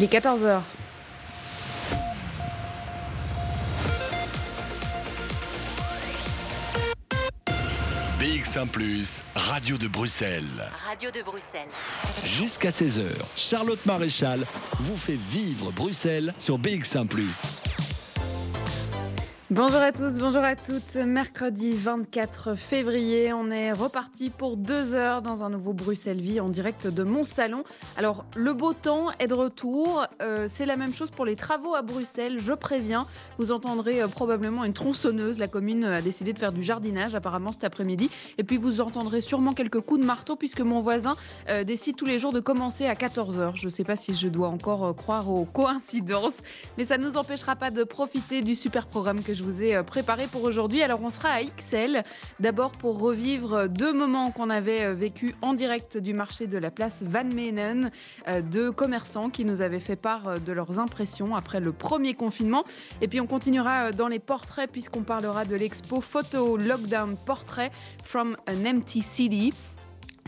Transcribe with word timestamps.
Il 0.00 0.04
est 0.04 0.12
14h. 0.12 0.60
BX1⁇ 8.20 8.68
Radio 9.34 9.76
de 9.76 9.88
Bruxelles. 9.88 10.44
Radio 10.88 11.10
de 11.10 11.20
Bruxelles. 11.24 11.66
Jusqu'à 12.24 12.70
16h, 12.70 13.06
Charlotte 13.34 13.84
Maréchal 13.86 14.44
vous 14.74 14.96
fait 14.96 15.18
vivre 15.18 15.72
Bruxelles 15.72 16.32
sur 16.38 16.60
BX1⁇ 16.60 17.08
Bonjour 19.50 19.80
à 19.80 19.92
tous, 19.92 20.18
bonjour 20.18 20.44
à 20.44 20.56
toutes. 20.56 20.96
Mercredi 20.96 21.70
24 21.70 22.54
février, 22.54 23.32
on 23.32 23.50
est 23.50 23.72
reparti 23.72 24.28
pour 24.28 24.58
deux 24.58 24.94
heures 24.94 25.22
dans 25.22 25.42
un 25.42 25.48
nouveau 25.48 25.72
Bruxelles 25.72 26.20
Vie 26.20 26.38
en 26.38 26.50
direct 26.50 26.86
de 26.86 27.02
mon 27.02 27.24
salon. 27.24 27.64
Alors, 27.96 28.26
le 28.36 28.52
beau 28.52 28.74
temps 28.74 29.06
est 29.18 29.26
de 29.26 29.32
retour. 29.32 30.04
Euh, 30.20 30.48
c'est 30.52 30.66
la 30.66 30.76
même 30.76 30.92
chose 30.92 31.08
pour 31.08 31.24
les 31.24 31.34
travaux 31.34 31.74
à 31.74 31.80
Bruxelles, 31.80 32.40
je 32.40 32.52
préviens. 32.52 33.06
Vous 33.38 33.50
entendrez 33.50 34.02
euh, 34.02 34.08
probablement 34.08 34.66
une 34.66 34.74
tronçonneuse. 34.74 35.38
La 35.38 35.48
commune 35.48 35.84
a 35.84 36.02
décidé 36.02 36.34
de 36.34 36.38
faire 36.38 36.52
du 36.52 36.62
jardinage 36.62 37.14
apparemment 37.14 37.50
cet 37.50 37.64
après-midi. 37.64 38.10
Et 38.36 38.44
puis, 38.44 38.58
vous 38.58 38.82
entendrez 38.82 39.22
sûrement 39.22 39.54
quelques 39.54 39.80
coups 39.80 40.02
de 40.02 40.06
marteau 40.06 40.36
puisque 40.36 40.60
mon 40.60 40.80
voisin 40.80 41.16
euh, 41.48 41.64
décide 41.64 41.96
tous 41.96 42.04
les 42.04 42.18
jours 42.18 42.34
de 42.34 42.40
commencer 42.40 42.84
à 42.84 42.92
14h. 42.92 43.52
Je 43.54 43.64
ne 43.64 43.70
sais 43.70 43.84
pas 43.84 43.96
si 43.96 44.14
je 44.14 44.28
dois 44.28 44.48
encore 44.48 44.94
croire 44.94 45.30
aux 45.30 45.46
coïncidences, 45.46 46.36
mais 46.76 46.84
ça 46.84 46.98
ne 46.98 47.04
nous 47.04 47.16
empêchera 47.16 47.56
pas 47.56 47.70
de 47.70 47.82
profiter 47.82 48.42
du 48.42 48.54
super 48.54 48.86
programme 48.86 49.22
que 49.22 49.37
je 49.38 49.44
vous 49.44 49.62
ai 49.62 49.76
euh, 49.76 49.82
préparé 49.84 50.26
pour 50.26 50.42
aujourd'hui. 50.42 50.82
Alors 50.82 51.00
on 51.02 51.10
sera 51.10 51.30
à 51.30 51.42
XL, 51.42 52.02
d'abord 52.40 52.72
pour 52.72 52.98
revivre 52.98 53.68
deux 53.68 53.92
moments 53.92 54.32
qu'on 54.32 54.50
avait 54.50 54.84
euh, 54.84 54.94
vécu 54.94 55.36
en 55.42 55.54
direct 55.54 55.96
du 55.96 56.12
marché 56.12 56.48
de 56.48 56.58
la 56.58 56.70
place 56.70 57.04
Van 57.06 57.24
Menen, 57.24 57.92
euh, 58.26 58.42
deux 58.42 58.72
commerçants 58.72 59.30
qui 59.30 59.44
nous 59.44 59.62
avaient 59.62 59.78
fait 59.78 59.96
part 59.96 60.40
de 60.40 60.52
leurs 60.52 60.80
impressions 60.80 61.36
après 61.36 61.60
le 61.60 61.72
premier 61.72 62.14
confinement. 62.14 62.64
Et 63.00 63.06
puis 63.06 63.20
on 63.20 63.26
continuera 63.26 63.92
dans 63.92 64.08
les 64.08 64.18
portraits 64.18 64.70
puisqu'on 64.70 65.02
parlera 65.02 65.44
de 65.44 65.54
l'expo 65.54 66.00
Photo 66.00 66.56
Lockdown 66.56 67.16
Portrait 67.24 67.70
from 68.02 68.36
an 68.48 68.66
Empty 68.66 69.02
City. 69.02 69.52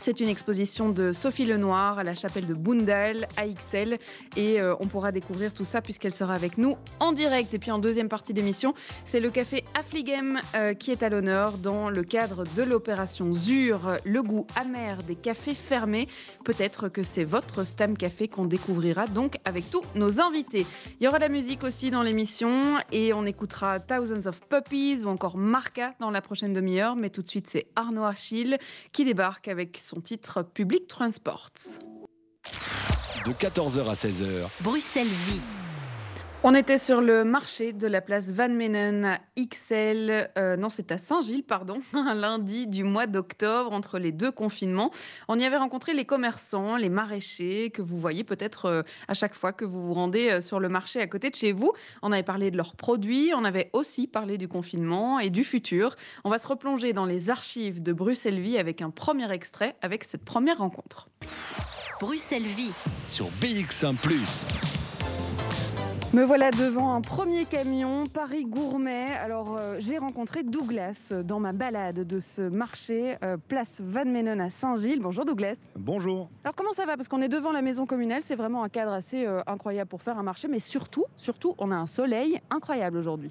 C'est 0.02 0.20
une 0.20 0.30
exposition 0.30 0.88
de 0.88 1.12
Sophie 1.12 1.44
Lenoir 1.44 1.98
à 1.98 2.04
la 2.04 2.14
chapelle 2.14 2.46
de 2.46 2.54
Bundal 2.54 3.28
à 3.36 3.46
XL 3.46 3.98
et 4.34 4.58
euh, 4.58 4.74
on 4.80 4.86
pourra 4.86 5.12
découvrir 5.12 5.52
tout 5.52 5.66
ça 5.66 5.82
puisqu'elle 5.82 6.12
sera 6.12 6.32
avec 6.32 6.56
nous 6.56 6.78
en 7.00 7.12
direct. 7.12 7.52
Et 7.52 7.58
puis 7.58 7.70
en 7.70 7.78
deuxième 7.78 8.08
partie 8.08 8.32
d'émission, 8.32 8.72
c'est 9.04 9.20
le 9.20 9.28
café 9.28 9.62
Affligem 9.78 10.40
euh, 10.54 10.72
qui 10.72 10.90
est 10.90 11.02
à 11.02 11.10
l'honneur 11.10 11.58
dans 11.58 11.90
le 11.90 12.02
cadre 12.02 12.44
de 12.56 12.62
l'opération 12.62 13.34
ZUR, 13.34 13.98
le 14.06 14.22
goût 14.22 14.46
amer 14.56 15.02
des 15.02 15.16
cafés 15.16 15.52
fermés. 15.52 16.08
Peut-être 16.46 16.88
que 16.88 17.02
c'est 17.02 17.24
votre 17.24 17.64
Stam 17.64 17.94
Café 17.94 18.26
qu'on 18.26 18.46
découvrira 18.46 19.06
donc 19.06 19.36
avec 19.44 19.68
tous 19.68 19.82
nos 19.96 20.18
invités. 20.18 20.64
Il 20.98 21.04
y 21.04 21.08
aura 21.08 21.18
la 21.18 21.28
musique 21.28 21.62
aussi 21.62 21.90
dans 21.90 22.02
l'émission 22.02 22.78
et 22.90 23.12
on 23.12 23.26
écoutera 23.26 23.80
Thousands 23.80 24.26
of 24.26 24.40
Puppies 24.48 25.02
ou 25.04 25.08
encore 25.08 25.36
Marca 25.36 25.92
dans 26.00 26.10
la 26.10 26.22
prochaine 26.22 26.54
demi-heure. 26.54 26.96
Mais 26.96 27.10
tout 27.10 27.20
de 27.20 27.28
suite, 27.28 27.50
c'est 27.50 27.66
Arnaud 27.76 28.04
Achille 28.04 28.56
qui 28.92 29.04
débarque 29.04 29.48
avec 29.48 29.76
son 29.90 30.00
titre 30.00 30.42
Public 30.42 30.86
Transport. 30.86 31.50
De 33.26 33.32
14h 33.32 33.88
à 33.88 33.94
16h. 33.94 34.48
Bruxelles 34.60 35.08
Vie. 35.08 35.40
On 36.42 36.54
était 36.54 36.78
sur 36.78 37.02
le 37.02 37.22
marché 37.22 37.74
de 37.74 37.86
la 37.86 38.00
place 38.00 38.32
Van 38.32 38.48
Menen 38.48 39.18
XL, 39.38 40.30
euh, 40.38 40.56
non 40.56 40.70
c'est 40.70 40.90
à 40.90 40.96
Saint-Gilles, 40.96 41.42
pardon, 41.42 41.82
un 41.92 42.14
lundi 42.14 42.66
du 42.66 42.82
mois 42.82 43.06
d'octobre 43.06 43.70
entre 43.72 43.98
les 43.98 44.10
deux 44.10 44.32
confinements. 44.32 44.90
On 45.28 45.38
y 45.38 45.44
avait 45.44 45.58
rencontré 45.58 45.92
les 45.92 46.06
commerçants, 46.06 46.76
les 46.76 46.88
maraîchers 46.88 47.68
que 47.68 47.82
vous 47.82 47.98
voyez 47.98 48.24
peut-être 48.24 48.66
euh, 48.66 48.82
à 49.06 49.12
chaque 49.12 49.34
fois 49.34 49.52
que 49.52 49.66
vous 49.66 49.88
vous 49.88 49.92
rendez 49.92 50.30
euh, 50.30 50.40
sur 50.40 50.60
le 50.60 50.70
marché 50.70 50.98
à 51.02 51.06
côté 51.06 51.28
de 51.28 51.34
chez 51.34 51.52
vous. 51.52 51.74
On 52.00 52.10
avait 52.10 52.22
parlé 52.22 52.50
de 52.50 52.56
leurs 52.56 52.74
produits, 52.74 53.32
on 53.36 53.44
avait 53.44 53.68
aussi 53.74 54.06
parlé 54.06 54.38
du 54.38 54.48
confinement 54.48 55.20
et 55.20 55.28
du 55.28 55.44
futur. 55.44 55.94
On 56.24 56.30
va 56.30 56.38
se 56.38 56.46
replonger 56.46 56.94
dans 56.94 57.04
les 57.04 57.28
archives 57.28 57.82
de 57.82 57.92
Bruxelles 57.92 58.40
Vie 58.40 58.56
avec 58.56 58.80
un 58.80 58.88
premier 58.88 59.30
extrait 59.30 59.76
avec 59.82 60.04
cette 60.04 60.24
première 60.24 60.58
rencontre. 60.58 61.10
Bruxelles 62.00 62.40
Vie. 62.40 62.72
Sur 63.06 63.26
BX1⁇ 63.42 63.94
me 66.12 66.24
voilà 66.24 66.50
devant 66.50 66.92
un 66.92 67.00
premier 67.00 67.44
camion 67.44 68.04
Paris 68.12 68.44
Gourmet. 68.44 69.06
Alors 69.22 69.56
euh, 69.56 69.76
j'ai 69.78 69.96
rencontré 69.96 70.42
Douglas 70.42 71.12
dans 71.24 71.38
ma 71.38 71.52
balade 71.52 72.00
de 72.04 72.18
ce 72.18 72.42
marché 72.42 73.16
euh, 73.22 73.36
place 73.36 73.80
Van 73.80 74.04
Menen 74.04 74.40
à 74.40 74.50
Saint-Gilles. 74.50 74.98
Bonjour 75.00 75.24
Douglas. 75.24 75.56
Bonjour. 75.76 76.28
Alors 76.42 76.56
comment 76.56 76.72
ça 76.72 76.84
va? 76.84 76.96
Parce 76.96 77.06
qu'on 77.06 77.22
est 77.22 77.28
devant 77.28 77.52
la 77.52 77.62
maison 77.62 77.86
communale, 77.86 78.22
c'est 78.22 78.34
vraiment 78.34 78.64
un 78.64 78.68
cadre 78.68 78.92
assez 78.92 79.24
euh, 79.24 79.40
incroyable 79.46 79.88
pour 79.88 80.02
faire 80.02 80.18
un 80.18 80.24
marché, 80.24 80.48
mais 80.48 80.58
surtout, 80.58 81.04
surtout, 81.14 81.54
on 81.58 81.70
a 81.70 81.76
un 81.76 81.86
soleil 81.86 82.40
incroyable 82.50 82.96
aujourd'hui. 82.96 83.30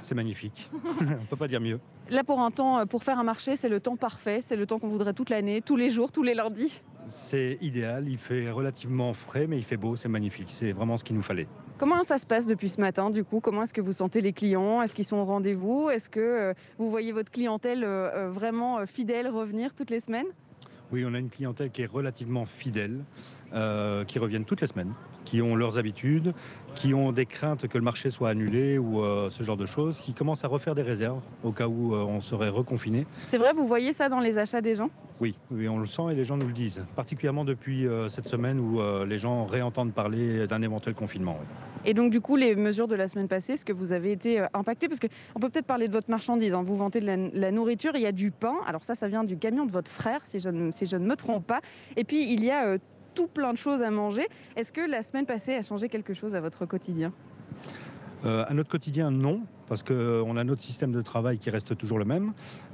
C'est 0.00 0.14
magnifique. 0.14 0.68
on 1.00 1.04
ne 1.04 1.26
peut 1.28 1.36
pas 1.36 1.48
dire 1.48 1.60
mieux. 1.60 1.78
Là 2.10 2.24
pour 2.24 2.40
un 2.40 2.50
temps, 2.50 2.84
pour 2.86 3.04
faire 3.04 3.18
un 3.18 3.24
marché, 3.24 3.54
c'est 3.56 3.68
le 3.68 3.80
temps 3.80 3.96
parfait, 3.96 4.40
c'est 4.42 4.56
le 4.56 4.66
temps 4.66 4.78
qu'on 4.78 4.88
voudrait 4.88 5.14
toute 5.14 5.30
l'année, 5.30 5.62
tous 5.62 5.76
les 5.76 5.90
jours, 5.90 6.10
tous 6.10 6.22
les 6.22 6.34
lundis. 6.34 6.80
C'est 7.08 7.58
idéal, 7.60 8.08
il 8.08 8.18
fait 8.18 8.50
relativement 8.50 9.12
frais, 9.14 9.46
mais 9.46 9.56
il 9.56 9.64
fait 9.64 9.76
beau, 9.76 9.96
c'est 9.96 10.08
magnifique. 10.08 10.48
C'est 10.50 10.72
vraiment 10.72 10.96
ce 10.96 11.04
qu'il 11.04 11.16
nous 11.16 11.22
fallait. 11.22 11.48
Comment 11.78 12.02
ça 12.02 12.18
se 12.18 12.26
passe 12.26 12.46
depuis 12.46 12.68
ce 12.68 12.80
matin 12.80 13.10
du 13.10 13.24
coup? 13.24 13.40
Comment 13.40 13.62
est-ce 13.62 13.72
que 13.72 13.80
vous 13.80 13.92
sentez 13.94 14.20
les 14.20 14.32
clients? 14.32 14.82
Est-ce 14.82 14.94
qu'ils 14.94 15.06
sont 15.06 15.16
au 15.16 15.24
rendez-vous? 15.24 15.88
Est-ce 15.90 16.08
que 16.08 16.20
euh, 16.20 16.54
vous 16.78 16.90
voyez 16.90 17.10
votre 17.12 17.30
clientèle 17.30 17.84
euh, 17.84 18.10
euh, 18.14 18.30
vraiment 18.30 18.84
fidèle 18.86 19.28
revenir 19.28 19.74
toutes 19.74 19.90
les 19.90 20.00
semaines? 20.00 20.26
Oui, 20.92 21.04
on 21.06 21.14
a 21.14 21.18
une 21.18 21.30
clientèle 21.30 21.70
qui 21.70 21.82
est 21.82 21.86
relativement 21.86 22.46
fidèle, 22.46 23.04
qui 24.06 24.18
reviennent 24.18 24.44
toutes 24.44 24.60
les 24.60 24.66
semaines 24.66 24.92
qui 25.24 25.42
ont 25.42 25.54
leurs 25.54 25.78
habitudes, 25.78 26.32
qui 26.74 26.94
ont 26.94 27.12
des 27.12 27.26
craintes 27.26 27.66
que 27.66 27.78
le 27.78 27.84
marché 27.84 28.10
soit 28.10 28.30
annulé 28.30 28.78
ou 28.78 29.02
euh, 29.02 29.30
ce 29.30 29.42
genre 29.42 29.56
de 29.56 29.66
choses, 29.66 29.98
qui 29.98 30.14
commencent 30.14 30.44
à 30.44 30.48
refaire 30.48 30.74
des 30.74 30.82
réserves 30.82 31.20
au 31.44 31.52
cas 31.52 31.66
où 31.66 31.94
euh, 31.94 31.98
on 31.98 32.20
serait 32.20 32.48
reconfiné. 32.48 33.06
C'est 33.28 33.38
vrai, 33.38 33.52
vous 33.52 33.66
voyez 33.66 33.92
ça 33.92 34.08
dans 34.08 34.20
les 34.20 34.38
achats 34.38 34.60
des 34.60 34.76
gens? 34.76 34.90
Oui, 35.20 35.34
oui, 35.50 35.68
on 35.68 35.78
le 35.78 35.86
sent 35.86 36.02
et 36.12 36.14
les 36.14 36.24
gens 36.24 36.38
nous 36.38 36.46
le 36.46 36.54
disent, 36.54 36.82
particulièrement 36.96 37.44
depuis 37.44 37.86
euh, 37.86 38.08
cette 38.08 38.26
semaine 38.26 38.58
où 38.58 38.80
les 39.04 39.18
gens 39.18 39.44
réentendent 39.44 39.92
parler 39.92 40.46
d'un 40.46 40.62
éventuel 40.62 40.94
confinement. 40.94 41.38
Et 41.84 41.94
donc 41.94 42.10
du 42.10 42.20
coup, 42.20 42.36
les 42.36 42.54
mesures 42.54 42.88
de 42.88 42.94
la 42.94 43.08
semaine 43.08 43.28
passée, 43.28 43.54
est-ce 43.54 43.64
que 43.64 43.72
vous 43.72 43.92
avez 43.92 44.12
été 44.12 44.44
impacté 44.54 44.88
Parce 44.88 45.00
qu'on 45.00 45.40
peut 45.40 45.50
peut-être 45.50 45.66
parler 45.66 45.88
de 45.88 45.92
votre 45.92 46.10
marchandise, 46.10 46.54
hein. 46.54 46.62
vous 46.62 46.76
vantez 46.76 47.00
de 47.00 47.30
la, 47.34 47.50
nourriture, 47.50 47.92
il 47.94 48.02
y 48.02 48.06
a 48.06 48.12
du 48.12 48.30
pain, 48.30 48.54
alors 48.66 48.84
ça, 48.84 48.94
ça 48.94 49.08
vient 49.08 49.24
du 49.24 49.36
camion 49.36 49.66
de 49.66 49.72
votre 49.72 49.90
frère, 49.90 50.24
si 50.24 50.40
je, 50.40 50.48
ne, 50.48 50.70
si 50.70 50.86
je 50.86 50.96
ne 50.96 51.06
me 51.06 51.16
trompe 51.16 51.46
pas, 51.46 51.60
et 51.96 52.04
puis 52.04 52.32
il 52.32 52.44
y 52.44 52.50
a 52.50 52.78
tout 53.14 53.26
plein 53.26 53.52
de 53.52 53.58
choses 53.58 53.82
à 53.82 53.90
manger. 53.90 54.28
Est-ce 54.56 54.72
que 54.72 54.80
la 54.80 55.02
semaine 55.02 55.26
passée 55.26 55.54
a 55.54 55.62
changé 55.62 55.88
quelque 55.88 56.14
chose 56.14 56.34
à 56.34 56.40
votre 56.40 56.66
quotidien? 56.66 57.12
Euh, 58.24 58.44
À 58.48 58.54
notre 58.54 58.70
quotidien, 58.70 59.10
non 59.10 59.42
parce 59.70 59.84
qu'on 59.84 60.36
a 60.36 60.42
notre 60.42 60.62
système 60.62 60.90
de 60.90 61.00
travail 61.00 61.38
qui 61.38 61.48
reste 61.48 61.78
toujours 61.78 62.00
le 62.00 62.04
même. 62.04 62.32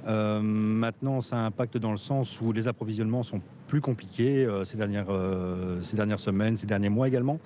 Euh, 0.09 0.41
maintenant, 0.41 1.21
ça 1.21 1.37
impacte 1.37 1.77
dans 1.77 1.91
le 1.91 1.99
sens 1.99 2.41
où 2.41 2.53
les 2.53 2.69
approvisionnements 2.69 3.23
sont 3.23 3.43
plus 3.67 3.83
compliqués 3.83 4.47
euh, 4.47 4.65
ces, 4.65 4.79
dernières, 4.79 5.11
euh, 5.11 5.79
ces 5.83 5.95
dernières 5.95 6.21
semaines, 6.21 6.57
ces 6.57 6.67
derniers 6.67 6.89
mois 6.89 7.07
également. 7.07 7.39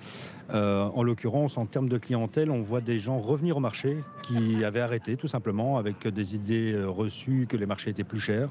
en 0.53 1.03
l'occurrence, 1.03 1.57
en 1.57 1.65
termes 1.65 1.89
de 1.89 1.97
clientèle, 1.97 2.49
on 2.49 2.61
voit 2.61 2.79
des 2.79 2.97
gens 2.97 3.19
revenir 3.19 3.57
au 3.57 3.59
marché 3.59 3.97
qui 4.23 4.63
avaient 4.63 4.79
arrêté 4.79 5.17
tout 5.17 5.27
simplement 5.27 5.77
avec 5.77 6.07
des 6.07 6.33
idées 6.33 6.81
reçues 6.85 7.45
que 7.49 7.57
les 7.57 7.65
marchés 7.65 7.89
étaient 7.89 8.05
plus 8.05 8.21
chers 8.21 8.49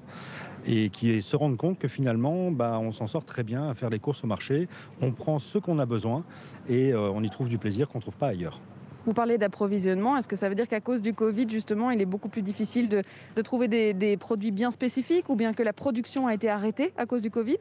et 0.67 0.91
qui 0.91 1.22
se 1.22 1.34
rendent 1.34 1.56
compte 1.56 1.78
que 1.78 1.88
finalement, 1.88 2.50
bah, 2.50 2.78
on 2.78 2.93
s'en 2.93 3.06
sort 3.06 3.25
très 3.25 3.43
bien 3.43 3.71
à 3.71 3.75
faire 3.75 3.88
les 3.88 4.00
courses 4.00 4.22
au 4.22 4.27
marché. 4.27 4.69
On 5.00 5.12
prend 5.12 5.38
ce 5.38 5.56
qu'on 5.56 5.78
a 5.78 5.87
besoin 5.87 6.25
et 6.69 6.94
on 6.94 7.22
y 7.22 7.31
trouve 7.31 7.49
du 7.49 7.56
plaisir 7.56 7.88
qu'on 7.88 7.99
ne 7.99 8.03
trouve 8.03 8.19
pas 8.19 8.28
ailleurs. 8.28 8.61
Vous 9.06 9.15
parlez 9.15 9.38
d'approvisionnement. 9.38 10.16
Est-ce 10.16 10.28
que 10.28 10.37
ça 10.37 10.49
veut 10.49 10.55
dire 10.55 10.69
qu'à 10.69 10.81
cause 10.81 11.00
du 11.00 11.15
Covid, 11.15 11.49
justement, 11.49 11.91
il 11.91 12.00
est 12.00 12.06
beaucoup 12.06 12.28
plus 12.28 12.43
difficile 12.43 12.88
de, 12.88 13.03
trouver 13.43 13.69
des, 13.69 14.16
produits 14.16 14.50
bien 14.50 14.71
spécifiques 14.71 15.28
ou 15.28 15.37
bien 15.37 15.53
que 15.53 15.62
la 15.62 15.72
production 15.72 16.27
a 16.27 16.34
été 16.34 16.49
arrêtée 16.49 16.93
à 16.97 17.06
cause 17.06 17.22
du 17.22 17.31
Covid? 17.31 17.59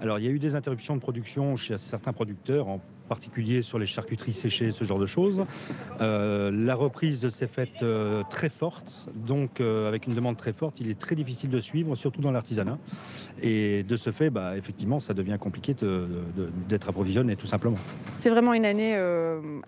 Alors, 0.00 0.18
il 0.18 0.24
y 0.24 0.28
a 0.28 0.30
eu 0.30 0.38
des 0.38 0.54
interruptions 0.54 0.94
de 0.94 1.00
production 1.00 1.56
chez 1.56 1.78
certains 1.78 2.12
producteurs, 2.12 2.68
particulier 3.08 3.62
sur 3.62 3.78
les 3.78 3.86
charcuteries 3.86 4.32
séchées, 4.32 4.70
ce 4.72 4.84
genre 4.84 4.98
de 4.98 5.06
choses. 5.06 5.44
Euh, 6.00 6.50
la 6.50 6.74
reprise 6.74 7.28
s'est 7.28 7.46
faite 7.46 7.82
euh, 7.82 8.22
très 8.30 8.48
forte, 8.48 9.08
donc 9.14 9.60
euh, 9.60 9.88
avec 9.88 10.06
une 10.06 10.14
demande 10.14 10.36
très 10.36 10.52
forte, 10.52 10.80
il 10.80 10.90
est 10.90 10.98
très 10.98 11.14
difficile 11.14 11.50
de 11.50 11.60
suivre, 11.60 11.94
surtout 11.96 12.20
dans 12.20 12.30
l'artisanat. 12.30 12.78
Et 13.42 13.82
de 13.82 13.96
ce 13.96 14.10
fait, 14.10 14.30
bah, 14.30 14.56
effectivement, 14.56 15.00
ça 15.00 15.14
devient 15.14 15.36
compliqué 15.38 15.74
d'être 16.68 16.88
approvisionné, 16.88 17.36
tout 17.36 17.46
simplement. 17.46 17.76
C'est 18.18 18.30
vraiment 18.30 18.54
une 18.54 18.64
année 18.64 18.98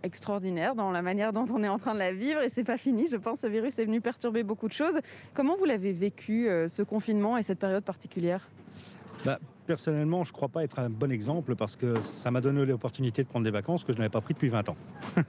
extraordinaire 0.02 0.74
dans 0.74 0.90
la 0.90 1.02
manière 1.02 1.32
dont 1.32 1.44
on 1.52 1.62
est 1.62 1.68
en 1.68 1.78
train 1.78 1.94
de 1.94 1.98
la 1.98 2.12
vivre, 2.12 2.42
et 2.42 2.48
c'est 2.48 2.64
pas 2.64 2.78
fini. 2.78 3.06
Je 3.10 3.16
pense 3.16 3.40
ce 3.40 3.46
virus 3.46 3.78
est 3.78 3.84
venu 3.84 4.00
perturber 4.00 4.42
beaucoup 4.42 4.68
de 4.68 4.72
choses. 4.72 4.98
Comment 5.34 5.56
vous 5.56 5.64
l'avez 5.64 5.92
vécu, 5.92 6.48
ce 6.68 6.82
confinement 6.82 7.36
et 7.36 7.42
cette 7.42 7.58
période 7.58 7.84
particulière? 7.84 8.48
Bah, 9.24 9.38
personnellement, 9.66 10.24
je 10.24 10.30
ne 10.30 10.34
crois 10.34 10.48
pas 10.48 10.64
être 10.64 10.78
un 10.78 10.88
bon 10.88 11.10
exemple 11.12 11.54
parce 11.56 11.76
que 11.76 12.00
ça 12.00 12.30
m'a 12.30 12.40
donné 12.40 12.64
l'opportunité 12.64 13.22
de 13.22 13.28
prendre 13.28 13.44
des 13.44 13.50
vacances 13.50 13.84
que 13.84 13.92
je 13.92 13.98
n'avais 13.98 14.08
pas 14.10 14.20
pris 14.20 14.34
depuis 14.34 14.48
20 14.48 14.68
ans. 14.70 14.76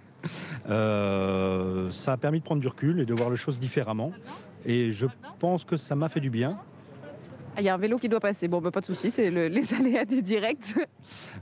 Euh, 0.69 1.89
ça 1.91 2.13
a 2.13 2.17
permis 2.17 2.39
de 2.39 2.43
prendre 2.43 2.59
du 2.59 2.67
recul 2.67 2.99
et 2.99 3.05
de 3.05 3.13
voir 3.13 3.29
les 3.29 3.37
choses 3.37 3.59
différemment. 3.59 4.11
Et 4.65 4.91
je 4.91 5.05
pense 5.39 5.63
que 5.63 5.77
ça 5.77 5.95
m'a 5.95 6.09
fait 6.09 6.19
du 6.19 6.29
bien. 6.29 6.57
Ah, 7.55 7.61
il 7.61 7.63
y 7.65 7.69
a 7.69 7.73
un 7.73 7.77
vélo 7.77 7.97
qui 7.97 8.07
doit 8.09 8.19
passer. 8.19 8.47
Bon, 8.47 8.59
bah, 8.61 8.69
pas 8.69 8.81
de 8.81 8.85
souci, 8.85 9.09
c'est 9.09 9.31
le- 9.31 9.47
les 9.47 9.73
aléas 9.79 10.05
du 10.05 10.21
direct. 10.21 10.75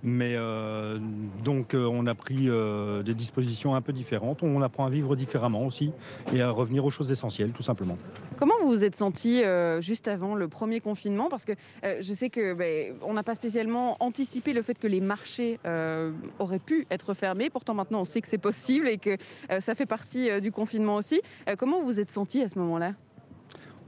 Mais 0.04 0.36
euh, 0.36 0.98
donc 1.44 1.74
euh, 1.74 1.86
on 1.92 2.06
a 2.06 2.16
pris 2.16 2.48
euh, 2.48 3.04
des 3.04 3.14
dispositions 3.16 3.76
un 3.76 3.82
peu 3.82 3.92
différentes. 3.92 4.44
On 4.44 4.62
apprend 4.62 4.86
à 4.86 4.90
vivre 4.90 5.16
différemment 5.16 5.66
aussi 5.66 5.92
et 6.34 6.42
à 6.42 6.52
revenir 6.52 6.86
aux 6.86 6.90
choses 6.90 7.12
essentielles 7.12 7.52
tout 7.52 7.64
simplement. 7.64 7.98
Comment 8.38 8.55
vous 8.68 8.84
êtes 8.84 8.96
senti 8.96 9.44
euh, 9.44 9.82
juste 9.82 10.08
avant 10.08 10.36
le 10.36 10.48
premier 10.48 10.80
confinement? 10.80 11.30
Parce 11.30 11.46
que 11.46 11.54
euh, 11.84 11.98
je 12.02 12.14
sais 12.14 12.30
que 12.30 12.54
ben, 12.54 12.96
on 13.02 13.14
n'a 13.14 13.24
pas 13.24 13.36
spécialement 13.36 13.98
anticipé 14.00 14.54
le 14.54 14.62
fait 14.62 14.76
que 14.76 14.88
les 14.88 15.02
marchés 15.02 15.60
euh, 15.66 16.12
auraient 16.40 16.60
pu 16.60 16.88
être 16.92 17.14
fermés. 17.14 17.50
Pourtant 17.50 17.74
maintenant 17.74 18.02
on 18.02 18.06
sait 18.06 18.22
que 18.22 18.28
c'est 18.28 18.38
possible 18.38 18.88
et 18.88 18.98
que 18.98 19.18
ça 19.60 19.76
fait 19.76 19.86
partie 19.86 20.42
du 20.42 20.52
confinement 20.52 20.96
aussi. 20.96 21.22
Comment 21.58 21.80
vous 21.80 21.86
vous 21.86 22.00
êtes 22.00 22.12
senti 22.12 22.42
à 22.42 22.50
ce 22.50 22.60
moment-là? 22.60 22.94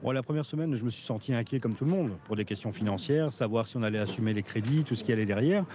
La 0.04 0.24
première 0.24 0.46
semaine, 0.46 0.74
je 0.76 0.86
me 0.86 0.90
suis 0.90 1.04
senti 1.04 1.34
inquiet 1.34 1.60
comme 1.60 1.74
tout 1.74 1.84
le 1.84 1.92
monde 1.92 2.12
pour 2.26 2.36
des 2.36 2.46
questions 2.46 2.72
financières, 2.72 3.34
savoir 3.34 3.68
si 3.68 3.76
on 3.76 3.84
allait 3.84 4.00
assumer 4.00 4.34
les 4.34 4.44
crédits, 4.44 4.84
tout 4.84 4.96
ce 4.96 5.04
qui 5.04 5.12
allait 5.12 5.26
derrière. 5.26 5.66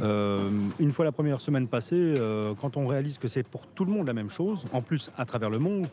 Une 0.00 0.92
fois 0.92 1.04
la 1.04 1.12
première 1.12 1.40
semaine 1.40 1.68
passée, 1.68 2.14
quand 2.60 2.76
on 2.76 2.86
réalise 2.86 3.18
que 3.18 3.28
c'est 3.28 3.42
pour 3.42 3.66
tout 3.66 3.84
le 3.84 3.92
monde 3.92 4.06
la 4.06 4.14
même 4.14 4.30
chose, 4.30 4.64
en 4.72 4.80
plus 4.80 5.10
à 5.18 5.26
travers 5.26 5.50
le 5.50 5.58
monde, 5.58 5.86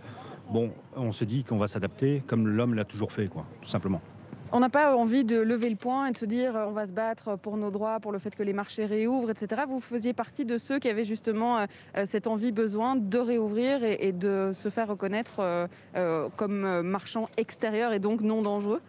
bon, 0.51 0.71
on 0.95 1.12
se 1.12 1.25
dit 1.25 1.44
qu'on 1.44 1.57
va 1.57 1.68
s'adapter 1.68 2.24
comme 2.27 2.48
l'homme 2.48 2.74
l'a 2.74 2.86
toujours 2.86 3.12
fait, 3.12 3.27
quoi, 3.27 3.45
tout 3.62 3.69
simplement. 3.69 4.01
On 4.53 4.59
n'a 4.59 4.69
pas 4.69 4.98
envie 4.98 5.24
de 5.24 5.39
lever 5.39 5.69
le 5.69 5.77
poing 5.77 6.07
et 6.07 6.12
de 6.12 6.18
se 6.18 6.25
dire 6.25 6.57
euh, 6.57 6.65
on 6.68 6.71
va 6.71 6.86
se 6.86 6.92
battre 6.92 7.38
pour 7.38 7.56
nos 7.56 7.71
droits, 7.71 8.01
pour 8.01 8.12
le 8.12 8.19
fait 8.19 8.36
que 8.36 8.44
les 8.44 8.51
marchés 8.51 8.86
réouvrent, 8.86 9.31
etc. 9.31 9.62
Vous 9.65 9.80
faisiez 9.80 10.12
partie 10.12 10.44
de 10.44 10.57
ceux 10.57 10.77
qui 10.77 10.89
avaient 10.89 11.06
justement 11.06 11.59
euh, 11.59 11.65
euh, 11.95 12.03
cette 12.06 12.27
envie, 12.27 12.51
besoin 12.51 12.98
de 12.98 13.18
réouvrir 13.18 13.81
et, 13.86 14.12
de 14.12 14.51
se 14.53 14.68
faire 14.68 14.89
reconnaître 14.89 15.69
comme 16.36 16.81
marchand 16.81 17.30
extérieur 17.38 17.94
et 17.94 18.00
donc 18.00 18.19
non 18.21 18.42
dangereux. 18.42 18.81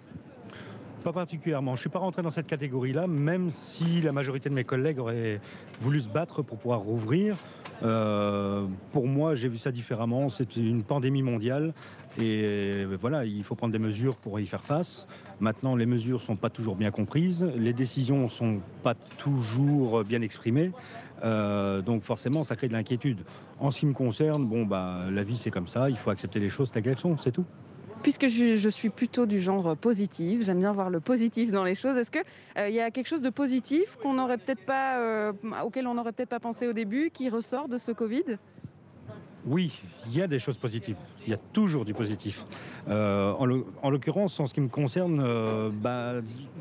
Pas 1.02 1.12
particulièrement. 1.12 1.72
Je 1.72 1.80
ne 1.80 1.80
suis 1.80 1.90
pas 1.90 1.98
rentré 1.98 2.22
dans 2.22 2.30
cette 2.30 2.46
catégorie-là, 2.46 3.08
même 3.08 3.50
si 3.50 4.00
la 4.02 4.12
majorité 4.12 4.48
de 4.48 4.54
mes 4.54 4.62
collègues 4.62 5.00
auraient 5.00 5.40
voulu 5.80 6.00
se 6.00 6.08
battre 6.08 6.42
pour 6.42 6.58
pouvoir 6.58 6.80
rouvrir. 6.80 7.36
Euh, 7.82 8.66
pour 8.92 9.08
moi, 9.08 9.34
j'ai 9.34 9.48
vu 9.48 9.58
ça 9.58 9.72
différemment. 9.72 10.28
C'est 10.28 10.56
une 10.56 10.84
pandémie 10.84 11.22
mondiale 11.22 11.74
et 12.20 12.84
voilà, 13.00 13.24
il 13.24 13.42
faut 13.42 13.56
prendre 13.56 13.72
des 13.72 13.80
mesures 13.80 14.14
pour 14.16 14.38
y 14.38 14.46
faire 14.46 14.62
face. 14.62 15.08
Maintenant, 15.40 15.74
les 15.74 15.86
mesures 15.86 16.18
ne 16.18 16.22
sont 16.22 16.36
pas 16.36 16.50
toujours 16.50 16.76
bien 16.76 16.92
comprises, 16.92 17.44
les 17.56 17.72
décisions 17.72 18.24
ne 18.24 18.28
sont 18.28 18.60
pas 18.84 18.94
toujours 18.94 20.04
bien 20.04 20.22
exprimées. 20.22 20.70
Euh, 21.24 21.82
donc 21.82 22.02
forcément, 22.02 22.44
ça 22.44 22.54
crée 22.54 22.68
de 22.68 22.72
l'inquiétude. 22.72 23.22
En 23.58 23.70
ce 23.70 23.80
qui 23.80 23.86
me 23.86 23.92
concerne, 23.92 24.46
bon, 24.46 24.66
bah, 24.66 25.06
la 25.10 25.24
vie 25.24 25.36
c'est 25.36 25.50
comme 25.50 25.68
ça, 25.68 25.90
il 25.90 25.96
faut 25.96 26.10
accepter 26.10 26.38
les 26.38 26.48
choses 26.48 26.70
telles 26.70 26.82
qu'elles 26.82 26.98
sont, 26.98 27.16
c'est 27.16 27.32
tout. 27.32 27.46
Puisque 28.02 28.26
je, 28.26 28.68
suis 28.68 28.90
plutôt 28.90 29.26
du 29.26 29.40
genre 29.40 29.76
positif, 29.76 30.44
j'aime 30.44 30.58
bien 30.58 30.72
voir 30.72 30.90
le 30.90 31.00
positif 31.00 31.50
dans 31.50 31.64
les 31.64 31.74
choses. 31.74 31.96
Est-ce 31.96 32.10
qu'il 32.10 32.74
y 32.74 32.80
a 32.80 32.90
quelque 32.90 33.06
chose 33.06 33.22
de 33.22 33.30
positif 33.30 33.96
qu'on 34.02 34.16
peut-être 34.26 34.64
pas, 34.64 34.98
euh, 34.98 35.32
auquel 35.64 35.86
on 35.86 35.94
n'aurait 35.94 36.12
peut-être 36.12 36.28
pas 36.28 36.40
pensé 36.40 36.66
au 36.66 36.72
début, 36.72 37.10
qui 37.12 37.28
ressort 37.28 37.68
de 37.68 37.78
ce 37.78 37.92
Covid? 37.92 38.38
Oui, 39.44 39.82
il 40.06 40.16
y 40.16 40.22
a 40.22 40.28
des 40.28 40.38
choses 40.38 40.56
positives. 40.56 40.96
Il 41.26 41.30
y 41.30 41.34
a 41.34 41.38
toujours 41.52 41.84
du 41.84 41.94
positif. 41.94 42.46
Euh, 42.88 43.32
en 43.32 43.90
l'occurrence, 43.90 44.38
en 44.38 44.46
ce 44.46 44.54
qui 44.54 44.60
me 44.60 44.68
concerne, 44.68 45.20
euh, 45.20 45.70
bah, 45.72 46.14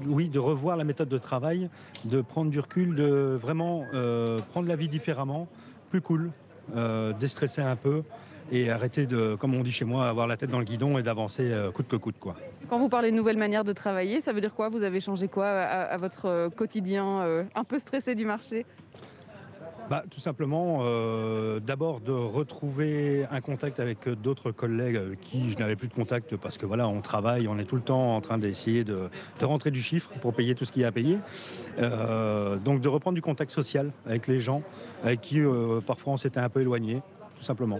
oui, 0.08 0.30
de 0.30 0.40
revoir 0.40 0.78
la 0.78 0.84
méthode 0.84 1.10
de 1.10 1.20
travail, 1.20 1.70
de 2.06 2.22
prendre 2.22 2.50
du 2.50 2.60
recul, 2.60 2.96
de 2.96 3.38
vraiment 3.40 3.86
euh, 3.94 4.40
prendre 4.50 4.68
la 4.68 4.76
vie 4.76 4.88
différemment, 4.88 5.48
plus 5.92 6.02
cool, 6.02 6.32
euh, 6.76 7.14
déstresser 7.14 7.62
un 7.62 7.76
peu 7.76 8.04
et 8.52 8.70
arrêter 8.70 9.06
de, 9.06 9.36
comme 9.36 9.54
on 9.56 9.62
dit 9.62 9.72
chez 9.72 9.86
moi, 9.86 10.08
avoir 10.08 10.28
la 10.28 10.38
tête 10.38 10.50
dans 10.50 10.60
le 10.60 10.66
guidon 10.66 10.98
et 10.98 11.04
d'avancer 11.04 11.52
euh, 11.52 11.72
coûte 11.72 11.88
que 11.88 11.96
coûte. 11.96 12.16
Quoi. 12.20 12.36
Quand 12.70 12.80
vous 12.80 12.90
parlez 12.90 13.12
de 13.12 13.16
nouvelles 13.16 13.38
manières 13.38 13.64
de 13.64 13.74
travailler, 13.74 14.22
ça 14.22 14.34
veut 14.34 14.42
dire 14.42 14.54
quoi? 14.56 14.70
Vous 14.70 14.84
avez 14.84 15.00
changé 15.00 15.28
quoi 15.28 15.48
à, 15.48 15.82
à 15.84 15.98
votre 15.98 16.26
euh, 16.26 16.50
quotidien 16.50 17.22
euh, 17.22 17.44
un 17.56 17.64
peu 17.64 17.80
stressé 17.80 18.16
du 18.16 18.26
marché? 18.26 18.66
Bah, 19.90 20.04
tout 20.10 20.22
simplement, 20.22 20.80
euh, 20.84 21.60
d'abord 21.60 22.00
de 22.00 22.14
retrouver 22.14 23.26
un 23.30 23.42
contact 23.42 23.82
avec 23.82 24.08
d'autres 24.08 24.52
collègues 24.52 24.96
avec 24.96 25.20
qui 25.20 25.50
je 25.50 25.58
n'avais 25.58 25.76
plus 25.76 25.90
de 25.90 25.94
contact 25.94 26.38
parce 26.38 26.58
que 26.58 26.66
voilà, 26.66 26.88
on 26.88 27.02
travaille, 27.02 27.46
on 27.50 27.58
est 27.58 27.66
tout 27.66 27.76
le 27.76 27.82
temps 27.82 28.16
en 28.16 28.22
train 28.22 28.38
d'essayer 28.38 28.86
de, 28.86 29.10
de 29.42 29.46
rentrer 29.46 29.70
du 29.70 29.82
chiffre 29.82 30.10
pour 30.22 30.34
payer 30.34 30.56
tout 30.56 30.64
ce 30.64 30.72
qu'il 30.72 30.84
y 30.84 30.86
a 30.86 30.90
à 30.90 30.92
payer. 30.94 31.18
Euh, 31.80 32.56
donc 32.56 32.80
de 32.80 32.88
reprendre 32.88 33.16
du 33.16 33.22
contact 33.22 33.52
social 33.52 33.92
avec 34.06 34.28
les 34.28 34.40
gens 34.40 34.62
avec 35.04 35.20
qui 35.20 35.42
euh, 35.42 35.82
parfois 35.82 36.14
on 36.14 36.18
s'était 36.18 36.40
un 36.40 36.48
peu 36.48 36.62
éloigné, 36.62 37.02
tout 37.36 37.44
simplement. 37.44 37.80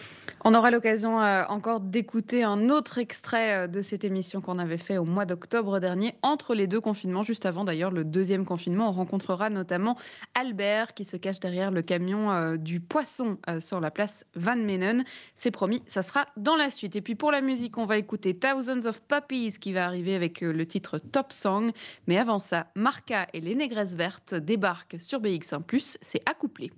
On 0.43 0.53
aura 0.55 0.71
l'occasion 0.71 1.21
euh, 1.21 1.43
encore 1.49 1.79
d'écouter 1.79 2.43
un 2.43 2.69
autre 2.69 2.97
extrait 2.97 3.53
euh, 3.53 3.67
de 3.67 3.81
cette 3.81 4.03
émission 4.03 4.41
qu'on 4.41 4.59
avait 4.59 4.77
fait 4.77 4.97
au 4.97 5.05
mois 5.05 5.25
d'octobre 5.25 5.79
dernier, 5.79 6.15
entre 6.23 6.55
les 6.55 6.67
deux 6.67 6.81
confinements, 6.81 7.23
juste 7.23 7.45
avant 7.45 7.63
d'ailleurs 7.63 7.91
le 7.91 8.03
deuxième 8.03 8.45
confinement. 8.45 8.89
On 8.89 8.93
rencontrera 8.93 9.49
notamment 9.49 9.97
Albert 10.33 10.93
qui 10.93 11.05
se 11.05 11.17
cache 11.17 11.39
derrière 11.39 11.71
le 11.71 11.81
camion 11.81 12.31
euh, 12.31 12.57
du 12.57 12.79
poisson 12.79 13.37
euh, 13.49 13.59
sur 13.59 13.79
la 13.79 13.91
place 13.91 14.25
Van 14.35 14.55
Menen. 14.55 15.03
C'est 15.35 15.51
promis, 15.51 15.83
ça 15.87 16.01
sera 16.01 16.25
dans 16.37 16.55
la 16.55 16.69
suite. 16.69 16.95
Et 16.95 17.01
puis 17.01 17.15
pour 17.15 17.31
la 17.31 17.41
musique, 17.41 17.77
on 17.77 17.85
va 17.85 17.97
écouter 17.97 18.37
Thousands 18.37 18.87
of 18.87 19.01
Puppies 19.03 19.53
qui 19.59 19.73
va 19.73 19.85
arriver 19.85 20.15
avec 20.15 20.43
euh, 20.43 20.51
le 20.51 20.65
titre 20.65 20.97
Top 20.97 21.31
Song. 21.31 21.71
Mais 22.07 22.17
avant 22.17 22.39
ça, 22.39 22.67
Marca 22.75 23.27
et 23.33 23.41
les 23.41 23.55
Négresses 23.55 23.95
Vertes 23.95 24.33
débarquent 24.33 24.99
sur 24.99 25.21
BX1+, 25.21 25.97
c'est 26.01 26.21
accouplé. 26.27 26.71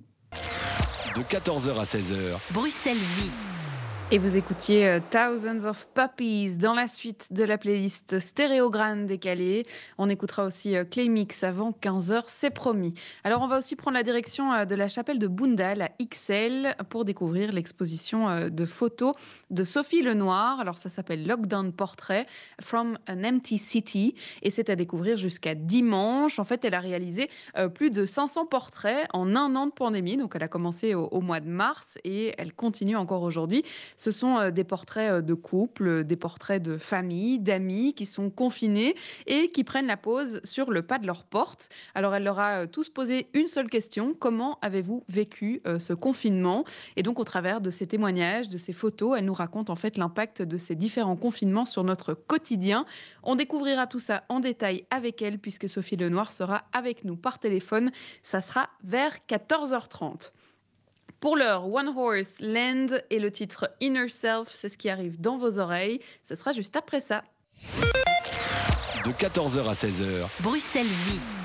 De 1.16 1.22
14h 1.22 1.80
à 1.80 1.84
16h, 1.84 2.40
Bruxelles 2.52 2.98
Vie. 2.98 3.53
Et 4.14 4.20
vous 4.20 4.38
écoutiez 4.38 4.88
euh, 4.88 5.00
Thousands 5.10 5.68
of 5.68 5.88
Puppies 5.88 6.60
dans 6.60 6.76
la 6.76 6.88
suite 6.88 7.34
de 7.34 7.44
la 7.44 7.58
playlist 7.58 8.20
Stéréogramme 8.20 9.08
décalé. 9.08 9.66
On 9.98 10.08
écoutera 10.08 10.46
aussi 10.46 10.76
euh, 10.76 10.84
Claymix 10.84 11.44
avant 11.44 11.72
15h, 11.72 12.26
c'est 12.28 12.52
promis. 12.52 12.94
Alors 13.24 13.42
on 13.42 13.48
va 13.48 13.58
aussi 13.58 13.76
prendre 13.76 13.98
la 13.98 14.04
direction 14.04 14.54
euh, 14.54 14.66
de 14.66 14.76
la 14.76 14.88
chapelle 14.88 15.18
de 15.18 15.26
Bundal 15.26 15.82
à 15.82 15.90
XL 16.00 16.76
pour 16.90 17.06
découvrir 17.06 17.52
l'exposition 17.54 18.50
de 18.52 18.66
photos 18.68 19.16
de 19.50 19.64
Sophie 19.64 20.04
Lenoir. 20.04 20.60
Alors 20.60 20.78
ça 20.78 20.90
s'appelle 20.90 21.26
Lockdown 21.26 21.74
Portrait 21.74 22.28
from 22.62 23.00
an 23.10 23.24
Empty 23.24 23.58
City 23.58 24.14
et 24.44 24.52
c'est 24.52 24.70
à 24.70 24.76
découvrir 24.76 25.18
jusqu'à 25.18 25.56
dimanche. 25.56 26.38
En 26.38 26.44
fait, 26.44 26.64
elle 26.66 26.76
a 26.76 26.80
réalisé 26.80 27.32
plus 27.74 27.90
de 27.90 28.06
500 28.06 28.46
portraits 28.46 29.08
en 29.12 29.36
un 29.36 29.56
an 29.56 29.66
de 29.66 29.72
pandémie. 29.72 30.18
Donc 30.18 30.34
elle 30.36 30.44
a 30.44 30.48
commencé 30.48 30.94
au 30.94 31.22
mois 31.22 31.40
de 31.40 31.50
mars 31.50 31.98
et 32.04 32.36
elle 32.38 32.54
continue 32.54 32.96
encore 32.96 33.24
aujourd'hui. 33.24 33.64
Ce 34.04 34.12
sont 34.12 34.38
euh, 34.38 34.52
des 34.52 34.66
portraits 34.66 35.12
euh, 35.14 35.22
de 35.22 35.34
couples, 35.34 35.88
euh, 35.88 36.04
des 36.04 36.18
portraits 36.18 36.62
de 36.62 36.78
familles, 36.78 37.40
d'amis 37.40 37.94
qui 37.94 38.06
sont 38.06 38.30
confinés 38.30 38.96
et 39.28 39.50
qui 39.50 39.64
prennent 39.64 39.88
la 39.88 39.96
pause 39.96 40.42
sur 40.44 40.72
le 40.72 40.82
pas 40.82 41.00
de 41.00 41.08
leur 41.08 41.24
porte. 41.24 41.70
Alors 41.96 42.14
elle 42.14 42.26
leur 42.26 42.38
a 42.38 42.68
tous 42.68 42.90
posé 42.90 43.30
une 43.34 43.48
seule 43.48 43.70
question 43.70 44.14
comment 44.14 44.60
avez-vous 44.62 45.06
vécu 45.08 45.62
ce 45.80 45.94
confinement? 45.94 46.66
Et 46.98 47.04
donc 47.04 47.20
au 47.20 47.24
travers 47.24 47.62
de 47.62 47.70
ces 47.70 47.88
témoignages, 47.88 48.50
de 48.50 48.58
ces 48.58 48.74
photos, 48.74 49.16
elle 49.18 49.26
nous 49.26 49.34
raconte 49.34 49.70
en 49.70 49.76
fait 49.76 49.98
l'impact 49.98 50.42
de 50.42 50.58
ces 50.58 50.76
différents 50.76 51.16
confinements 51.16 51.66
sur 51.66 51.84
notre 51.86 52.14
quotidien. 52.14 52.86
On 53.24 53.36
découvrira 53.36 53.88
tout 53.88 54.00
ça 54.00 54.24
en 54.28 54.40
détail 54.42 54.86
avec 54.90 55.22
elle 55.22 55.40
puisque 55.40 55.70
Sophie 55.70 55.96
Lenoir 55.96 56.32
sera 56.32 56.64
avec 56.74 57.06
nous 57.06 57.16
par 57.16 57.40
téléphone. 57.40 57.92
Ça 58.22 58.42
sera 58.42 58.70
vers 58.84 59.16
14h30. 59.30 60.32
Pour 61.24 61.38
l'heure, 61.38 61.74
One 61.74 61.88
Horse 61.88 62.42
Land 62.42 62.98
et 63.10 63.18
le 63.18 63.32
titre 63.32 63.72
Inner 63.80 64.10
Self, 64.10 64.50
c'est 64.54 64.68
ce 64.68 64.78
qui 64.78 64.90
arrive 64.90 65.22
dans 65.22 65.38
vos 65.38 65.58
oreilles. 65.58 66.02
Ce 66.22 66.36
sera 66.36 66.52
juste 66.52 66.76
après 66.76 67.00
ça. 67.00 67.24
de 69.06 69.12
14h 69.12 69.70
à 69.70 69.72
16h, 69.72 70.28
Bruxelles 70.42 70.86
Vie. 70.86 71.43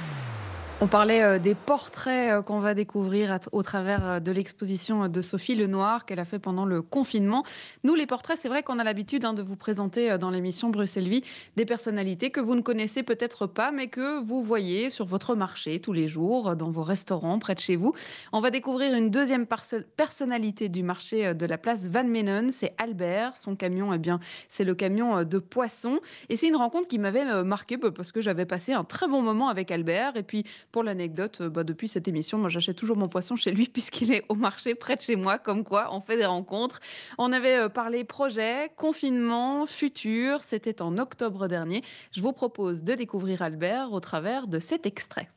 On 0.81 0.87
parlait 0.87 1.25
euh, 1.25 1.41
des 1.41 1.57
portraits 1.57 2.31
euh, 2.31 2.41
qu'on 2.41 2.61
va 2.61 2.73
découvrir 2.73 3.41
au 3.51 3.65
travers 3.65 4.07
euh, 4.07 4.21
de 4.21 4.31
l'exposition 4.31 5.09
de 5.09 5.21
Sophie 5.23 5.57
Lenoir 5.57 6.07
qu'elle 6.07 6.21
a 6.21 6.25
fait 6.25 6.39
pendant 6.39 6.65
le 6.65 6.83
confinement. 6.83 7.43
Nous, 7.83 7.97
les 7.97 8.07
portraits, 8.07 8.39
c'est 8.41 8.49
vrai 8.49 8.63
qu'on 8.63 8.79
a 8.79 8.85
l'habitude 8.85 9.25
hein, 9.25 9.33
de 9.33 9.43
vous 9.43 9.57
présenter 9.57 10.17
dans 10.19 10.31
l'émission 10.31 10.71
Bruxelles 10.71 11.09
Vie 11.09 11.25
des 11.57 11.65
personnalités 11.65 12.31
que 12.31 12.39
vous 12.39 12.55
ne 12.55 12.61
connaissez 12.61 13.03
peut-être 13.03 13.49
pas, 13.49 13.73
mais 13.73 13.89
que 13.89 14.23
vous 14.23 14.41
voyez 14.41 14.89
sur 14.89 15.05
votre 15.05 15.35
marché 15.35 15.81
tous 15.81 15.93
les 15.93 16.07
jours, 16.07 16.55
dans 16.55 16.71
vos 16.71 16.85
restaurants, 16.85 17.41
près 17.41 17.57
de 17.57 17.61
chez 17.61 17.75
vous. 17.75 17.93
On 18.33 18.41
va 18.41 18.51
découvrir 18.51 18.95
une 18.95 19.11
deuxième 19.11 19.47
perso- 19.47 19.83
personnalité 19.97 20.69
du 20.69 20.85
marché 20.85 21.35
de 21.35 21.45
la 21.47 21.59
place 21.59 21.89
Van 21.89 22.05
Menen, 22.05 22.53
c'est 22.53 22.75
Albert. 22.79 23.37
Son 23.37 23.57
camion, 23.57 23.93
eh 23.93 23.99
bien, 23.99 24.21
c'est 24.49 24.65
le 24.65 24.77
camion 24.77 25.25
de 25.25 25.39
poissons. 25.41 25.99
Et 26.29 26.37
c'est 26.37 26.47
une 26.47 26.57
rencontre 26.57 26.87
qui 26.87 27.01
m'avait 27.01 27.43
marqué 27.43 27.77
bah, 27.77 27.91
parce 27.91 28.13
que 28.13 28.21
j'avais 28.21 28.47
passé 28.47 28.75
un 28.75 28.85
très 28.85 29.09
bon 29.09 29.23
moment 29.23 29.49
avec 29.49 29.73
Albert. 29.73 30.17
Et 30.17 30.23
puis, 30.23 30.45
pour 30.73 30.83
l'anecdote, 30.83 31.41
euh, 31.41 31.51
bah, 31.51 31.65
depuis 31.65 31.89
cette 31.89 32.09
émission, 32.09 32.39
moi 32.39 32.49
j'achète 32.49 32.77
toujours 32.77 32.97
mon 32.97 33.09
poisson 33.09 33.37
chez 33.37 33.51
lui 33.51 33.67
puisqu'il 33.73 34.13
est 34.13 34.25
au 34.29 34.35
marché 34.35 34.75
près 34.75 34.97
de 34.97 35.01
chez 35.01 35.17
moi. 35.17 35.39
Comme 35.39 35.65
quoi, 35.65 35.89
on 35.93 36.01
fait 36.01 36.17
des 36.17 36.27
rencontres. 36.27 36.81
On 37.19 37.33
avait 37.33 37.57
euh, 37.57 37.69
parlé 37.69 38.05
projet, 38.05 38.71
confinement, 38.77 39.67
futur. 39.67 40.43
C'était 40.45 40.83
en 40.83 40.99
octobre 40.99 41.49
dernier. 41.49 41.83
Je 42.13 42.21
vous 42.21 42.33
propose 42.33 42.83
de 42.83 42.95
découvrir 42.95 43.43
Albert 43.43 43.93
au 43.93 44.01
travers 44.01 44.47
de 44.47 44.59
cet 44.59 44.87
extrait. 44.87 45.29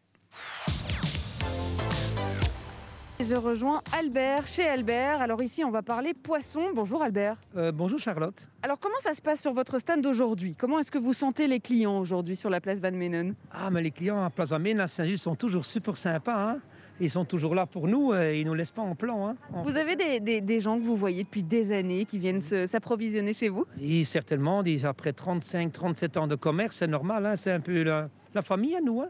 Je 3.23 3.35
rejoins 3.35 3.81
Albert 3.99 4.47
chez 4.47 4.67
Albert. 4.67 5.21
Alors 5.21 5.43
ici, 5.43 5.63
on 5.63 5.69
va 5.69 5.83
parler 5.83 6.15
poisson. 6.15 6.71
Bonjour 6.73 7.03
Albert. 7.03 7.37
Euh, 7.55 7.71
bonjour 7.71 7.99
Charlotte. 7.99 8.47
Alors 8.63 8.79
comment 8.79 8.99
ça 8.99 9.13
se 9.13 9.21
passe 9.21 9.41
sur 9.41 9.53
votre 9.53 9.77
stand 9.77 10.01
d'aujourd'hui? 10.01 10.55
Comment 10.55 10.79
est-ce 10.79 10.89
que 10.89 10.97
vous 10.97 11.13
sentez 11.13 11.45
les 11.45 11.59
clients 11.59 11.99
aujourd'hui 11.99 12.35
sur 12.35 12.49
la 12.49 12.59
place 12.59 12.79
Van 12.79 12.91
Menen 12.91 13.35
Ah, 13.51 13.69
mais 13.69 13.83
les 13.83 13.91
clients 13.91 14.23
à 14.23 14.31
Place 14.31 14.49
Van 14.49 14.79
à 14.79 14.87
Saint-Just 14.87 15.23
sont 15.23 15.35
toujours 15.35 15.65
super 15.65 15.97
sympas. 15.97 16.51
Hein. 16.53 16.59
ils 16.99 17.11
sont 17.11 17.23
toujours 17.23 17.53
là 17.53 17.67
pour 17.67 17.87
nous 17.87 18.11
et 18.15 18.39
ils 18.39 18.43
ne 18.43 18.49
nous 18.49 18.55
laissent 18.55 18.71
pas 18.71 18.81
en 18.81 18.95
plan. 18.95 19.27
Hein. 19.27 19.35
Vous 19.65 19.77
avez 19.77 19.95
des, 19.95 20.41
des, 20.41 20.59
gens 20.59 20.79
que 20.79 20.83
vous 20.83 20.95
voyez 20.95 21.23
depuis 21.23 21.43
des 21.43 21.71
années 21.71 22.05
qui 22.05 22.17
viennent 22.17 22.41
s'approvisionner 22.41 23.33
chez 23.33 23.49
vous? 23.49 23.65
Oui, 23.79 24.03
certainement. 24.03 24.63
Après 24.83 25.11
35-37 25.11 26.17
ans 26.17 26.27
de 26.27 26.35
commerce, 26.35 26.77
c'est 26.77 26.87
normal. 26.87 27.27
Hein. 27.27 27.35
C'est 27.35 27.51
un 27.51 27.59
peu 27.59 27.83
la, 27.83 28.09
la 28.33 28.41
famille 28.41 28.75
à 28.75 28.81
nous. 28.81 29.03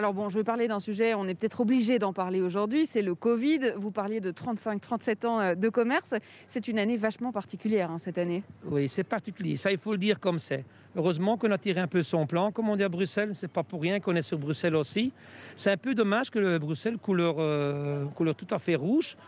Alors 0.00 0.14
bon, 0.14 0.30
je 0.30 0.38
vais 0.38 0.44
parler 0.44 0.66
d'un 0.66 0.80
sujet, 0.80 1.12
on 1.12 1.28
est 1.28 1.34
peut-être 1.34 1.60
obligé 1.60 1.98
d'en 1.98 2.14
parler 2.14 2.40
aujourd'hui, 2.40 2.86
c'est 2.86 3.02
le 3.02 3.14
Covid. 3.14 3.74
Vous 3.76 3.90
parliez 3.90 4.22
de 4.22 4.32
35-37 4.32 5.26
ans 5.26 5.40
euh, 5.40 5.54
de 5.54 5.68
commerce. 5.68 6.14
C'est 6.48 6.68
une 6.68 6.78
année 6.78 6.96
vachement 6.96 7.32
particulière 7.32 7.90
hein, 7.90 7.98
cette 7.98 8.16
année. 8.16 8.42
Oui, 8.64 8.88
c'est 8.88 9.04
particulier. 9.04 9.56
Ça, 9.56 9.70
il 9.70 9.76
faut 9.76 9.92
le 9.92 9.98
dire 9.98 10.18
comme 10.18 10.38
c'est. 10.38 10.64
Heureusement 10.96 11.36
qu'on 11.36 11.50
a 11.50 11.58
tiré 11.58 11.80
un 11.80 11.86
peu 11.86 12.02
son 12.02 12.26
plan, 12.26 12.50
comme 12.50 12.70
on 12.70 12.76
dit 12.76 12.82
à 12.82 12.88
Bruxelles. 12.88 13.32
C'est 13.34 13.52
pas 13.52 13.62
pour 13.62 13.82
rien 13.82 14.00
qu'on 14.00 14.16
est 14.16 14.22
sur 14.22 14.38
Bruxelles 14.38 14.74
aussi. 14.74 15.12
C'est 15.54 15.70
un 15.70 15.76
peu 15.76 15.94
dommage 15.94 16.30
que 16.30 16.38
le 16.38 16.58
Bruxelles 16.58 16.96
couleur, 16.96 17.34
euh, 17.38 18.06
couleur 18.14 18.34
tout 18.34 18.48
à 18.52 18.58
fait 18.58 18.76
rouge. 18.76 19.18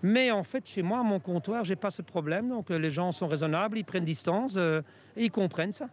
Mais 0.00 0.30
en 0.30 0.44
fait, 0.44 0.64
chez 0.64 0.82
moi, 0.82 1.00
à 1.00 1.02
mon 1.02 1.18
comptoir, 1.18 1.64
j'ai 1.64 1.74
pas 1.74 1.90
ce 1.90 2.02
problème. 2.02 2.50
Donc 2.50 2.70
euh, 2.70 2.78
les 2.78 2.92
gens 2.92 3.10
sont 3.10 3.26
raisonnables, 3.26 3.78
ils 3.78 3.84
prennent 3.84 4.04
distance 4.04 4.56
et 4.56 5.24
ils 5.24 5.32
comprennent 5.32 5.72
ça. 5.72 5.88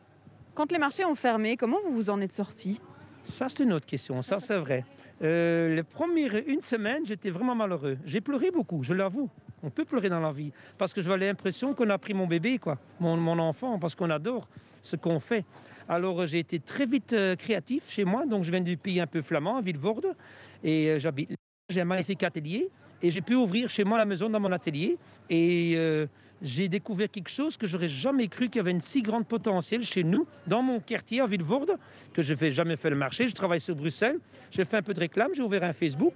Quand 0.53 0.72
les 0.72 0.77
marchés 0.77 1.06
ont 1.06 1.15
fermé, 1.15 1.58
comment 1.58 1.77
vous 1.88 1.96
vous 1.96 2.10
en 2.12 2.22
êtes 2.22 2.34
sortis? 2.34 2.79
Ça, 3.27 3.50
c'est 3.50 3.63
une 3.63 3.74
autre 3.74 3.86
question. 3.86 4.22
Ça, 4.22 4.39
c'est 4.39 4.57
vrai. 4.57 4.86
Euh, 5.22 5.75
les 5.75 5.84
premières 5.84 6.36
une 6.48 6.62
semaine, 6.62 7.05
j'étais 7.05 7.29
vraiment 7.29 7.55
malheureux. 7.55 7.98
J'ai 8.05 8.22
pleuré 8.22 8.51
beaucoup, 8.51 8.84
je 8.84 8.93
l'avoue. 8.93 9.29
On 9.63 9.69
peut 9.69 9.86
pleurer 9.86 10.10
dans 10.10 10.19
la 10.19 10.31
vie. 10.31 10.51
Parce 10.77 10.93
que 10.93 11.01
j'avais 11.01 11.27
l'impression 11.27 11.74
qu'on 11.74 11.89
a 11.89 11.98
pris 11.98 12.13
mon 12.13 12.27
bébé, 12.27 12.60
quoi, 12.60 12.77
mon, 13.00 13.39
enfant, 13.39 13.79
parce 13.79 13.96
qu'on 13.96 14.10
adore 14.10 14.48
ce 14.81 14.96
qu'on 14.96 15.19
fait. 15.19 15.43
Alors, 15.89 16.25
j'ai 16.25 16.39
été 16.39 16.60
très 16.60 16.86
vite 16.86 17.13
euh, 17.13 17.36
créatif 17.36 17.89
chez 17.89 18.05
moi. 18.05 18.25
Donc, 18.25 18.43
je 18.43 18.51
viens 18.51 18.62
du 18.62 18.77
pays 18.77 19.00
un 19.00 19.07
peu 19.07 19.22
flamand, 19.22 19.62
Villevorde. 19.62 20.15
Et 20.63 20.89
euh, 20.89 21.00
j'habite. 21.00 21.31
J'ai 21.69 21.81
un 21.81 21.86
magnifique 21.86 22.24
atelier. 22.24 22.69
Et 23.01 23.12
j'ai 23.12 23.22
pu 23.22 23.36
ouvrir 23.36 23.69
chez 23.69 23.84
moi 23.84 23.98
la 23.98 24.05
maison 24.05 24.29
dans 24.29 24.39
mon 24.39 24.51
atelier. 24.51 24.98
Et 25.29 25.74
euh, 25.75 26.07
j'ai 26.41 26.67
découvert 26.70 27.10
quelque 27.10 27.29
chose 27.29 27.58
que 27.58 27.67
j'aurais 27.67 27.89
jamais 27.89 28.27
cru 28.27 28.48
qu'il 28.48 28.58
y 28.58 28.60
avait 28.60 28.72
une 28.72 28.82
si 28.82 29.01
grande 29.01 29.25
potentiel 29.25 29.84
chez 29.84 30.03
nous, 30.03 30.27
dans 30.46 30.62
mon 30.62 30.79
quartier 30.79 31.22
à 31.22 31.27
Villevorde, 31.27 31.77
que 32.13 32.22
je 32.22 32.34
n'ai 32.34 32.51
jamais 32.51 32.75
fait 32.75 32.89
le 32.89 32.96
marché. 32.96 33.27
Je 33.27 33.34
travaille 33.34 33.60
sur 33.60 33.75
Bruxelles, 33.75 34.20
j'ai 34.51 34.65
fait 34.65 34.77
un 34.77 34.82
peu 34.82 34.94
de 34.94 35.00
réclame, 35.00 35.32
j'ai 35.36 35.41
ouvert 35.41 35.63
un 35.63 35.74
Facebook 35.74 36.13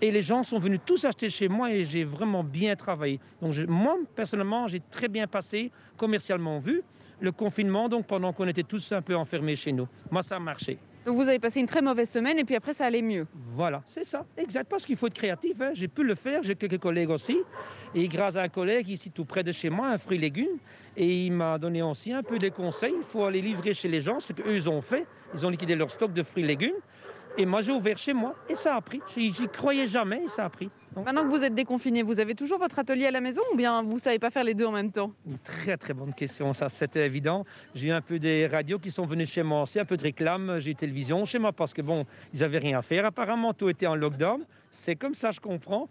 et 0.00 0.10
les 0.10 0.22
gens 0.22 0.42
sont 0.42 0.58
venus 0.58 0.80
tous 0.84 1.04
acheter 1.04 1.28
chez 1.28 1.48
moi 1.48 1.72
et 1.72 1.84
j'ai 1.84 2.04
vraiment 2.04 2.42
bien 2.42 2.74
travaillé. 2.74 3.20
Donc 3.40 3.54
moi, 3.68 3.96
personnellement, 4.14 4.66
j'ai 4.66 4.80
très 4.80 5.08
bien 5.08 5.26
passé, 5.26 5.70
commercialement 5.96 6.58
vu, 6.58 6.82
le 7.20 7.32
confinement, 7.32 7.88
donc 7.88 8.06
pendant 8.06 8.32
qu'on 8.32 8.48
était 8.48 8.62
tous 8.62 8.92
un 8.92 9.02
peu 9.02 9.14
enfermés 9.14 9.56
chez 9.56 9.72
nous. 9.72 9.86
Moi, 10.10 10.22
ça 10.22 10.36
a 10.36 10.40
marché. 10.40 10.78
Donc 11.06 11.16
vous 11.16 11.28
avez 11.28 11.38
passé 11.38 11.60
une 11.60 11.66
très 11.66 11.80
mauvaise 11.80 12.10
semaine 12.10 12.38
et 12.38 12.44
puis 12.44 12.54
après 12.54 12.74
ça 12.74 12.86
allait 12.86 13.02
mieux. 13.02 13.26
Voilà, 13.54 13.82
c'est 13.86 14.04
ça, 14.04 14.26
exact. 14.36 14.68
Parce 14.68 14.84
qu'il 14.84 14.96
faut 14.96 15.06
être 15.06 15.14
créatif. 15.14 15.60
Hein. 15.60 15.70
J'ai 15.72 15.88
pu 15.88 16.04
le 16.04 16.14
faire, 16.14 16.42
j'ai 16.42 16.54
quelques 16.54 16.78
collègues 16.78 17.10
aussi. 17.10 17.38
Et 17.94 18.06
grâce 18.06 18.36
à 18.36 18.42
un 18.42 18.48
collègue 18.48 18.88
ici 18.88 19.10
tout 19.10 19.24
près 19.24 19.42
de 19.42 19.52
chez 19.52 19.70
moi, 19.70 19.88
un 19.88 19.98
fruit 19.98 20.18
légumes, 20.18 20.58
et 20.96 21.26
il 21.26 21.32
m'a 21.32 21.58
donné 21.58 21.82
aussi 21.82 22.12
un 22.12 22.22
peu 22.22 22.38
des 22.38 22.50
conseils. 22.50 22.94
Il 22.96 23.04
faut 23.04 23.24
aller 23.24 23.40
livrer 23.40 23.72
chez 23.72 23.88
les 23.88 24.00
gens 24.00 24.20
ce 24.20 24.32
qu'eux 24.32 24.68
ont 24.68 24.82
fait. 24.82 25.06
Ils 25.34 25.46
ont 25.46 25.50
liquidé 25.50 25.74
leur 25.74 25.90
stock 25.90 26.12
de 26.12 26.22
fruits 26.22 26.46
légumes. 26.46 26.76
Et 27.38 27.46
moi, 27.46 27.62
j'ai 27.62 27.72
ouvert 27.72 27.96
chez 27.96 28.12
moi 28.12 28.34
et 28.48 28.54
ça 28.54 28.76
a 28.76 28.80
pris. 28.80 29.00
J'y 29.16 29.32
croyais 29.48 29.86
jamais 29.86 30.24
et 30.24 30.28
ça 30.28 30.44
a 30.44 30.50
pris. 30.50 30.68
Maintenant 30.96 31.24
que 31.24 31.30
vous 31.30 31.44
êtes 31.44 31.54
déconfiné, 31.54 32.02
vous 32.02 32.18
avez 32.18 32.34
toujours 32.34 32.58
votre 32.58 32.78
atelier 32.78 33.06
à 33.06 33.10
la 33.10 33.20
maison 33.20 33.42
ou 33.52 33.56
bien 33.56 33.82
vous 33.82 33.94
ne 33.94 34.00
savez 34.00 34.18
pas 34.18 34.30
faire 34.30 34.42
les 34.42 34.54
deux 34.54 34.66
en 34.66 34.72
même 34.72 34.90
temps? 34.90 35.12
Une 35.26 35.38
très 35.38 35.76
très 35.76 35.94
bonne 35.94 36.12
question, 36.12 36.52
ça 36.52 36.68
c'était 36.68 37.06
évident. 37.06 37.44
J'ai 37.74 37.88
eu 37.88 37.92
un 37.92 38.00
peu 38.00 38.18
des 38.18 38.48
radios 38.48 38.78
qui 38.78 38.90
sont 38.90 39.06
venus 39.06 39.30
chez 39.30 39.44
moi 39.44 39.62
aussi, 39.62 39.78
un 39.78 39.84
peu 39.84 39.96
de 39.96 40.02
réclame, 40.02 40.58
j'ai 40.58 40.74
télévision 40.74 41.24
chez 41.24 41.38
moi 41.38 41.52
parce 41.52 41.72
que 41.72 41.82
bon, 41.82 42.04
ils 42.34 42.40
n'avaient 42.40 42.58
rien 42.58 42.78
à 42.78 42.82
faire. 42.82 43.04
Apparemment, 43.04 43.54
tout 43.54 43.68
était 43.68 43.86
en 43.86 43.94
lockdown. 43.94 44.44
C'est 44.72 44.96
comme 44.96 45.14
ça, 45.14 45.30
je 45.30 45.40
comprends. 45.40 45.88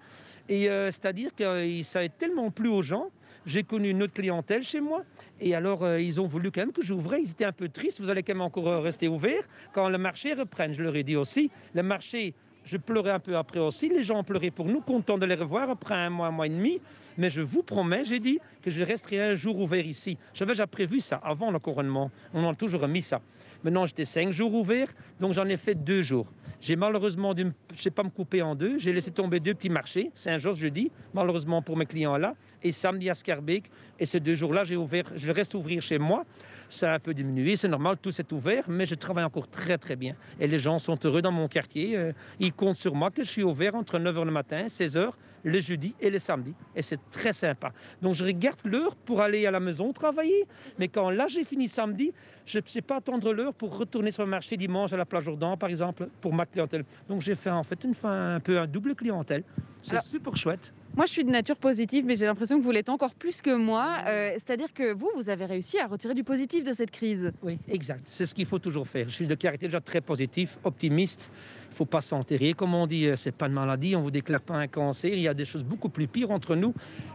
Et 0.50 0.70
euh, 0.70 0.92
c'est-à-dire 0.92 1.34
que 1.34 1.44
euh, 1.44 1.84
ça 1.84 2.00
a 2.00 2.10
tellement 2.10 2.52
plu 2.52 2.68
aux 2.68 2.82
gens 2.82 3.10
j'ai 3.46 3.64
connu 3.64 3.90
une 3.90 4.04
autre 4.04 4.14
clientèle 4.14 4.64
chez 4.64 4.82
moi. 4.82 5.04
Et 5.40 5.56
alors, 5.56 5.84
euh, 5.84 6.00
ils 6.00 6.20
ont 6.20 6.28
voulu 6.28 6.52
quand 6.52 6.62
même 6.62 6.72
que 6.72 6.84
j'ouvrais. 6.84 7.22
Ils 7.22 7.32
étaient 7.32 7.46
un 7.46 7.52
peu 7.52 7.70
tristes. 7.70 8.00
Vous 8.00 8.10
allez 8.10 8.22
quand 8.22 8.34
même 8.34 8.42
encore 8.42 8.84
rester 8.84 9.08
ouvert 9.08 9.44
quand 9.74 9.90
le 9.90 9.98
marché 9.98 10.34
reprenne. 10.34 10.74
Je 10.74 10.84
leur 10.84 10.96
ai 10.96 11.04
dit 11.04 11.16
aussi, 11.16 11.50
le 11.74 11.82
marché, 11.82 12.34
je 12.70 12.78
pleurais 12.78 13.12
un 13.12 13.20
peu 13.20 13.36
après 13.36 13.60
aussi. 13.60 13.90
Les 13.90 14.04
gens 14.04 14.20
ont 14.20 14.24
pleuré 14.24 14.52
pour 14.52 14.66
nous, 14.66 14.80
contents 14.80 15.18
de 15.18 15.26
les 15.26 15.34
revoir 15.34 15.72
après 15.72 15.96
un 15.96 16.12
mois, 16.12 16.28
un 16.28 16.32
mois 16.32 16.46
et 16.46 16.50
demi. 16.50 16.80
Mais 17.18 17.32
je 17.32 17.42
vous 17.42 17.64
promets, 17.64 18.06
j'ai 18.06 18.20
dit 18.20 18.38
que 18.62 18.70
je 18.70 18.84
resterai 18.84 19.20
un 19.32 19.36
jour 19.36 19.58
ouvert 19.60 19.86
ici. 19.86 20.18
J'avais 20.36 20.52
déjà 20.52 20.68
prévu 20.68 21.02
ça 21.02 21.20
avant 21.24 21.50
le 21.50 21.58
couronnement. 21.58 22.12
On 22.32 22.48
a 22.48 22.54
toujours 22.54 22.82
remis 22.82 23.02
ça. 23.02 23.22
Maintenant, 23.64 23.88
j'étais 23.88 24.06
cinq 24.06 24.32
jours 24.32 24.54
ouvert, 24.54 24.88
donc 25.20 25.34
j'en 25.34 25.48
ai 25.48 25.58
fait 25.58 25.74
deux 25.74 26.04
jours. 26.04 26.28
J'ai 26.62 26.76
malheureusement 26.76 27.34
dû, 27.34 27.48
sais 27.76 27.90
pas 27.90 28.04
me 28.04 28.10
couper 28.10 28.42
en 28.44 28.54
deux. 28.54 28.78
J'ai 28.78 28.94
laissé 28.94 29.12
tomber 29.12 29.40
deux 29.40 29.56
petits 29.56 29.70
marchés, 29.70 30.12
Saint-Georges 30.14 30.60
jeudi, 30.60 30.92
malheureusement 31.14 31.62
pour 31.64 31.76
mes 31.76 31.88
clients 31.88 32.18
là, 32.18 32.36
et 32.62 32.72
samedi 32.72 33.10
à 33.10 33.16
Scarbeck. 33.16 33.64
Et 34.00 34.06
ces 34.06 34.20
deux 34.20 34.36
jours-là, 34.36 34.64
je 34.64 35.32
reste 35.32 35.56
ouvrir 35.56 35.82
chez 35.82 35.98
moi. 35.98 36.24
Ça 36.70 36.92
a 36.92 36.96
un 36.96 37.00
peu 37.00 37.14
diminué, 37.16 37.56
c'est 37.56 37.68
normal, 37.68 37.98
tout 38.02 38.12
s'est 38.12 38.32
ouvert, 38.32 38.64
mais 38.70 38.86
je 38.86 38.94
travaille 38.94 39.24
encore 39.24 39.48
très 39.48 39.78
très 39.80 39.96
bien. 39.96 40.16
Et 40.40 40.48
les 40.48 40.60
gens 40.60 40.78
sont 40.78 40.98
heureux 41.04 41.22
dans 41.22 41.32
mon 41.32 41.48
quartier. 41.48 41.98
Euh, 41.98 42.12
ils 42.40 42.54
comptent 42.54 42.78
sur 42.78 42.94
moi 42.94 43.10
que 43.10 43.24
je 43.24 43.30
suis 43.30 43.44
ouvert 43.44 43.74
entre 43.74 43.98
9h 43.98 44.24
le 44.24 44.32
matin, 44.32 44.66
16h, 44.68 45.10
le 45.44 45.60
jeudi 45.62 45.96
et 46.00 46.10
le 46.10 46.20
samedi. 46.20 46.54
Et 46.76 46.82
c'est 46.82 47.00
très 47.12 47.34
sympa. 47.34 47.72
Donc 48.02 48.14
je 48.14 48.24
regarde 48.24 48.60
l'heure 48.64 48.96
pour 48.96 49.22
aller 49.22 49.46
à 49.46 49.52
la 49.52 49.60
maison 49.60 49.92
travailler. 49.94 50.46
Mais 50.78 50.88
quand 50.88 51.10
là 51.10 51.28
j'ai 51.28 51.44
fini 51.44 51.68
samedi, 51.68 52.14
je 52.46 52.60
ne 52.60 52.64
sais 52.68 52.82
pas 52.82 52.98
attendre 52.98 53.34
l'heure 53.34 53.54
pour 53.54 53.78
retourner 53.78 54.12
sur 54.12 54.24
le 54.24 54.30
marché 54.30 54.58
dimanche 54.58 54.94
à 54.94 54.98
la 54.98 55.06
plage 55.06 55.24
Jourdan, 55.24 55.58
par 55.58 55.70
exemple, 55.70 56.08
pour 56.22 56.34
ma 56.34 56.46
clientèle. 56.46 56.86
Donc 57.08 57.22
j'ai 57.22 57.36
fait 57.36 57.50
en 57.50 57.64
fait 57.64 57.84
une 57.84 57.94
fin, 57.94 58.36
un 58.36 58.40
peu 58.40 58.60
un 58.60 58.68
double 58.68 58.96
clientèle. 58.96 59.44
C'est 59.84 60.02
super 60.02 60.36
chouette. 60.36 60.74
Moi, 60.96 61.06
je 61.06 61.12
suis 61.12 61.24
de 61.24 61.30
nature 61.30 61.56
positive, 61.56 62.06
mais 62.06 62.16
j'ai 62.16 62.26
l'impression 62.26 62.58
que 62.58 62.64
vous 62.64 62.72
l'êtes 62.72 62.90
encore 62.90 63.14
plus 63.14 63.42
que 63.42 63.56
moi. 63.56 64.00
Euh, 64.08 64.32
c'est-à-dire 64.34 64.74
que 64.74 64.92
vous, 64.92 65.10
vous 65.16 65.30
avez 65.30 65.46
réussi 65.46 65.80
à 65.80 65.88
retirer 65.88 66.14
du 66.14 66.24
positif 66.24 66.64
de 66.64 66.74
cette 66.74 66.92
crise. 66.92 67.32
Oui, 67.42 67.58
exact. 67.70 68.02
C'est 68.10 68.26
ce 68.26 68.34
qu'il 68.34 68.46
faut 68.46 68.60
toujours 68.60 68.88
faire. 68.88 69.08
Je 69.08 69.14
suis 69.14 69.28
de 69.28 69.36
caractère 69.36 69.70
déjà 69.70 69.80
très 69.80 70.02
positif, 70.02 70.58
optimiste 70.64 71.32
faut 71.80 71.86
pas 71.86 72.02
s'enterrer. 72.02 72.54
Comme 72.54 72.76
on 72.76 72.86
dit, 72.88 73.08
euh, 73.08 73.16
c'est 73.16 73.32
pas 73.32 73.48
une 73.48 73.54
maladie, 73.54 73.96
on 73.96 74.02
vous 74.02 74.12
déclare 74.12 74.42
pas 74.42 74.56
un 74.56 74.68
cancer. 74.68 75.14
Il 75.14 75.22
y 75.22 75.30
a 75.30 75.34
des 75.34 75.46
choses 75.46 75.64
beaucoup 75.64 75.88
plus 75.88 76.08
pires 76.08 76.30
entre 76.30 76.54
nous. 76.58 76.74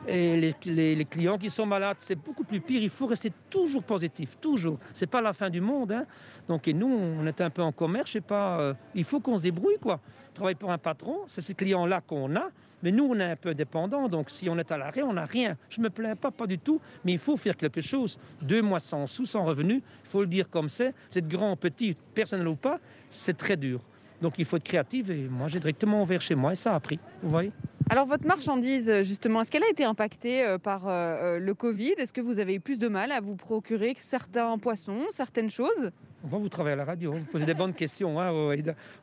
Et 0.09 0.55
les, 0.65 1.05
clients 1.05 1.37
qui 1.37 1.51
sont 1.51 1.67
malades, 1.67 1.99
c'est 2.01 2.15
beaucoup 2.15 2.45
plus 2.45 2.61
pire. 2.61 2.83
Il 2.83 2.89
faut 2.89 3.07
rester 3.07 3.31
toujours 3.51 3.83
positif, 3.83 4.39
toujours. 4.41 4.79
C'est 4.95 5.07
pas 5.07 5.21
la 5.21 5.35
fin 5.35 5.51
du 5.51 5.61
monde. 5.61 5.93
Hein. 5.93 6.07
Donc, 6.49 6.67
et 6.67 6.73
nous, 6.73 6.89
on 6.89 7.27
est 7.27 7.43
un 7.43 7.51
peu 7.51 7.61
en 7.61 7.73
commerce, 7.73 8.11
je 8.13 8.21
pas. 8.21 8.59
Euh, 8.59 8.75
il 8.95 9.05
faut 9.05 9.21
qu'on 9.21 9.37
se 9.37 9.43
débrouille, 9.43 9.79
quoi. 9.79 10.01
On 10.31 10.35
travaille 10.35 10.55
pour 10.55 10.73
un 10.73 10.79
patron, 10.79 11.19
c'est 11.27 11.43
ces 11.43 11.55
clients-là 11.55 12.01
qu'on 12.01 12.35
a. 12.35 12.49
Mais 12.83 12.91
nous, 12.91 13.05
on 13.05 13.19
est 13.21 13.33
un 13.33 13.37
peu 13.37 13.55
dépendants, 13.55 14.09
donc 14.09 14.31
si 14.31 14.49
on 14.49 14.59
est 14.59 14.73
à 14.73 14.79
l'arrêt, 14.79 15.03
on 15.03 15.13
n'a 15.13 15.27
rien. 15.27 15.59
Je 15.69 15.81
me 15.83 15.91
plains 15.91 16.17
pas, 16.17 16.31
pas 16.31 16.47
du 16.47 16.59
tout, 16.59 16.81
mais 17.05 17.13
il 17.13 17.19
faut 17.19 17.37
faire 17.37 17.57
quelque 17.57 17.83
chose. 17.83 18.19
Deux 18.41 18.63
mois 18.63 18.81
sans 18.81 19.07
sous, 19.07 19.27
sans 19.27 19.45
revenus, 19.45 19.83
il 20.05 20.11
faut 20.11 20.23
le 20.23 20.27
dire 20.27 20.49
comme 20.49 20.71
c'est. 20.71 20.95
Vous 21.13 21.19
êtes 21.19 21.29
grand, 21.29 21.55
petit, 21.57 21.97
personnel 22.15 22.49
ou 22.49 22.57
pas, 22.57 22.81
c'est 23.11 23.37
très 23.37 23.57
dur. 23.57 23.81
Donc 24.25 24.39
il 24.39 24.47
faut 24.47 24.57
être 24.57 24.65
créatif 24.65 25.11
et 25.11 25.29
moi 25.29 25.49
j'ai 25.49 25.61
directement 25.61 26.03
ouvert 26.03 26.23
chez 26.23 26.35
moi 26.35 26.53
et 26.53 26.57
ça 26.57 26.75
a 26.75 26.81
pris, 26.81 26.99
vous 27.23 27.29
voyez. 27.29 27.53
Alors 27.91 28.07
votre 28.07 28.27
marchandise, 28.27 29.03
justement, 29.03 29.43
est-ce 29.43 29.51
qu'elle 29.51 29.65
a 29.65 29.69
été 29.69 29.85
impactée 29.85 30.43
euh, 30.43 30.57
par 30.57 30.89
euh, 30.89 30.93
euh, 30.93 31.39
le 31.39 31.53
Covid? 31.53 31.93
Est-ce 31.99 32.15
que 32.15 32.23
vous 32.23 32.39
avez 32.39 32.55
eu 32.55 32.61
plus 32.61 32.79
de 32.79 32.89
mal 32.89 33.13
à 33.13 33.21
vous 33.21 33.37
procurer 33.37 33.95
certains 33.99 34.57
poissons, 34.57 35.03
certaines 35.11 35.51
choses? 35.51 35.91
On 36.25 36.39
vous 36.39 36.49
travaillez 36.49 36.73
à 36.73 36.77
la 36.77 36.87
radio, 36.87 37.13
vous 37.13 37.27
posez 37.31 37.45
des 37.45 37.53
bonnes 37.53 37.75
questions. 37.75 38.19
Hein, 38.19 38.33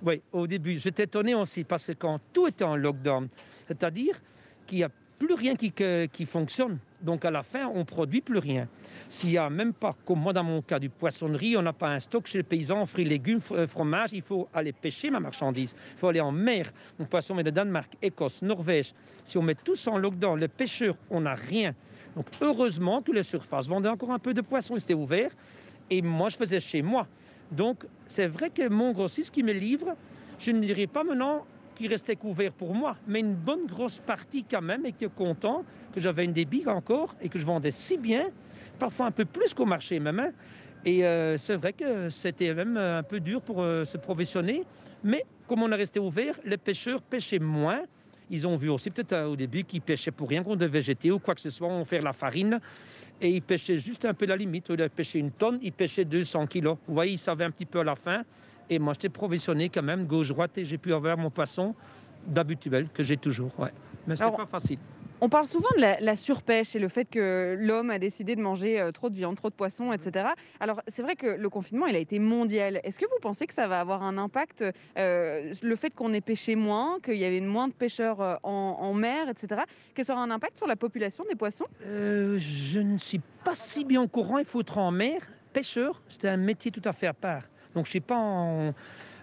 oui, 0.02 0.24
au 0.32 0.48
début, 0.48 0.80
j'étais 0.80 1.04
étonné 1.04 1.36
aussi 1.36 1.66
parce 1.66 1.86
que 1.86 1.92
quand 1.92 2.20
tout 2.34 2.48
était 2.48 2.64
en 2.64 2.76
lockdown, 2.76 3.28
c'est-à-dire 3.68 4.20
qu'il 4.66 4.80
n'y 4.80 4.84
a 4.84 4.90
plus 5.20 5.36
rien 5.36 5.56
qui, 5.56 5.72
qui 5.72 6.26
fonctionne. 6.26 6.80
Donc 7.00 7.26
à 7.26 7.30
la 7.30 7.44
fin, 7.44 7.68
on 7.68 7.86
produit 7.86 8.22
plus 8.22 8.40
rien. 8.40 8.68
S'il 9.12 9.32
n'y 9.32 9.38
a 9.38 9.50
même 9.50 9.74
pas, 9.74 9.94
comme 10.06 10.22
moi 10.22 10.32
dans 10.32 10.46
mon 10.46 10.62
cas 10.62 10.80
du 10.80 10.88
poissonnerie, 10.88 11.58
on 11.58 11.62
n'a 11.62 11.74
pas 11.74 11.90
un 11.90 12.00
stock 12.00 12.26
chez 12.28 12.38
les 12.38 12.44
paysans, 12.46 12.86
fruits, 12.86 13.04
légumes, 13.04 13.42
euh, 13.52 13.68
fromage, 13.68 14.12
il 14.14 14.22
faut 14.22 14.48
aller 14.54 14.72
pêcher 14.72 15.10
ma 15.10 15.20
marchandise. 15.20 15.76
Il 15.96 16.00
faut 16.00 16.08
aller 16.08 16.22
en 16.22 16.32
mer. 16.32 16.72
Mon 16.98 17.06
poisson 17.06 17.34
vient 17.34 17.44
de 17.44 17.50
Danemark, 17.50 17.92
Écosse, 18.02 18.42
Norvège. 18.42 18.94
Si 19.26 19.38
on 19.38 19.42
met 19.42 19.56
tous 19.56 19.86
en 19.88 19.98
lockdown, 19.98 20.40
les 20.40 20.48
pêcheurs, 20.48 20.96
on 21.10 21.20
n'a 21.20 21.36
rien. 21.36 21.76
Donc 22.16 22.28
heureusement 22.40 23.02
que 23.02 23.12
les 23.12 23.24
surfaces 23.24 23.68
vendaient 23.68 23.90
encore 23.90 24.12
un 24.12 24.20
peu 24.20 24.34
de 24.34 24.40
poisson, 24.40 24.80
c'était 24.80 24.94
ouvert. 24.94 25.32
Et 25.90 26.02
moi, 26.02 26.30
je 26.30 26.38
faisais 26.38 26.62
chez 26.62 26.82
moi. 26.82 27.06
Donc 27.52 27.86
c'est 28.08 28.28
vrai 28.28 28.50
que 28.50 28.70
mon 28.70 28.94
grossiste 28.94 29.34
qui 29.34 29.44
me 29.44 29.52
livre, 29.52 29.94
je 30.40 30.52
ne 30.52 30.62
dirais 30.62 30.88
pas 30.88 31.04
maintenant 31.04 31.46
qui 31.76 31.90
restait 31.90 32.16
couvert 32.16 32.54
pour 32.54 32.74
moi, 32.74 32.96
mais 33.08 33.20
une 33.20 33.36
bonne 33.36 33.66
grosse 33.66 34.00
partie 34.00 34.46
quand 34.50 34.62
même, 34.62 34.86
et 34.86 34.94
qui 34.94 35.04
est 35.04 35.14
content 35.14 35.66
que 35.94 36.00
j'avais 36.00 36.24
une 36.24 36.32
débit 36.32 36.66
encore 36.66 37.14
et 37.22 37.28
que 37.28 37.38
je 37.38 37.46
vendais 37.46 37.72
si 37.72 37.98
bien, 37.98 38.30
parfois 38.82 39.06
un 39.06 39.12
peu 39.12 39.26
plus 39.26 39.54
qu'au 39.54 39.66
marché 39.66 40.00
même. 40.00 40.20
Hein. 40.20 40.32
Et 40.84 41.06
euh, 41.06 41.38
c'est 41.38 41.56
vrai 41.56 41.72
que 41.72 42.10
c'était 42.10 42.52
même 42.54 42.78
un 42.78 43.04
peu 43.04 43.20
dur 43.20 43.40
pour 43.42 43.62
euh, 43.62 43.86
se 43.86 43.98
professionner, 43.98 44.64
mais 45.04 45.24
comme 45.48 45.62
on 45.62 45.72
est 45.72 45.76
resté 45.76 46.00
ouvert, 46.00 46.34
les 46.44 46.58
pêcheurs 46.58 47.02
pêchaient 47.02 47.40
moins. 47.40 47.82
Ils 48.32 48.48
ont 48.48 48.56
vu 48.56 48.70
aussi 48.70 48.90
peut-être 48.90 49.14
euh, 49.14 49.26
au 49.28 49.36
début 49.36 49.64
qu'ils 49.64 49.82
pêchaient 49.82 50.10
pour 50.10 50.28
rien, 50.30 50.44
qu'on 50.44 50.56
devait 50.56 50.82
jeter 50.82 51.12
ou 51.12 51.20
quoi 51.20 51.36
que 51.36 51.42
ce 51.42 51.52
soit, 51.52 51.68
on 51.68 51.86
faire 51.86 52.02
la 52.02 52.14
farine. 52.14 52.60
Et 53.22 53.30
ils 53.30 53.42
pêchaient 53.44 53.78
juste 53.78 54.04
un 54.06 54.16
peu 54.16 54.26
la 54.26 54.36
limite. 54.36 54.68
Au 54.72 54.76
lieu 54.76 54.84
de 54.84 54.88
pêcher 54.88 55.20
une 55.20 55.32
tonne, 55.32 55.60
ils 55.62 55.74
pêchaient 55.74 56.06
200 56.06 56.48
kilos. 56.48 56.78
Vous 56.88 56.96
voyez, 56.96 57.14
ils 57.14 57.20
savaient 57.20 57.46
un 57.46 57.52
petit 57.52 57.68
peu 57.68 57.82
à 57.82 57.84
la 57.84 57.96
fin. 57.96 58.24
Et 58.68 58.80
moi, 58.80 58.94
j'étais 58.94 59.10
provisionné 59.10 59.70
quand 59.70 59.84
même, 59.84 60.08
gauche-droite, 60.08 60.58
et 60.58 60.66
j'ai 60.66 60.80
pu 60.80 60.92
avoir 60.92 61.18
mon 61.18 61.30
poisson 61.30 61.76
d'habituel 62.26 62.88
que 62.92 63.04
j'ai 63.04 63.18
toujours. 63.18 63.52
Ouais. 63.60 63.72
Mais 64.08 64.16
c'est 64.16 64.36
pas 64.36 64.48
facile. 64.48 64.80
On 65.24 65.30
parle 65.30 65.46
souvent 65.46 65.70
de 65.76 65.82
la, 65.82 66.00
la 66.00 66.16
surpêche 66.16 66.76
et 66.76 66.80
le 66.80 66.88
fait 66.88 67.06
que 67.06 67.56
l'homme 67.60 67.92
a 67.92 68.00
décidé 68.00 68.36
de 68.36 68.42
manger 68.42 68.80
euh, 68.80 68.92
trop 68.92 69.12
de 69.12 69.16
viande, 69.16 69.36
trop 69.36 69.52
de 69.52 69.54
poisson, 69.54 69.94
etc. 69.94 70.30
Alors 70.60 70.82
c'est 70.88 71.04
vrai 71.04 71.16
que 71.16 71.28
le 71.28 71.50
confinement, 71.50 71.86
il 71.86 71.96
a 71.96 72.00
été 72.00 72.18
mondial. 72.18 72.82
Est-ce 72.84 72.98
que 72.98 73.06
vous 73.06 73.20
pensez 73.22 73.46
que 73.46 73.54
ça 73.54 73.68
va 73.68 73.80
avoir 73.80 74.02
un 74.02 74.18
impact, 74.18 74.66
euh, 74.98 75.54
le 75.62 75.76
fait 75.76 75.92
qu'on 75.92 76.12
ait 76.14 76.22
pêché 76.22 76.56
moins, 76.56 77.00
qu'il 77.02 77.18
y 77.18 77.26
avait 77.26 77.40
moins 77.40 77.68
de 77.68 77.74
pêcheurs 77.74 78.20
euh, 78.20 78.36
en, 78.42 78.78
en 78.80 78.94
mer, 78.96 79.30
etc., 79.30 79.62
que 79.94 80.04
ça 80.04 80.14
aura 80.14 80.24
un 80.24 80.32
impact 80.32 80.58
sur 80.58 80.66
la 80.66 80.76
population 80.76 81.24
des 81.30 81.36
poissons? 81.36 81.68
Euh, 81.86 82.40
je 82.40 82.80
ne 82.80 82.98
suis 82.98 83.22
pas 83.44 83.54
si 83.54 83.86
bien 83.86 84.02
au 84.02 84.08
courant. 84.08 84.40
Il 84.40 84.46
faut 84.46 84.62
être 84.62 84.80
en 84.80 84.90
mer. 84.90 85.22
Pêcheur, 85.54 86.02
c'est 86.08 86.28
un 86.28 86.38
métier 86.38 86.72
tout 86.72 86.82
à 86.84 86.94
fait 86.94 87.08
à 87.08 87.14
part. 87.14 87.44
Donc, 87.76 87.86
je 87.86 87.90
ne 87.90 87.92
suis 87.92 88.00
pas 88.00 88.18
en, 88.18 88.74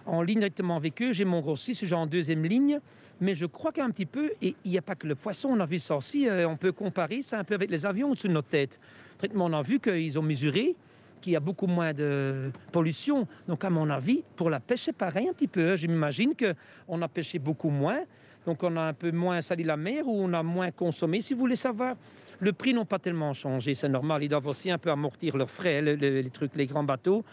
en 0.05 0.21
ligne 0.21 0.39
directement 0.39 0.77
avec 0.77 1.01
eux. 1.01 1.11
J'ai 1.11 1.25
mon 1.25 1.41
grossiste, 1.41 1.85
j'ai 1.85 1.95
en 1.95 2.07
deuxième 2.07 2.45
ligne. 2.45 2.79
Mais 3.21 3.35
je 3.35 3.45
crois 3.45 3.71
qu'un 3.71 3.89
petit 3.89 4.05
peu, 4.05 4.31
et 4.41 4.55
il 4.63 4.71
n'y 4.71 4.77
a 4.77 4.81
pas 4.81 4.95
que 4.95 5.05
le 5.07 5.15
poisson, 5.15 5.49
on 5.51 5.59
a 5.59 5.65
vu 5.65 5.79
ça 5.79 5.95
aussi, 5.97 6.27
euh, 6.27 6.47
on 6.47 6.55
peut 6.55 6.71
comparer 6.71 7.21
ça 7.21 7.37
un 7.39 7.43
peu 7.43 7.53
avec 7.55 7.69
les 7.69 7.85
avions 7.85 8.11
au-dessus 8.11 8.27
de 8.29 8.33
notre 8.33 8.47
tête. 8.47 8.79
Traitement, 9.17 9.45
on 9.45 9.53
a 9.53 9.61
vu 9.61 9.79
qu'ils 9.79 10.17
ont 10.17 10.21
mesuré 10.21 10.75
qu'il 11.21 11.33
y 11.33 11.35
a 11.35 11.41
beaucoup 11.41 11.67
moins 11.67 11.93
de 11.93 12.49
pollution. 12.71 13.27
Donc, 13.47 13.65
à 13.65 13.69
mon 13.69 13.89
avis, 13.89 14.23
pour 14.37 14.49
la 14.49 14.61
pêche, 14.61 14.83
c'est 14.85 14.93
pareil 14.95 15.27
un 15.27 15.33
petit 15.33 15.49
peu. 15.49 15.71
hein. 15.71 15.75
Je 15.75 15.87
m'imagine 15.87 16.31
qu'on 16.33 17.01
a 17.01 17.07
pêché 17.09 17.39
beaucoup 17.39 17.69
moins. 17.69 17.99
Donc, 18.45 18.63
on 18.63 18.77
a 18.77 18.81
un 18.83 18.93
peu 18.93 19.11
moins 19.11 19.41
sali 19.41 19.65
la 19.65 19.75
mer 19.75 20.07
ou 20.07 20.17
on 20.23 20.31
a 20.31 20.41
moins 20.41 20.71
consommé. 20.71 21.19
Si 21.19 21.33
vous 21.33 21.41
voulez 21.41 21.57
savoir, 21.57 21.97
le 22.39 22.53
prix 22.53 22.73
n'ont 22.73 22.85
pas 22.85 22.99
tellement 22.99 23.33
changé. 23.33 23.73
C'est 23.75 23.89
normal. 23.89 24.23
Ils 24.23 24.29
doivent 24.29 24.47
aussi 24.47 24.71
un 24.71 24.77
peu 24.77 24.91
amortir 24.91 25.35
leurs 25.35 25.51
frais, 25.51 25.81
le- 25.81 25.95
le- 25.95 26.21
les 26.21 26.29
trucs, 26.29 26.55
les 26.55 26.65
grands 26.67 26.85
bateaux. 26.85 27.25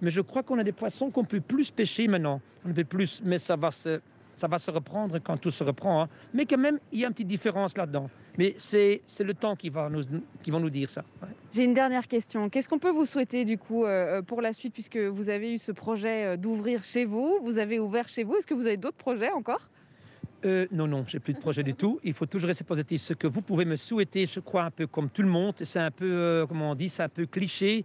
Mais 0.00 0.08
je 0.08 0.22
crois 0.22 0.42
qu'on 0.42 0.58
a 0.58 0.64
des 0.64 0.72
poissons 0.72 1.10
qu'on 1.10 1.24
peut 1.24 1.40
plus 1.42 1.70
pêcher 1.70 2.08
maintenant. 2.08 2.40
On 2.66 2.72
peut 2.72 2.84
plus, 2.84 3.20
mais 3.22 3.36
ça 3.36 3.56
va 3.56 3.70
se, 3.70 4.00
ça 4.36 4.48
va 4.48 4.58
se 4.58 4.70
reprendre 4.70 5.18
quand 5.18 5.36
tout 5.36 5.50
se 5.50 5.64
reprend. 5.64 6.02
hein. 6.02 6.08
Mais 6.32 6.46
quand 6.46 6.58
même, 6.58 6.78
il 6.92 7.00
y 7.00 7.04
a 7.04 7.08
une 7.08 7.12
petite 7.12 7.28
différence 7.28 7.76
là-dedans. 7.76 8.08
Mais 8.36 8.54
c'est 8.58 9.00
le 9.20 9.34
temps 9.34 9.54
qui 9.54 9.68
va 9.70 9.88
nous, 9.88 10.02
qui 10.42 10.50
va 10.50 10.58
nous 10.58 10.70
dire 10.70 10.90
ça. 10.90 11.04
ouais. 11.22 11.28
J'ai 11.52 11.64
une 11.64 11.74
dernière 11.74 12.08
question. 12.08 12.48
Qu'est-ce 12.48 12.68
qu'on 12.68 12.80
peut 12.80 12.90
vous 12.90 13.04
souhaiter 13.04 13.44
du 13.44 13.58
coup 13.58 13.84
euh, 13.84 14.22
pour 14.22 14.42
la 14.42 14.52
suite, 14.52 14.72
puisque 14.72 14.96
vous 14.96 15.28
avez 15.28 15.54
eu 15.54 15.58
ce 15.58 15.70
projet 15.72 16.24
euh, 16.24 16.36
d'ouvrir 16.36 16.82
chez 16.84 17.04
vous, 17.04 17.38
vous 17.42 17.58
avez 17.58 17.78
ouvert 17.78 18.08
chez 18.08 18.24
vous. 18.24 18.34
Est-ce 18.36 18.46
que 18.46 18.54
vous 18.54 18.66
avez 18.66 18.76
d'autres 18.76 18.96
projets 18.96 19.30
encore? 19.30 19.68
Euh, 20.44 20.66
non, 20.72 20.86
non, 20.86 21.04
j'ai 21.06 21.20
plus 21.20 21.32
de 21.32 21.38
projet 21.38 21.62
du 21.62 21.74
tout. 21.74 22.00
Il 22.04 22.12
faut 22.12 22.26
toujours 22.26 22.48
rester 22.48 22.64
positif. 22.64 23.00
Ce 23.00 23.14
que 23.14 23.26
vous 23.26 23.40
pouvez 23.40 23.64
me 23.64 23.76
souhaiter, 23.76 24.26
je 24.26 24.40
crois 24.40 24.64
un 24.64 24.70
peu 24.70 24.86
comme 24.86 25.08
tout 25.08 25.22
le 25.22 25.28
monde, 25.28 25.54
c'est 25.62 25.78
un 25.78 25.90
peu, 25.90 26.04
euh, 26.10 26.46
comment 26.46 26.72
on 26.72 26.74
dit, 26.74 26.88
c'est 26.88 27.02
un 27.04 27.08
peu 27.08 27.24
cliché. 27.26 27.84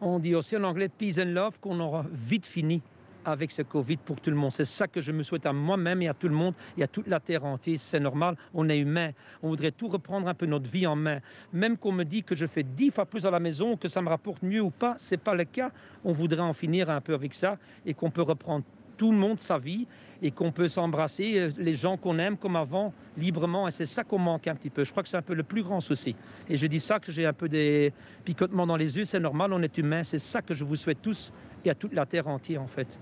On 0.00 0.18
dit 0.18 0.34
aussi 0.34 0.56
en 0.56 0.64
anglais 0.64 0.88
peace 0.88 1.18
and 1.20 1.26
love 1.26 1.58
qu'on 1.60 1.78
aura 1.78 2.04
vite 2.10 2.46
fini 2.46 2.80
avec 3.24 3.52
ce 3.52 3.62
Covid 3.62 3.98
pour 3.98 4.20
tout 4.20 4.30
le 4.30 4.36
monde. 4.36 4.52
C'est 4.52 4.64
ça 4.64 4.86
que 4.86 5.00
je 5.00 5.12
me 5.12 5.22
souhaite 5.22 5.46
à 5.46 5.52
moi-même 5.52 6.02
et 6.02 6.08
à 6.08 6.14
tout 6.14 6.28
le 6.28 6.34
monde 6.34 6.54
et 6.76 6.82
à 6.82 6.88
toute 6.88 7.06
la 7.06 7.20
terre 7.20 7.44
entière. 7.44 7.78
C'est 7.78 8.00
normal, 8.00 8.36
on 8.54 8.68
est 8.68 8.78
humain. 8.78 9.10
On 9.42 9.48
voudrait 9.48 9.72
tout 9.72 9.88
reprendre 9.88 10.28
un 10.28 10.34
peu 10.34 10.46
notre 10.46 10.70
vie 10.70 10.86
en 10.86 10.96
main. 10.96 11.20
Même 11.52 11.76
qu'on 11.76 11.92
me 11.92 12.04
dit 12.04 12.22
que 12.22 12.36
je 12.36 12.46
fais 12.46 12.62
dix 12.62 12.90
fois 12.90 13.06
plus 13.06 13.26
à 13.26 13.30
la 13.30 13.40
maison, 13.40 13.76
que 13.76 13.88
ça 13.88 14.02
me 14.02 14.08
rapporte 14.08 14.42
mieux 14.42 14.60
ou 14.60 14.70
pas, 14.70 14.94
c'est 14.98 15.16
pas 15.16 15.34
le 15.34 15.44
cas. 15.44 15.70
On 16.04 16.12
voudrait 16.12 16.40
en 16.40 16.52
finir 16.52 16.90
un 16.90 17.00
peu 17.00 17.14
avec 17.14 17.34
ça 17.34 17.58
et 17.86 17.94
qu'on 17.94 18.10
peut 18.10 18.22
reprendre 18.22 18.64
tout 19.00 19.12
le 19.12 19.16
monde 19.16 19.40
sa 19.40 19.56
vie 19.56 19.86
et 20.20 20.30
qu'on 20.30 20.52
peut 20.52 20.68
s'embrasser 20.68 21.38
euh, 21.38 21.50
les 21.56 21.74
gens 21.74 21.96
qu'on 21.96 22.18
aime 22.18 22.36
comme 22.36 22.54
avant 22.54 22.92
librement 23.16 23.66
et 23.66 23.70
c'est 23.70 23.86
ça 23.86 24.04
qu'on 24.04 24.18
manque 24.18 24.46
un 24.46 24.54
petit 24.54 24.68
peu. 24.68 24.84
Je 24.84 24.90
crois 24.90 25.02
que 25.02 25.08
c'est 25.08 25.16
un 25.16 25.22
peu 25.22 25.32
le 25.32 25.42
plus 25.42 25.62
grand 25.62 25.80
souci. 25.80 26.14
Et 26.50 26.58
je 26.58 26.66
dis 26.66 26.80
ça 26.80 27.00
que 27.00 27.10
j'ai 27.10 27.24
un 27.24 27.32
peu 27.32 27.48
des 27.48 27.94
picotements 28.24 28.66
dans 28.66 28.76
les 28.76 28.98
yeux, 28.98 29.06
c'est 29.06 29.18
normal, 29.18 29.54
on 29.54 29.62
est 29.62 29.78
humain, 29.78 30.04
c'est 30.04 30.18
ça 30.18 30.42
que 30.42 30.52
je 30.52 30.64
vous 30.64 30.76
souhaite 30.76 31.00
tous 31.00 31.32
et 31.64 31.70
à 31.70 31.74
toute 31.74 31.94
la 31.94 32.04
terre 32.04 32.28
entière 32.28 32.60
en 32.60 32.66
fait. 32.66 33.00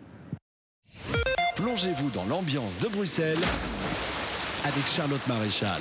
Plongez-vous 1.56 2.10
dans 2.10 2.24
l'ambiance 2.24 2.78
de 2.78 2.88
Bruxelles 2.88 3.42
avec 4.64 4.86
Charlotte 4.86 5.26
Maréchal. 5.26 5.80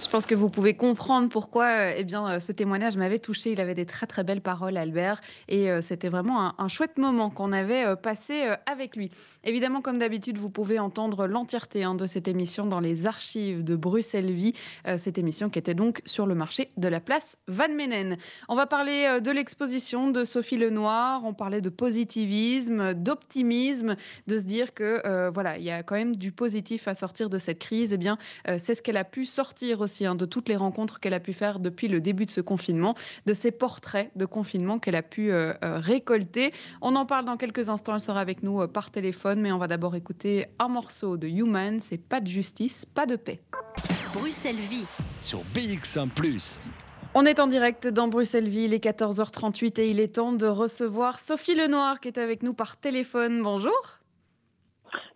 Je 0.00 0.08
pense 0.08 0.24
que 0.24 0.34
vous 0.34 0.48
pouvez 0.48 0.72
comprendre 0.72 1.28
pourquoi 1.28 1.66
euh, 1.66 1.94
eh 1.94 2.04
bien, 2.04 2.26
euh, 2.26 2.40
ce 2.40 2.52
témoignage 2.52 2.96
m'avait 2.96 3.18
touché. 3.18 3.52
Il 3.52 3.60
avait 3.60 3.74
des 3.74 3.84
très 3.84 4.06
très 4.06 4.24
belles 4.24 4.40
paroles, 4.40 4.78
Albert, 4.78 5.20
et 5.46 5.70
euh, 5.70 5.82
c'était 5.82 6.08
vraiment 6.08 6.58
un, 6.58 6.68
chouette 6.68 6.96
moment 6.96 7.28
qu'on 7.28 7.52
avait 7.52 7.96
passé 7.96 8.46
avec 8.64 8.96
lui. 8.96 9.10
Évidemment, 9.44 9.82
comme 9.82 9.98
d'habitude, 9.98 10.38
vous 10.38 10.48
pouvez 10.48 10.78
entendre 10.78 11.26
l'entièreté 11.26 11.82
hein, 11.82 11.94
de 11.94 12.06
cette 12.06 12.28
émission 12.28 12.64
dans 12.64 12.80
les 12.80 13.06
archives 13.06 13.62
de 13.62 13.76
Bruxelles 13.76 14.30
Vie, 14.30 14.54
cette 14.98 15.18
émission 15.18 15.50
qui 15.50 15.58
était 15.58 15.74
donc 15.74 16.00
sur 16.04 16.26
le 16.26 16.36
marché 16.36 16.70
de 16.76 16.86
la 16.86 17.00
place 17.00 17.36
Van 17.48 17.68
Menen. 17.68 18.16
On 18.48 18.54
va 18.54 18.66
parler 18.66 19.18
de 19.20 19.30
l'exposition 19.32 20.10
de 20.10 20.22
Sophie 20.22 20.56
Lenoir, 20.56 21.24
on 21.24 21.34
parlait 21.34 21.60
de 21.60 21.70
positivisme, 21.70 22.94
d'optimisme, 22.94 23.96
de 24.28 24.38
se 24.38 24.44
dire 24.44 24.74
que 24.74 25.28
voilà, 25.30 25.58
il 25.58 25.64
y 25.64 25.70
a 25.70 25.82
quand 25.82 25.96
même 25.96 26.14
du 26.14 26.30
positif 26.30 26.86
à 26.86 26.94
sortir 26.94 27.28
de 27.28 27.38
cette 27.38 27.58
crise. 27.58 27.92
Eh 27.92 27.98
bien, 27.98 28.16
c'est 28.58 28.76
ce 28.76 28.82
qu'elle 28.82 28.96
a 28.96 29.04
pu 29.04 29.26
sortir 29.26 29.82
aussi 29.90 30.06
hein, 30.06 30.14
de 30.14 30.24
toutes 30.24 30.48
les 30.48 30.56
rencontres 30.56 31.00
qu'elle 31.00 31.14
a 31.14 31.20
pu 31.20 31.32
faire 31.32 31.58
depuis 31.58 31.88
le 31.88 32.00
début 32.00 32.26
de 32.26 32.30
ce 32.30 32.40
confinement, 32.40 32.94
de 33.26 33.34
ces 33.34 33.50
portraits 33.50 34.10
de 34.14 34.24
confinement 34.24 34.78
qu'elle 34.78 34.94
a 34.94 35.02
pu 35.02 35.32
euh, 35.32 35.52
euh, 35.64 35.78
récolter. 35.78 36.52
On 36.80 36.94
en 36.94 37.06
parle 37.06 37.24
dans 37.24 37.36
quelques 37.36 37.68
instants. 37.68 37.94
Elle 37.94 38.00
sera 38.00 38.20
avec 38.20 38.42
nous 38.42 38.62
euh, 38.62 38.68
par 38.68 38.90
téléphone, 38.90 39.40
mais 39.40 39.50
on 39.50 39.58
va 39.58 39.66
d'abord 39.66 39.96
écouter 39.96 40.46
un 40.58 40.68
morceau 40.68 41.16
de 41.16 41.26
Human. 41.26 41.80
C'est 41.80 41.98
pas 41.98 42.20
de 42.20 42.28
justice, 42.28 42.86
pas 42.86 43.06
de 43.06 43.16
paix. 43.16 43.40
Bruxelles 44.14 44.54
Vie. 44.54 44.86
Sur 45.20 45.40
BX1⁇ 45.54 46.08
On 47.14 47.26
est 47.26 47.40
en 47.40 47.48
direct 47.48 47.88
dans 47.88 48.08
Bruxelles-Ville, 48.08 48.72
il 48.72 48.74
est 48.74 48.84
14h38 48.84 49.80
et 49.80 49.88
il 49.88 49.98
est 50.00 50.14
temps 50.16 50.32
de 50.32 50.46
recevoir 50.46 51.18
Sophie 51.18 51.54
Lenoir 51.54 52.00
qui 52.00 52.08
est 52.08 52.18
avec 52.18 52.42
nous 52.42 52.54
par 52.54 52.76
téléphone. 52.76 53.42
Bonjour. 53.42 53.98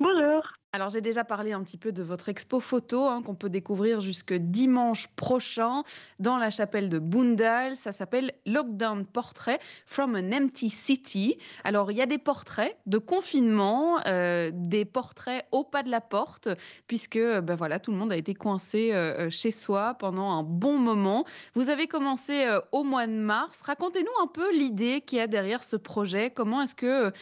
Bonjour. 0.01 0.43
Alors 0.75 0.91
j'ai 0.91 1.01
déjà 1.01 1.23
parlé 1.23 1.53
un 1.53 1.63
petit 1.63 1.77
peu 1.77 1.93
de 1.93 2.03
votre 2.03 2.29
expo 2.29 2.59
photo 2.59 3.05
hein, 3.05 3.23
qu'on 3.23 3.37
peut 3.37 3.49
découvrir 3.49 4.01
jusque 4.01 4.35
dimanche 4.35 5.07
prochain 5.07 5.85
dans 6.19 6.37
la 6.37 6.51
chapelle 6.51 6.89
de 6.89 6.99
Bundal. 6.99 7.77
Ça 7.77 7.93
s'appelle 7.93 8.33
Lockdown 8.45 9.07
Portrait 9.07 9.61
from 9.87 10.17
an 10.17 10.33
Empty 10.33 10.71
City. 10.71 11.39
Alors 11.63 11.93
il 11.93 11.97
y 11.97 12.03
a 12.03 12.07
des 12.07 12.19
portraits 12.19 12.77
de 12.87 12.99
confinement, 12.99 14.01
euh, 14.09 14.51
des 14.53 14.85
portraits 14.85 15.47
au 15.53 15.63
pas 15.63 15.85
de 15.85 15.91
la 15.93 16.01
porte, 16.01 16.49
puisque 16.89 17.15
euh, 17.15 17.41
ben 17.41 17.55
voilà 17.55 17.79
tout 17.79 17.93
le 17.93 17.97
monde 17.97 18.11
a 18.11 18.17
été 18.17 18.35
coincé 18.35 18.91
euh, 18.93 19.31
chez 19.31 19.53
soi 19.53 19.95
pendant 19.95 20.33
un 20.33 20.43
bon 20.43 20.77
moment. 20.77 21.25
Vous 21.55 21.69
avez 21.69 21.87
commencé 21.87 22.53
au 22.73 22.83
mois 22.83 23.07
de 23.07 23.13
mars. 23.13 23.63
Racontez-nous 23.63 24.25
un 24.25 24.27
peu 24.27 24.53
l'idée 24.53 25.03
qu'il 25.03 25.19
y 25.19 25.21
a 25.21 25.29
derrière 25.29 25.63
ce 25.63 25.77
projet. 25.77 26.31
Comment 26.31 26.63
est-ce 26.63 26.75
que 26.75 27.13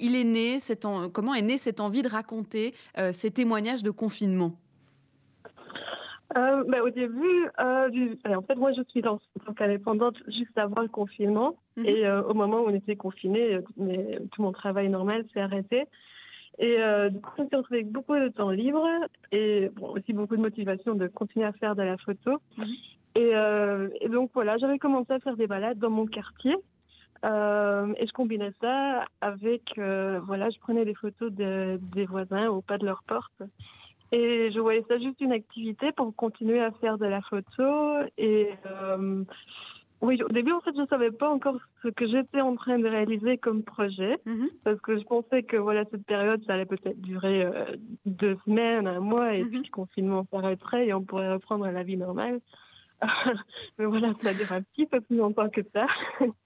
il 0.00 0.16
est 0.16 0.24
né 0.24 0.60
Comment 1.12 1.34
est 1.34 1.42
née 1.42 1.58
cette 1.58 1.80
envie 1.80 2.00
de 2.00 2.08
raconter 2.08 2.74
ces 3.10 3.32
témoignages 3.32 3.82
de 3.82 3.90
confinement 3.90 4.52
Euh, 6.34 6.64
ben, 6.66 6.80
au 6.80 6.88
début, 6.88 7.48
euh, 7.60 7.90
du- 7.90 8.16
alors, 8.24 8.38
en 8.42 8.46
fait, 8.46 8.54
moi, 8.54 8.72
je 8.72 8.80
suis 8.88 9.02
dans, 9.02 9.16
en 9.16 9.44
tant 9.44 9.52
qu'indépendante 9.52 10.16
juste 10.28 10.56
avant 10.56 10.80
le 10.80 10.88
confinement. 10.88 11.56
Mhm. 11.76 11.84
Et 11.86 12.06
euh, 12.06 12.22
au 12.22 12.32
moment 12.32 12.60
où 12.62 12.68
on 12.68 12.74
était 12.74 12.96
confinés, 12.96 13.56
euh, 13.56 13.60
mais 13.76 14.18
tout 14.32 14.40
mon 14.40 14.52
travail 14.52 14.88
normal 14.88 15.26
s'est 15.34 15.40
arrêté. 15.42 15.84
Et 16.58 16.76
euh, 16.80 17.10
du 17.10 17.20
coup, 17.20 17.32
je 17.36 17.42
me 17.42 17.48
suis 17.48 17.56
retrouvée 17.56 17.80
avec 17.80 17.92
beaucoup 17.92 18.14
de 18.16 18.28
temps 18.28 18.50
libre 18.50 18.86
et 19.30 19.70
bon, 19.76 19.88
aussi 19.88 20.14
beaucoup 20.14 20.36
de 20.36 20.40
motivation 20.40 20.94
de 20.94 21.06
continuer 21.06 21.44
à 21.44 21.52
faire 21.52 21.76
de 21.76 21.82
la 21.82 21.98
photo. 21.98 22.38
Mhm. 22.56 22.64
Et, 23.16 23.30
euh, 23.34 23.88
et 24.00 24.08
donc, 24.08 24.30
voilà, 24.32 24.56
j'avais 24.56 24.78
commencé 24.78 25.12
à 25.12 25.18
faire 25.20 25.36
des 25.36 25.46
balades 25.46 25.78
dans 25.78 25.90
mon 25.90 26.06
quartier. 26.06 26.56
Euh, 27.24 27.92
et 27.98 28.06
je 28.06 28.12
combinais 28.12 28.52
ça 28.60 29.04
avec, 29.20 29.62
euh, 29.78 30.20
voilà, 30.26 30.50
je 30.50 30.58
prenais 30.58 30.84
des 30.84 30.94
photos 30.94 31.32
de- 31.32 31.78
des 31.94 32.04
voisins 32.06 32.48
au 32.48 32.62
pas 32.62 32.78
de 32.78 32.84
leur 32.86 33.02
porte. 33.06 33.42
Et 34.10 34.50
je 34.52 34.58
voyais 34.60 34.84
ça 34.88 34.98
juste 34.98 35.20
une 35.20 35.32
activité 35.32 35.92
pour 35.92 36.14
continuer 36.14 36.60
à 36.60 36.70
faire 36.72 36.98
de 36.98 37.06
la 37.06 37.22
photo. 37.22 37.96
Et 38.18 38.50
euh, 38.66 39.24
oui, 40.02 40.20
au 40.22 40.28
début, 40.28 40.52
en 40.52 40.60
fait, 40.60 40.72
je 40.76 40.80
ne 40.82 40.86
savais 40.86 41.12
pas 41.12 41.30
encore 41.30 41.56
ce 41.82 41.88
que 41.88 42.06
j'étais 42.08 42.40
en 42.40 42.54
train 42.56 42.78
de 42.78 42.88
réaliser 42.88 43.38
comme 43.38 43.62
projet. 43.62 44.18
Mhm. 44.26 44.48
Parce 44.64 44.80
que 44.80 44.98
je 44.98 45.04
pensais 45.04 45.44
que 45.44 45.56
voilà, 45.56 45.84
cette 45.90 46.04
période, 46.04 46.42
ça 46.44 46.54
allait 46.54 46.66
peut-être 46.66 47.00
durer 47.00 47.46
deux 48.04 48.36
semaines, 48.44 48.86
un 48.86 49.00
mois, 49.00 49.34
et 49.34 49.44
Mhm. 49.44 49.50
puis 49.50 49.62
le 49.64 49.70
confinement 49.70 50.26
s'arrêterait 50.30 50.88
et 50.88 50.92
on 50.94 51.02
pourrait 51.04 51.32
reprendre 51.32 51.66
la 51.68 51.82
vie 51.82 51.96
normale. 51.96 52.40
Mais 53.78 53.86
voilà, 53.86 54.12
ça 54.22 54.34
dure 54.34 54.52
un 54.52 54.62
petit 54.62 54.86
peu 54.86 55.00
plus 55.00 55.16
longtemps 55.16 55.48
que 55.48 55.62
ça. 55.72 55.86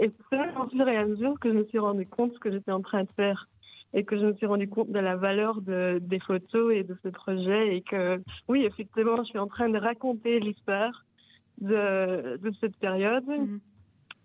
Et 0.00 0.10
c'est 0.30 0.56
au 0.56 0.68
fur 0.70 0.88
et 0.88 0.96
à 0.96 1.04
mesure 1.04 1.38
que 1.38 1.48
je 1.50 1.54
me 1.54 1.64
suis 1.66 1.78
rendu 1.78 2.06
compte 2.06 2.30
de 2.30 2.34
ce 2.34 2.40
que 2.40 2.50
j'étais 2.50 2.72
en 2.72 2.80
train 2.80 3.04
de 3.04 3.12
faire 3.12 3.48
et 3.92 4.04
que 4.04 4.16
je 4.18 4.24
me 4.26 4.34
suis 4.34 4.46
rendu 4.46 4.66
compte 4.68 4.90
de 4.90 4.98
la 4.98 5.14
valeur 5.16 5.60
de, 5.60 5.98
des 6.00 6.20
photos 6.20 6.72
et 6.74 6.84
de 6.84 6.96
ce 7.02 7.08
projet 7.08 7.76
et 7.76 7.82
que 7.82 8.20
oui, 8.48 8.64
effectivement, 8.64 9.16
je 9.18 9.24
suis 9.24 9.38
en 9.38 9.46
train 9.46 9.68
de 9.68 9.78
raconter 9.78 10.40
l'histoire 10.40 11.04
de, 11.60 12.38
de 12.38 12.50
cette 12.60 12.76
période. 12.76 13.26
Mhm. 13.26 13.60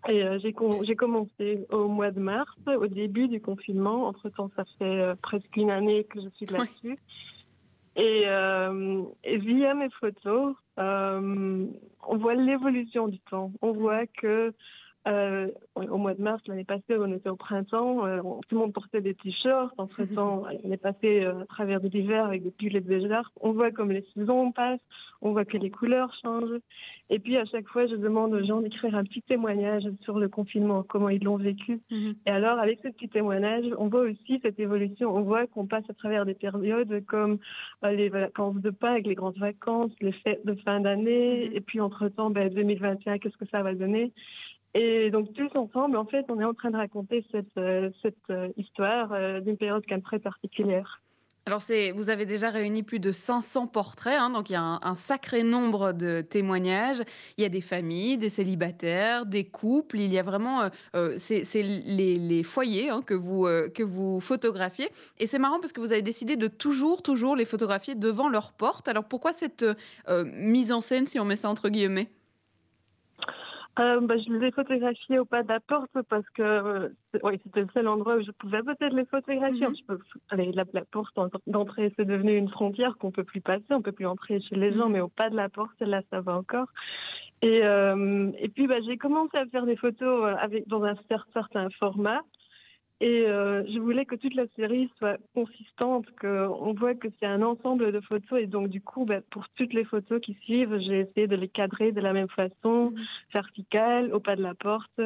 Et 0.08 0.22
euh, 0.22 0.38
j'ai 0.38 0.52
com- 0.52 0.82
j'ai 0.84 0.94
commencé 0.96 1.66
au 1.70 1.88
mois 1.88 2.12
de 2.12 2.20
mars, 2.20 2.56
au 2.66 2.86
début 2.86 3.28
du 3.28 3.40
confinement. 3.40 4.06
Entre-temps, 4.06 4.50
ça 4.56 4.64
fait 4.78 4.84
euh, 5.00 5.14
presque 5.20 5.54
une 5.56 5.70
année 5.70 6.04
que 6.04 6.20
je 6.22 6.28
suis 6.36 6.46
Ouais. 6.50 6.58
là-dessus. 6.58 6.98
Et, 7.96 8.22
euh, 8.26 9.02
et 9.24 9.38
via 9.38 9.74
mes 9.74 9.90
photos, 10.00 10.54
on 10.78 12.16
voit 12.18 12.34
l'évolution 12.34 13.08
du 13.08 13.18
temps. 13.20 13.50
On 13.62 13.72
voit 13.72 14.06
que 14.06 14.52
euh, 15.06 15.48
au 15.76 15.98
mois 15.98 16.14
de 16.14 16.22
mars 16.22 16.42
l'année 16.48 16.64
passée, 16.64 16.96
on 16.98 17.12
était 17.12 17.28
au 17.28 17.36
printemps, 17.36 18.04
euh, 18.06 18.20
tout 18.48 18.56
le 18.56 18.58
monde 18.58 18.72
portait 18.72 19.00
des 19.00 19.14
t-shirts. 19.14 19.72
Entre-temps, 19.78 20.44
on 20.64 20.72
est 20.72 20.76
passé 20.76 21.22
euh, 21.24 21.42
à 21.42 21.46
travers 21.46 21.80
de 21.80 21.88
l'hiver 21.88 22.24
avec 22.24 22.42
des 22.42 22.50
pulls 22.50 22.74
et 22.74 22.80
des 22.80 23.06
jarres. 23.06 23.30
On 23.40 23.52
voit 23.52 23.70
comme 23.70 23.92
les 23.92 24.04
saisons 24.14 24.50
passent, 24.50 24.80
on 25.22 25.30
voit 25.30 25.44
que 25.44 25.58
les 25.58 25.70
couleurs 25.70 26.12
changent. 26.22 26.58
Et 27.08 27.20
puis 27.20 27.36
à 27.36 27.44
chaque 27.44 27.68
fois, 27.68 27.86
je 27.86 27.94
demande 27.94 28.34
aux 28.34 28.44
gens 28.44 28.60
d'écrire 28.60 28.96
un 28.96 29.04
petit 29.04 29.22
témoignage 29.22 29.84
sur 30.02 30.18
le 30.18 30.28
confinement, 30.28 30.82
comment 30.82 31.08
ils 31.08 31.22
l'ont 31.22 31.36
vécu. 31.36 31.80
Mhm. 31.90 32.14
Et 32.26 32.30
alors, 32.30 32.58
avec 32.58 32.80
ce 32.82 32.88
petit 32.88 33.08
témoignage, 33.08 33.64
on 33.78 33.86
voit 33.86 34.00
aussi 34.00 34.40
cette 34.42 34.58
évolution. 34.58 35.14
On 35.14 35.22
voit 35.22 35.46
qu'on 35.46 35.66
passe 35.66 35.88
à 35.88 35.94
travers 35.94 36.26
des 36.26 36.34
périodes 36.34 37.04
comme 37.06 37.38
les 37.84 38.08
vacances 38.08 38.56
de 38.56 38.70
Pâques, 38.70 39.06
les 39.06 39.14
grandes 39.14 39.38
vacances, 39.38 39.92
les 40.00 40.12
fêtes 40.12 40.44
de 40.44 40.54
fin 40.64 40.80
d'année. 40.80 41.48
Mhm. 41.48 41.56
Et 41.56 41.60
puis 41.60 41.80
entre-temps, 41.80 42.30
ben, 42.30 42.52
2021, 42.52 43.18
qu'est-ce 43.18 43.36
que 43.36 43.46
ça 43.46 43.62
va 43.62 43.72
donner? 43.74 44.12
Et 44.76 45.10
donc 45.10 45.32
tous 45.32 45.50
ensemble, 45.56 45.96
en 45.96 46.04
fait, 46.04 46.26
on 46.28 46.38
est 46.38 46.44
en 46.44 46.52
train 46.52 46.70
de 46.70 46.76
raconter 46.76 47.24
cette, 47.32 47.46
euh, 47.56 47.90
euh, 48.30 48.48
histoire 48.58 49.10
euh, 49.12 49.40
d'une 49.40 49.56
période 49.56 49.82
quand 49.88 49.94
même 49.94 50.02
très 50.02 50.18
particulière. 50.18 51.00
Alors, 51.46 51.62
vous 51.94 52.10
avez 52.10 52.26
déjà 52.26 52.50
réuni 52.50 52.82
plus 52.82 52.98
de 52.98 53.12
500 53.12 53.68
portraits, 53.68 54.18
hein, 54.18 54.30
donc 54.30 54.50
il 54.50 54.54
y 54.54 54.56
a 54.56 54.80
un, 54.82 54.94
sacré 54.96 55.44
nombre 55.44 55.92
de 55.92 56.20
témoignages. 56.20 57.02
Il 57.38 57.42
y 57.42 57.44
a 57.44 57.48
des 57.48 57.60
familles, 57.60 58.18
des 58.18 58.28
célibataires, 58.28 59.24
des 59.26 59.44
couples. 59.44 60.00
Il 60.00 60.12
y 60.12 60.18
a 60.18 60.24
vraiment, 60.24 60.68
c'est, 61.18 61.44
les, 61.62 62.42
foyers 62.42 62.90
hein, 62.90 63.00
que, 63.06 63.14
vous, 63.14 63.46
que 63.72 63.84
vous 63.84 64.18
photographiez. 64.18 64.88
Et 65.20 65.26
c'est 65.26 65.38
marrant 65.38 65.60
parce 65.60 65.72
que 65.72 65.80
vous 65.80 65.92
avez 65.92 66.02
décidé 66.02 66.34
de 66.34 66.48
toujours, 66.48 67.00
toujours 67.00 67.36
les 67.36 67.44
photographier 67.44 67.94
devant 67.94 68.28
leur 68.28 68.52
porte. 68.52 68.88
Alors, 68.88 69.04
pourquoi 69.04 69.32
cette 69.32 69.64
mise 70.08 70.72
en 70.72 70.80
scène, 70.80 71.06
si 71.06 71.20
on 71.20 71.24
met 71.24 71.36
ça 71.36 71.48
entre 71.48 71.68
guillemets? 71.68 72.08
Euh, 73.78 74.00
bah, 74.00 74.14
je 74.16 74.32
les 74.32 74.46
ai 74.46 74.50
photographiés 74.52 75.18
au 75.18 75.26
pas 75.26 75.42
de 75.42 75.48
la 75.48 75.60
porte 75.60 75.90
parce 76.08 76.28
que 76.30 76.42
euh, 76.42 76.88
c'était 77.12 77.60
le 77.60 77.68
seul 77.74 77.88
endroit 77.88 78.16
où 78.16 78.22
je 78.22 78.30
pouvais 78.30 78.62
peut-être 78.62 78.94
les 78.94 79.04
photographier. 79.04 79.66
Mhm. 79.68 79.76
Je 79.76 79.84
peux, 79.86 79.98
allez, 80.30 80.50
la, 80.52 80.64
la 80.72 80.84
porte 80.84 81.14
d'entrée, 81.46 81.92
c'est 81.96 82.06
devenu 82.06 82.36
une 82.36 82.48
frontière 82.48 82.96
qu'on 82.96 83.10
peut 83.10 83.24
plus 83.24 83.42
passer, 83.42 83.66
on 83.70 83.82
peut 83.82 83.92
plus 83.92 84.06
entrer 84.06 84.40
chez 84.40 84.56
les 84.56 84.72
gens, 84.72 84.86
Mhm. 84.86 84.92
mais 84.92 85.00
au 85.00 85.08
pas 85.08 85.28
de 85.28 85.36
la 85.36 85.48
porte, 85.50 85.78
là, 85.80 86.00
ça 86.10 86.20
va 86.22 86.36
encore. 86.38 86.68
Et, 87.42 87.60
euh, 87.64 88.30
et 88.38 88.48
puis, 88.48 88.66
bah, 88.66 88.76
j'ai 88.86 88.96
commencé 88.96 89.36
à 89.36 89.44
faire 89.46 89.66
des 89.66 89.76
photos 89.76 90.24
euh, 90.24 90.36
avec, 90.40 90.66
dans 90.68 90.82
un 90.82 90.94
cer- 91.10 91.26
certain 91.34 91.68
format. 91.78 92.22
Et 93.00 93.26
euh, 93.26 93.62
je 93.66 93.78
voulais 93.78 94.06
que 94.06 94.14
toute 94.14 94.34
la 94.34 94.46
série 94.56 94.90
soit 94.96 95.18
consistante, 95.34 96.06
qu'on 96.18 96.72
voit 96.72 96.94
que 96.94 97.08
c'est 97.20 97.26
un 97.26 97.42
ensemble 97.42 97.92
de 97.92 98.00
photos. 98.00 98.40
Et 98.40 98.46
donc, 98.46 98.68
du 98.68 98.80
coup, 98.80 99.04
bah, 99.04 99.20
pour 99.30 99.46
toutes 99.50 99.74
les 99.74 99.84
photos 99.84 100.20
qui 100.22 100.34
suivent, 100.44 100.78
j'ai 100.78 101.00
essayé 101.00 101.26
de 101.26 101.36
les 101.36 101.48
cadrer 101.48 101.92
de 101.92 102.00
la 102.00 102.14
même 102.14 102.28
façon, 102.28 102.94
verticale, 103.34 104.14
au 104.14 104.20
pas 104.20 104.36
de 104.36 104.42
la 104.42 104.54
porte. 104.54 105.00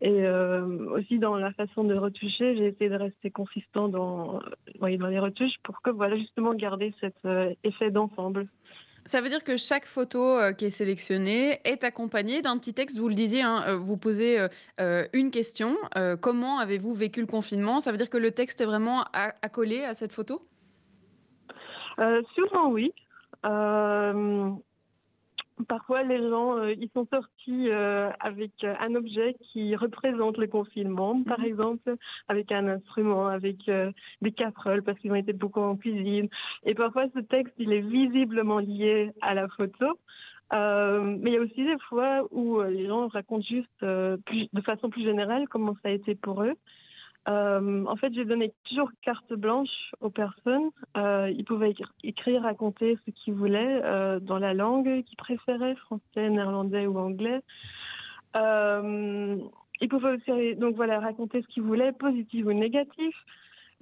Et 0.00 0.26
euh, 0.26 0.90
aussi 0.90 1.20
dans 1.20 1.36
la 1.36 1.52
façon 1.52 1.84
de 1.84 1.94
retoucher, 1.94 2.56
j'ai 2.56 2.66
essayé 2.66 2.90
de 2.90 2.96
rester 2.96 3.30
consistant 3.30 3.86
dans, 3.86 4.40
oui, 4.80 4.98
dans 4.98 5.06
les 5.06 5.20
retouches 5.20 5.54
pour 5.62 5.80
que, 5.80 5.90
voilà, 5.90 6.16
justement, 6.16 6.54
garder 6.54 6.92
cet 7.00 7.14
euh, 7.24 7.54
effet 7.62 7.92
d'ensemble. 7.92 8.48
Ça 9.04 9.20
veut 9.20 9.28
dire 9.28 9.42
que 9.42 9.56
chaque 9.56 9.86
photo 9.86 10.38
euh, 10.38 10.52
qui 10.52 10.66
est 10.66 10.70
sélectionnée 10.70 11.60
est 11.64 11.82
accompagnée 11.82 12.40
d'un 12.40 12.56
petit 12.58 12.72
texte. 12.72 12.98
Vous 12.98 13.08
le 13.08 13.14
disiez, 13.14 13.42
hein, 13.42 13.64
euh, 13.66 13.76
vous 13.76 13.96
posez 13.96 14.46
euh, 14.80 15.06
une 15.12 15.30
question. 15.30 15.76
comment 16.20 16.58
avez-vous 16.58 16.94
vécu 16.94 17.20
le 17.20 17.26
confinement? 17.26 17.80
Ça 17.80 17.90
veut 17.90 17.98
dire 17.98 18.10
que 18.10 18.18
le 18.18 18.30
texte 18.30 18.60
est 18.60 18.66
vraiment 18.66 19.04
accolé 19.12 19.84
à 19.84 19.94
cette 19.94 20.12
photo? 20.12 20.46
Souvent, 22.34 22.70
oui. 22.70 22.92
Parfois, 25.68 26.02
les 26.02 26.18
gens, 26.28 26.56
euh, 26.58 26.72
ils 26.72 26.88
sont 26.94 27.06
sortis 27.12 27.68
euh, 27.68 28.10
avec 28.20 28.52
euh, 28.64 28.74
un 28.80 28.94
objet 28.94 29.36
qui 29.40 29.76
représente 29.76 30.36
le 30.38 30.46
confinement, 30.46 31.22
par 31.24 31.38
Mhm. 31.40 31.44
exemple, 31.46 31.96
avec 32.28 32.50
un 32.52 32.66
instrument, 32.68 33.26
avec 33.28 33.68
euh, 33.68 33.92
des 34.22 34.32
casseroles, 34.32 34.82
parce 34.82 34.98
qu'ils 34.98 35.12
ont 35.12 35.16
été 35.16 35.32
beaucoup 35.32 35.60
en 35.60 35.76
cuisine. 35.76 36.28
Et 36.64 36.74
parfois, 36.74 37.06
ce 37.14 37.20
texte, 37.20 37.54
il 37.58 37.72
est 37.72 37.80
visiblement 37.80 38.58
lié 38.58 39.12
à 39.20 39.34
la 39.34 39.48
photo. 39.48 39.86
Mais 40.52 41.30
il 41.30 41.32
y 41.32 41.38
a 41.38 41.40
aussi 41.40 41.64
des 41.64 41.78
fois 41.88 42.26
où 42.30 42.60
les 42.60 42.86
gens 42.86 43.08
racontent 43.08 43.40
juste 43.48 43.78
plus- 44.26 44.48
de 44.52 44.60
façon 44.60 44.90
plus 44.90 45.02
générale 45.02 45.48
comment 45.48 45.74
ça 45.82 45.88
a 45.88 45.92
été 45.92 46.14
pour 46.14 46.42
eux. 46.42 46.52
Euh, 47.28 47.84
en 47.86 47.96
fait, 47.96 48.12
j'ai 48.14 48.24
donné 48.24 48.52
toujours 48.64 48.90
carte 49.02 49.32
blanche 49.32 49.92
aux 50.00 50.10
personnes. 50.10 50.70
Euh, 50.96 51.30
ils 51.30 51.44
pouvaient 51.44 51.70
écri- 51.70 51.92
écrire, 52.02 52.42
raconter 52.42 52.98
ce 53.06 53.10
qu'ils 53.12 53.34
voulaient 53.34 53.80
euh, 53.84 54.18
dans 54.20 54.38
la 54.38 54.54
langue 54.54 55.04
qu'ils 55.04 55.16
préféraient, 55.16 55.76
français, 55.76 56.30
néerlandais 56.30 56.86
ou 56.86 56.98
anglais. 56.98 57.40
Ils 58.34 59.88
pouvaient 59.88 60.16
aussi 60.16 60.54
donc 60.56 60.76
voilà 60.76 61.00
raconter 61.00 61.42
ce 61.42 61.46
qu'ils 61.48 61.64
voulaient, 61.64 61.92
positif 61.92 62.46
ou 62.46 62.52
négatif. 62.52 63.14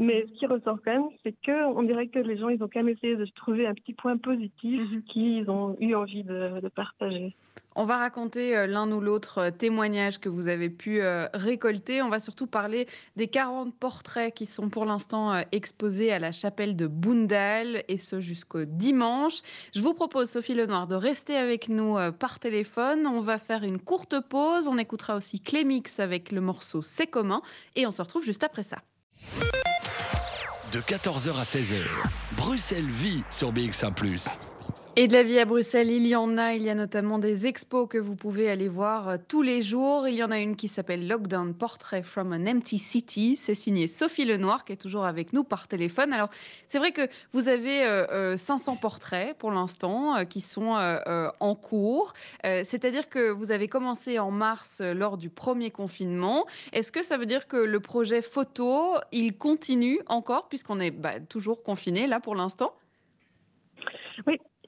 Mais 0.02 0.24
ce 0.26 0.38
qui 0.38 0.46
ressort 0.46 0.78
quand 0.82 0.92
même, 0.92 1.08
c'est 1.22 1.34
que 1.44 1.66
on 1.76 1.82
dirait 1.82 2.08
que 2.08 2.18
les 2.18 2.38
gens, 2.38 2.48
ils 2.48 2.62
ont 2.62 2.68
quand 2.72 2.82
même 2.82 2.88
essayé 2.88 3.16
de 3.16 3.26
trouver 3.36 3.66
un 3.66 3.74
petit 3.74 3.92
point 3.92 4.16
positif 4.16 4.80
Mhm. 4.80 5.02
qu'ils 5.04 5.50
ont 5.50 5.76
eu 5.78 5.94
envie 5.94 6.24
de, 6.24 6.58
de 6.58 6.68
partager. 6.68 7.36
On 7.76 7.84
va 7.84 7.98
raconter 7.98 8.56
euh, 8.56 8.66
l'un 8.66 8.90
ou 8.90 9.00
l'autre 9.00 9.38
euh, 9.38 9.50
témoignage 9.50 10.18
que 10.18 10.30
vous 10.30 10.48
avez 10.48 10.70
pu 10.70 11.02
euh, 11.02 11.26
récolter. 11.34 12.00
On 12.00 12.08
va 12.08 12.18
surtout 12.18 12.46
parler 12.46 12.86
des 13.16 13.28
40 13.28 13.74
portraits 13.78 14.32
qui 14.34 14.46
sont 14.46 14.70
pour 14.70 14.86
l'instant 14.86 15.34
exposés 15.52 16.10
à 16.12 16.18
la 16.18 16.32
chapelle 16.32 16.76
de 16.76 16.86
Boundal 16.86 17.84
et 17.86 17.98
ce 17.98 18.20
jusqu'au 18.20 18.64
dimanche. 18.64 19.40
Je 19.74 19.82
vous 19.82 19.92
propose, 19.92 20.30
Sophie 20.30 20.54
Lenoir, 20.54 20.86
de 20.86 20.94
rester 20.94 21.36
avec 21.36 21.68
nous 21.68 21.96
par 22.18 22.40
téléphone. 22.40 23.06
On 23.06 23.20
va 23.20 23.36
faire 23.38 23.64
une 23.64 23.78
courte 23.78 24.18
pause. 24.18 24.66
On 24.66 24.78
écoutera 24.78 25.14
aussi 25.14 25.40
Clémix 25.40 26.00
avec 26.00 26.32
le 26.32 26.40
morceau 26.40 26.80
C'est 26.80 27.06
commun 27.06 27.42
et 27.76 27.86
on 27.86 27.90
se 27.90 28.00
retrouve 28.00 28.24
juste 28.24 28.42
après 28.42 28.62
ça. 28.62 28.78
De 30.72 30.78
14h 30.78 31.36
à 31.36 31.42
16h, 31.42 31.82
Bruxelles 32.36 32.86
vit 32.86 33.24
sur 33.28 33.52
BX1⁇ 33.52 33.92
Et 34.96 35.08
de 35.08 35.12
la 35.12 35.22
vie 35.22 35.38
à 35.38 35.44
Bruxelles, 35.44 35.90
il 35.90 36.06
y 36.06 36.14
en 36.16 36.36
a. 36.36 36.54
Il 36.54 36.62
y 36.62 36.70
a 36.70 36.74
notamment 36.74 37.18
des 37.18 37.46
expos 37.46 37.88
que 37.88 37.98
vous 37.98 38.16
pouvez 38.16 38.50
aller 38.50 38.68
voir 38.68 39.08
euh, 39.08 39.16
tous 39.28 39.42
les 39.42 39.62
jours. 39.62 40.08
Il 40.08 40.14
y 40.14 40.22
en 40.22 40.30
a 40.30 40.38
une 40.38 40.56
qui 40.56 40.68
s'appelle 40.68 41.06
Lockdown 41.08 41.54
Portrait 41.54 42.02
from 42.02 42.32
an 42.32 42.46
Empty 42.46 42.78
City. 42.78 43.36
C'est 43.36 43.54
signé 43.54 43.86
Sophie 43.86 44.24
Lenoir 44.24 44.64
qui 44.64 44.72
est 44.72 44.76
toujours 44.76 45.04
avec 45.04 45.32
nous 45.32 45.44
par 45.44 45.68
téléphone. 45.68 46.12
Alors, 46.12 46.28
c'est 46.66 46.78
vrai 46.78 46.92
que 46.92 47.08
vous 47.32 47.48
avez 47.48 47.84
euh, 47.84 48.06
euh, 48.10 48.36
500 48.36 48.76
portraits 48.76 49.36
pour 49.38 49.50
l'instant 49.52 50.16
euh, 50.16 50.24
qui 50.24 50.40
sont 50.40 50.76
euh, 50.76 50.98
euh, 51.06 51.30
en 51.40 51.54
cours. 51.54 52.12
Euh, 52.44 52.62
C'est-à-dire 52.64 53.08
que 53.08 53.30
vous 53.30 53.52
avez 53.52 53.68
commencé 53.68 54.18
en 54.18 54.30
mars 54.30 54.80
euh, 54.80 54.94
lors 54.94 55.16
du 55.16 55.30
premier 55.30 55.70
confinement. 55.70 56.46
Est-ce 56.72 56.92
que 56.92 57.02
ça 57.02 57.16
veut 57.16 57.26
dire 57.26 57.46
que 57.46 57.56
le 57.56 57.80
projet 57.80 58.22
photo, 58.22 58.96
il 59.12 59.36
continue 59.36 60.00
encore 60.06 60.48
puisqu'on 60.48 60.80
est 60.80 60.90
bah, 60.90 61.20
toujours 61.20 61.62
confiné 61.62 62.06
là 62.06 62.20
pour 62.20 62.34
l'instant? 62.34 62.74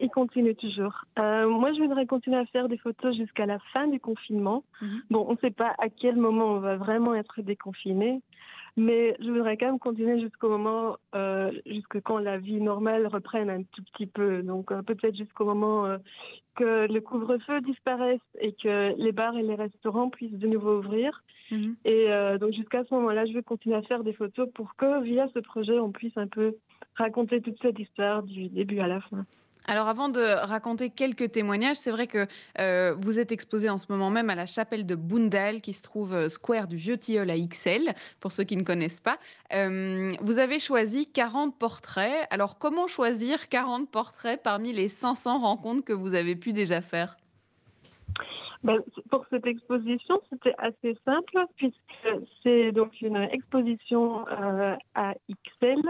Il 0.02 0.10
continue 0.10 0.56
toujours. 0.56 1.04
Euh, 1.20 1.48
moi, 1.48 1.72
je 1.72 1.80
voudrais 1.80 2.06
continuer 2.06 2.36
à 2.36 2.44
faire 2.46 2.68
des 2.68 2.76
photos 2.76 3.16
jusqu'à 3.16 3.46
la 3.46 3.60
fin 3.72 3.86
du 3.86 4.00
confinement. 4.00 4.64
Mhm. 4.80 5.02
Bon, 5.10 5.24
on 5.28 5.32
ne 5.32 5.38
sait 5.38 5.52
pas 5.52 5.76
à 5.78 5.88
quel 5.88 6.16
moment 6.16 6.46
on 6.46 6.58
va 6.58 6.76
vraiment 6.76 7.14
être 7.14 7.40
déconfiné, 7.40 8.20
mais 8.76 9.16
je 9.20 9.30
voudrais 9.30 9.56
quand 9.56 9.66
même 9.66 9.78
continuer 9.78 10.20
jusqu'au 10.20 10.48
moment, 10.48 10.96
euh, 11.14 11.52
jusque 11.66 12.00
quand 12.00 12.18
la 12.18 12.38
vie 12.38 12.60
normale 12.60 13.06
reprenne 13.06 13.48
un 13.48 13.62
tout 13.62 13.84
petit 13.92 14.06
peu. 14.06 14.42
Donc, 14.42 14.72
euh, 14.72 14.82
peut-être 14.82 15.16
jusqu'au 15.16 15.44
moment 15.44 15.86
euh, 15.86 15.98
que 16.56 16.92
le 16.92 17.00
couvre-feu 17.00 17.60
disparaisse 17.60 18.20
et 18.40 18.54
que 18.54 18.94
les 18.96 19.12
bars 19.12 19.36
et 19.36 19.42
les 19.42 19.54
restaurants 19.54 20.10
puissent 20.10 20.32
de 20.32 20.48
nouveau 20.48 20.78
ouvrir. 20.78 21.22
Mhm. 21.52 21.76
Et 21.84 22.08
donc, 22.40 22.52
jusqu'à 22.54 22.82
ce 22.84 22.94
moment-là, 22.94 23.24
je 23.26 23.34
veux 23.34 23.42
continuer 23.42 23.76
à 23.76 23.82
faire 23.82 24.02
des 24.02 24.14
photos 24.14 24.48
pour 24.52 24.74
que, 24.74 25.02
via 25.02 25.28
ce 25.32 25.38
projet, 25.38 25.78
on 25.78 25.92
puisse 25.92 26.16
un 26.16 26.26
peu 26.26 26.56
raconter 26.96 27.40
toute 27.40 27.60
cette 27.62 27.78
histoire 27.78 28.24
du 28.24 28.48
début 28.48 28.80
à 28.80 28.88
la 28.88 29.00
fin. 29.00 29.24
Alors 29.66 29.86
avant 29.86 30.08
de 30.08 30.20
raconter 30.20 30.90
quelques 30.90 31.30
témoignages, 31.30 31.76
c'est 31.76 31.92
vrai 31.92 32.06
que 32.06 32.26
euh, 32.58 32.94
vous 32.98 33.18
êtes 33.18 33.30
exposé 33.30 33.70
en 33.70 33.78
ce 33.78 33.90
moment 33.90 34.10
même 34.10 34.28
à 34.28 34.34
la 34.34 34.46
chapelle 34.46 34.86
de 34.86 34.94
Boundal 34.96 35.60
qui 35.60 35.72
se 35.72 35.82
trouve 35.82 36.14
euh, 36.14 36.28
square 36.28 36.66
du 36.66 36.76
Vieux 36.76 36.96
Tilleul 36.96 37.30
à 37.30 37.38
XL, 37.38 37.94
pour 38.18 38.32
ceux 38.32 38.44
qui 38.44 38.56
ne 38.56 38.64
connaissent 38.64 39.00
pas. 39.00 39.18
Euh, 39.52 40.10
vous 40.20 40.38
avez 40.40 40.58
choisi 40.58 41.06
40 41.10 41.56
portraits. 41.56 42.26
Alors 42.30 42.58
comment 42.58 42.88
choisir 42.88 43.48
40 43.48 43.88
portraits 43.88 44.42
parmi 44.42 44.72
les 44.72 44.88
500 44.88 45.38
rencontres 45.38 45.84
que 45.84 45.92
vous 45.92 46.16
avez 46.16 46.34
pu 46.34 46.52
déjà 46.52 46.80
faire? 46.80 47.16
Ben, 48.64 48.78
pour 49.10 49.24
cette 49.30 49.46
exposition, 49.46 50.20
c'était 50.30 50.54
assez 50.58 50.96
simple 51.04 51.38
puisque 51.56 52.08
c'est 52.42 52.72
donc 52.72 53.00
une 53.00 53.16
exposition 53.16 54.24
à 54.94 55.14
XL. 55.28 55.80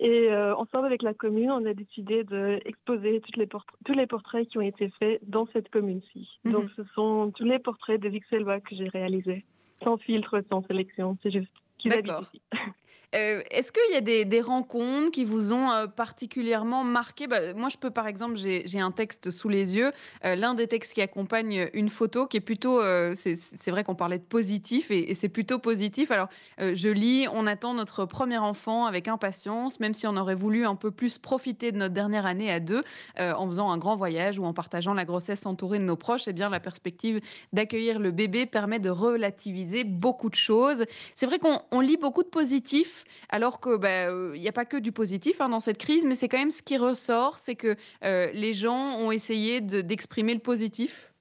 Et 0.00 0.30
euh, 0.30 0.54
ensemble 0.54 0.86
avec 0.86 1.02
la 1.02 1.12
commune, 1.12 1.50
on 1.50 1.64
a 1.66 1.74
décidé 1.74 2.22
d'exposer 2.22 3.20
les 3.36 3.46
portraits, 3.46 3.78
tous 3.84 3.94
les 3.94 4.06
portraits 4.06 4.48
qui 4.48 4.58
ont 4.58 4.62
été 4.62 4.90
faits 4.98 5.20
dans 5.28 5.46
cette 5.52 5.70
commune-ci. 5.70 6.38
Mhm. 6.44 6.52
Donc 6.52 6.70
ce 6.76 6.84
sont 6.94 7.32
tous 7.34 7.44
les 7.44 7.58
portraits 7.58 8.00
des 8.00 8.20
XLois 8.20 8.60
que 8.60 8.76
j'ai 8.76 8.88
réalisés, 8.88 9.44
sans 9.82 9.96
filtre, 9.96 10.40
sans 10.48 10.62
sélection, 10.66 11.18
c'est 11.22 11.32
juste 11.32 11.52
qu'ils 11.78 11.92
habitent 11.92 12.20
ici. 12.22 12.42
Euh, 13.14 13.42
est-ce 13.50 13.72
qu'il 13.72 13.94
y 13.94 13.96
a 13.96 14.24
des, 14.24 14.40
rencontres 14.40 15.10
qui 15.10 15.24
vous 15.24 15.52
ont 15.52 15.70
euh, 15.70 15.86
particulièrement 15.86 16.84
marqué? 16.84 17.26
Bah, 17.26 17.54
Moi, 17.54 17.70
je 17.70 17.78
peux, 17.78 17.90
par 17.90 18.06
exemple, 18.06 18.36
j'ai 18.36 18.80
un 18.80 18.90
texte 18.90 19.30
sous 19.30 19.48
les 19.48 19.76
yeux, 19.76 19.92
euh, 20.24 20.36
l'un 20.36 20.54
des 20.54 20.66
textes 20.66 20.92
qui 20.92 21.00
accompagne 21.00 21.70
une 21.72 21.88
photo 21.88 22.26
qui 22.26 22.36
est 22.36 22.40
plutôt, 22.40 22.80
c'est 23.14 23.70
vrai 23.70 23.84
qu'on 23.84 23.94
parlait 23.94 24.18
de 24.18 24.24
positif 24.24 24.90
et, 24.90 25.14
c'est 25.14 25.28
plutôt 25.28 25.58
positif. 25.58 26.10
Alors, 26.10 26.28
je 26.58 26.88
lis, 26.88 27.26
on 27.32 27.46
attend 27.46 27.74
notre 27.74 28.04
premier 28.04 28.38
enfant 28.38 28.86
avec 28.86 29.08
impatience, 29.08 29.80
même 29.80 29.94
si 29.94 30.06
on 30.06 30.16
aurait 30.16 30.34
voulu 30.34 30.66
un 30.66 30.76
peu 30.76 30.90
plus 30.90 31.18
profiter 31.18 31.72
de 31.72 31.78
notre 31.78 31.94
dernière 31.94 32.26
année 32.26 32.52
à 32.52 32.60
deux, 32.60 32.82
en 33.18 33.46
faisant 33.46 33.70
un 33.70 33.78
grand 33.78 33.96
voyage 33.96 34.38
ou 34.38 34.44
en 34.44 34.52
partageant 34.52 34.94
la 34.94 35.04
grossesse 35.04 35.46
entourée 35.46 35.78
de 35.78 35.84
nos 35.84 35.96
proches, 35.96 36.28
eh 36.28 36.32
bien 36.32 36.50
la 36.50 36.60
perspective 36.60 37.20
d'accueillir 37.52 37.98
le 37.98 38.10
bébé 38.10 38.46
permet 38.46 38.78
de 38.78 38.90
relativiser 38.90 39.84
beaucoup 39.84 40.30
de 40.30 40.36
choses. 40.36 40.84
C'est 41.14 41.26
vrai 41.26 41.38
qu'on 41.38 41.80
lit 41.80 41.96
beaucoup 41.96 42.22
de 42.22 42.28
positifs 42.28 42.97
alors 43.28 43.60
que 43.60 43.76
bah, 43.76 44.08
euh, 44.08 44.32
il 44.34 44.40
n'y 44.40 44.48
a 44.48 44.52
pas 44.52 44.64
que 44.64 44.76
du 44.76 44.92
positif 44.92 45.40
hein, 45.40 45.48
dans 45.48 45.60
cette 45.60 45.78
crise, 45.78 46.04
mais 46.04 46.14
c'est 46.14 46.28
quand 46.28 46.38
même 46.38 46.50
ce 46.50 46.62
qui 46.62 46.76
ressort, 46.76 47.36
c'est 47.36 47.54
que 47.54 47.76
euh, 48.04 48.30
les 48.32 48.54
gens 48.54 48.96
ont 48.98 49.10
essayé 49.10 49.60
d'exprimer 49.60 50.34
le 50.34 50.40
positif. 50.40 51.12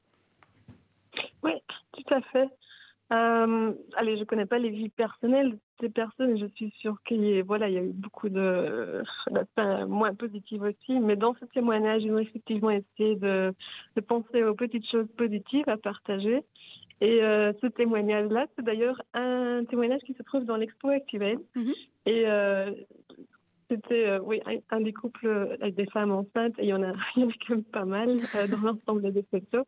Oui, 1.44 1.54
tout 1.94 2.14
à 2.14 2.22
fait. 2.22 2.50
Euh, 3.14 3.74
allez, 3.96 4.18
je 4.18 4.24
connais 4.26 4.46
pas 4.46 4.60
les 4.60 4.70
vies 4.70 4.90
personnelles 4.90 5.58
des 5.80 5.90
personnes 5.90 6.38
je 6.38 6.48
suis 6.56 6.74
sûre 6.80 6.98
qu'il 7.06 7.24
y, 7.24 7.42
voilà, 7.42 7.70
il 7.70 7.76
y 7.76 7.78
a 7.78 7.84
eu 7.84 7.94
beaucoup 7.94 8.30
de 8.30 9.04
moins 9.88 10.14
positifs 10.16 10.62
aussi. 10.62 11.00
Mais 11.00 11.16
dans 11.16 11.36
ce 11.36 11.46
témoignage, 11.46 12.04
ils 12.04 12.12
ont 12.12 12.18
effectivement 12.18 12.72
essayé 12.72 13.16
de 13.16 13.54
penser 14.08 14.44
aux 14.44 14.56
petites 14.56 14.90
choses 14.90 15.08
positives 15.18 15.70
à 15.70 15.78
partager 15.78 16.44
et 17.00 17.22
euh, 17.24 17.54
ce 17.62 17.68
témoignage-là, 17.68 18.48
c'est 18.56 18.66
d'ailleurs 18.66 19.02
un 19.14 19.64
témoignage 19.66 20.02
qui 20.02 20.14
se 20.14 20.24
trouve 20.24 20.46
dans 20.46 20.58
l'expo 20.58 20.90
actuelle. 20.90 21.40
Mhm. 21.56 21.74
Et 22.08 22.24
euh, 22.28 22.72
c'était 23.70 24.08
euh, 24.08 24.20
oui, 24.24 24.42
un, 24.72 24.82
des 24.82 24.94
couples 24.94 25.58
avec 25.62 25.76
des 25.76 25.86
femmes 25.88 26.12
enceintes, 26.12 26.58
et 26.58 26.64
il 26.64 26.70
y 26.70 26.74
en 26.74 26.84
a, 26.84 26.94
il 27.16 27.24
y 27.24 27.26
en 27.26 27.30
a 27.30 27.34
quand 27.46 27.56
même 27.56 27.64
pas 27.64 27.86
mal 27.86 28.18
dans 28.50 28.62
l'ensemble 28.62 29.12
des 29.12 29.24
photos. 29.30 29.66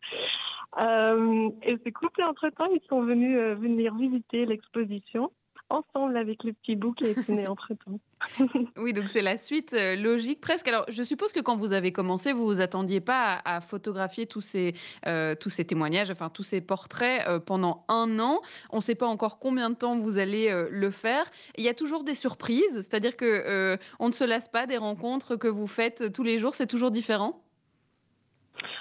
et 1.63 1.77
ces 1.83 1.91
couples, 1.91 2.23
entre-temps, 2.23 2.69
ils 2.73 2.87
sont 2.87 3.01
venus 3.01 3.37
venir 3.57 3.95
visiter 3.95 4.45
l'exposition 4.45 5.31
ensemble 5.69 6.17
avec 6.17 6.43
le 6.43 6.53
petit 6.53 6.75
bout 6.75 6.93
qui 6.93 7.05
est 7.05 7.29
né 7.29 7.47
entre-temps. 7.47 7.99
oui, 8.77 8.93
donc 8.93 9.07
c'est 9.09 9.21
la 9.21 9.37
suite 9.37 9.73
euh, 9.73 9.95
logique 9.95 10.41
presque. 10.41 10.67
Alors, 10.67 10.85
je 10.89 11.03
suppose 11.03 11.31
que 11.31 11.39
quand 11.39 11.55
vous 11.55 11.73
avez 11.73 11.91
commencé, 11.91 12.33
vous 12.33 12.45
vous 12.45 12.61
attendiez 12.61 13.01
pas 13.01 13.39
à, 13.45 13.61
photographier 13.61 14.25
tous 14.25 14.41
ces, 14.41 14.73
euh, 15.07 15.35
tous 15.35 15.49
ces 15.49 15.65
témoignages, 15.65 16.11
enfin 16.11 16.29
tous 16.29 16.43
ces 16.43 16.61
portraits 16.61 17.27
euh, 17.27 17.39
pendant 17.39 17.85
un 17.87 18.19
an. 18.19 18.41
On 18.71 18.77
ne 18.77 18.81
sait 18.81 18.95
pas 18.95 19.07
encore 19.07 19.39
combien 19.39 19.69
de 19.69 19.75
temps 19.75 19.97
vous 19.97 20.17
allez 20.17 20.51
le 20.69 20.91
faire. 20.91 21.25
Il 21.57 21.63
y 21.63 21.69
a 21.69 21.73
toujours 21.73 22.03
des 22.03 22.15
surprises, 22.15 22.75
c'est-à-dire 22.75 23.15
que 23.15 23.77
on 23.99 24.07
ne 24.07 24.13
se 24.13 24.23
lasse 24.23 24.49
pas 24.49 24.65
des 24.65 24.77
rencontres 24.77 25.35
que 25.35 25.47
vous 25.47 25.67
faites 25.67 26.11
tous 26.11 26.23
les 26.23 26.37
jours. 26.37 26.55
C'est 26.55 26.67
toujours 26.67 26.91
différent? 26.91 27.41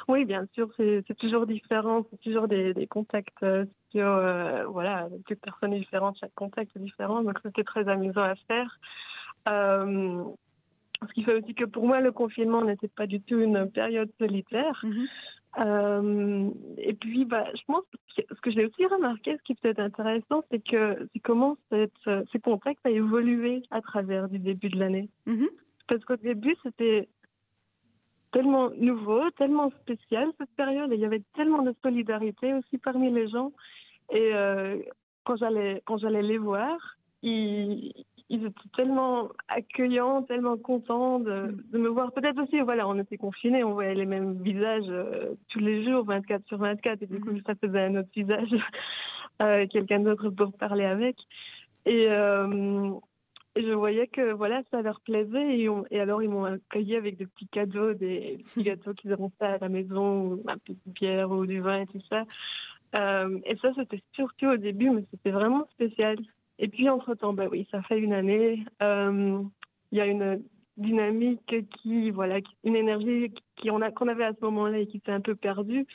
Oui, 0.09 0.24
bien 0.24 0.46
sûr, 0.55 0.68
c'est 0.77 1.16
toujours 1.18 1.46
différent, 1.46 2.07
c'est 2.11 2.20
toujours 2.20 2.48
des, 2.48 2.74
des 2.74 2.87
contacts 2.87 3.44
sur, 3.90 4.07
euh, 4.07 4.64
voilà, 4.66 5.09
toutes 5.27 5.40
personnes 5.40 5.74
différentes, 5.74 6.18
chaque 6.18 6.35
contact 6.35 6.77
est 6.77 6.81
différent, 6.81 7.22
donc 7.22 7.38
c'était 7.42 7.64
très 7.64 7.88
amusant 7.88 8.22
à 8.22 8.35
faire. 8.35 8.79
Euh, 9.48 10.24
ce 11.07 11.12
qui 11.12 11.22
fait 11.22 11.35
aussi 11.35 11.55
que 11.55 11.64
pour 11.64 11.87
moi, 11.87 12.01
le 12.01 12.12
confinement 12.12 12.62
n'était 12.64 12.88
pas 12.88 13.07
du 13.07 13.20
tout 13.20 13.38
une 13.38 13.70
période 13.70 14.11
solitaire. 14.18 14.81
Mhm. 14.83 15.07
Euh, 15.59 16.51
et 16.77 16.92
puis, 16.94 17.24
bah, 17.24 17.46
je 17.55 17.62
pense 17.66 17.85
que 18.16 18.22
ce 18.29 18.40
que 18.40 18.51
j'ai 18.51 18.66
aussi 18.66 18.85
remarqué, 18.87 19.37
ce 19.37 19.42
qui 19.42 19.55
peut 19.55 19.68
être 19.68 19.81
intéressant, 19.81 20.44
c'est 20.51 20.62
que 20.62 21.09
c'est 21.12 21.20
comment 21.20 21.57
cette, 21.70 21.92
ce 22.05 22.38
contact 22.38 22.85
a 22.85 22.90
évolué 22.90 23.62
à 23.70 23.81
travers 23.81 24.29
du 24.29 24.38
début 24.38 24.68
de 24.68 24.79
l'année. 24.79 25.09
Mhm. 25.27 25.48
Parce 25.87 26.05
qu'au 26.05 26.16
début, 26.16 26.55
c'était 26.62 27.09
tellement 28.33 28.70
nouveau, 28.70 29.31
tellement 29.33 29.70
spécial 29.83 30.31
cette 30.38 30.55
période, 30.55 30.92
et 30.92 30.96
il 30.96 31.01
y 31.01 31.07
avait 31.07 31.22
tellement 31.35 31.62
de 31.62 31.74
solidarité 31.83 32.53
aussi 32.55 32.79
parmi 32.79 33.11
les 33.11 33.29
gens. 33.29 33.53
Et 34.11 34.35
euh, 34.35 34.79
quand 35.25 35.37
j'allais 35.37 35.83
quand 35.85 35.99
j'allais 35.99 36.23
les 36.23 36.38
voir, 36.38 36.77
ils, 37.23 37.92
ils, 38.29 38.44
étaient 38.44 38.68
tellement 38.77 39.29
accueillants, 39.49 40.23
tellement 40.23 40.57
contents 40.57 41.18
de, 41.18 41.55
de 41.73 41.79
me 41.79 41.88
voir. 41.88 42.12
Peut-être 42.12 42.42
aussi, 42.42 42.61
voilà, 42.61 42.88
on 42.88 42.99
était 42.99 43.16
confinés, 43.16 43.64
on 43.64 43.75
voyait 43.75 43.94
les 43.94 44.07
mêmes 44.07 44.40
visages 44.42 44.88
euh, 44.88 45.35
tous 45.49 45.59
les 45.59 45.85
jours, 45.85 46.05
24 46.05 46.47
sur 46.47 46.59
24, 46.59 47.03
et 47.03 47.07
du 47.07 47.21
coup, 47.21 47.33
mhm. 47.33 47.42
ça 47.47 47.55
faisait 47.55 47.81
un 47.81 47.97
autre 47.97 48.09
visage, 48.14 48.49
euh, 49.42 49.66
quelqu'un 49.66 50.01
d'autre 50.01 50.31
pour 50.31 50.53
parler 50.53 50.85
avec. 50.85 51.16
Et, 51.85 52.05
et, 52.05 53.62
je 53.62 53.73
voyais 53.73 54.07
que 54.07 54.33
voilà, 54.33 54.62
ça 54.71 54.83
leur 54.83 55.01
plaisait, 55.01 55.59
et, 55.59 55.68
et 55.90 56.01
alors 56.01 56.23
ils 56.23 56.29
m'ont 56.29 56.44
accueilli 56.44 56.97
avec 56.97 57.16
des 57.16 57.27
petits 57.27 57.49
cadeaux, 57.49 57.92
des 57.92 58.38
petits 58.44 58.62
gâteaux 58.64 58.94
qu'ils 58.94 59.12
auront 59.12 59.33
fait 59.38 59.47
à 59.47 59.59
la 59.59 59.68
maison, 59.68 60.33
ou 60.33 60.42
un 60.47 60.59
peu 60.59 60.75
de 60.75 60.92
bière 60.92 61.31
ou 61.31 61.44
du 61.44 61.61
vin 61.61 61.81
et 61.81 61.87
tout 61.87 62.01
ça. 62.09 62.25
Euh, 62.96 63.38
et 63.44 63.57
ça, 63.57 63.72
c'était 63.77 64.03
surtout 64.12 64.46
au 64.46 64.57
début, 64.57 64.90
mais 64.90 65.05
c'était 65.11 65.31
vraiment 65.31 65.66
spécial. 65.72 66.18
Et 66.59 66.68
puis, 66.68 66.88
entre-temps, 66.88 67.33
bah 67.33 67.46
oui, 67.51 67.66
ça 67.70 67.83
fait 67.83 67.98
une 67.98 68.12
année. 68.12 68.64
Euh, 68.83 69.42
il 69.92 69.98
y 69.98 70.01
a 70.01 70.07
une 70.07 70.42
dynamique 70.77 71.55
qui, 71.83 72.11
voilà, 72.11 72.38
une 72.64 72.77
énergie 72.77 73.33
qu'on 73.62 73.81
avait 73.81 74.24
à 74.24 74.33
ce 74.33 74.44
moment-là 74.44 74.79
et 74.79 74.87
qui 74.87 75.01
s'est 75.05 75.12
un 75.12 75.20
peu 75.20 75.35
perdue. 75.35 75.87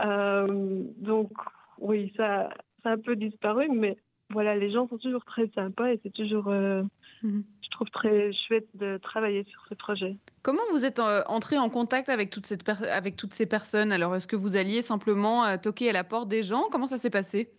Euh, 0.00 0.82
donc, 0.98 1.30
oui, 1.78 2.12
ça, 2.16 2.50
ça 2.82 2.90
a 2.90 2.92
un 2.92 2.98
peu 2.98 3.16
disparu, 3.16 3.68
mais 3.70 3.96
voilà, 4.30 4.54
les 4.56 4.70
gens 4.70 4.88
sont 4.88 4.98
toujours 4.98 5.24
très 5.24 5.48
sympas 5.48 5.92
et 5.92 6.00
c'est 6.02 6.12
toujours, 6.12 6.48
mhm. 6.48 7.44
Trouve 7.80 7.90
très 7.90 8.30
chouette 8.32 8.68
de 8.74 8.98
travailler 8.98 9.44
sur 9.44 9.60
ce 9.68 9.74
projet. 9.74 10.16
Comment 10.42 10.62
vous 10.70 10.84
êtes 10.84 10.98
euh, 10.98 11.22
entré 11.26 11.56
en 11.56 11.70
contact 11.70 12.10
avec, 12.10 12.30
toute 12.30 12.46
cette 12.46 12.68
avec 12.68 13.16
toutes 13.16 13.32
ces 13.32 13.46
personnes? 13.46 13.90
Alors, 13.90 14.14
est-ce 14.14 14.26
que 14.26 14.36
vous 14.36 14.56
alliez 14.56 14.82
simplement 14.82 15.46
euh, 15.46 15.56
toquer 15.56 15.88
à 15.88 15.92
la 15.92 16.04
porte 16.04 16.28
des 16.28 16.42
gens? 16.42 16.64
Comment 16.70 16.86
ça 16.86 16.98
s'est 16.98 17.10
passé? 17.10 17.50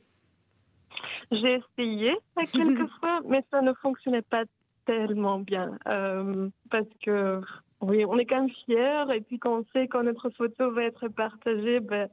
J'ai 1.31 1.59
essayé 1.59 2.13
quelques 2.53 2.89
fois, 2.99 3.21
mais 3.27 3.43
ça 3.49 3.61
ne 3.61 3.73
fonctionnait 3.73 4.21
pas 4.21 4.43
tellement 4.85 5.39
bien. 5.39 5.71
Euh, 5.87 6.49
parce 6.69 6.87
que, 7.03 7.41
oui, 7.81 8.05
on 8.05 8.19
est 8.19 8.25
quand 8.25 8.41
même 8.41 8.55
fiers. 8.65 9.15
Et 9.15 9.21
puis, 9.21 9.39
quand 9.39 9.61
on 9.61 9.65
sait 9.73 9.87
quand 9.87 10.03
notre 10.03 10.29
photo 10.29 10.71
va 10.71 10.83
être 10.83 11.07
partagée, 11.07 11.79
ben, 11.79 12.09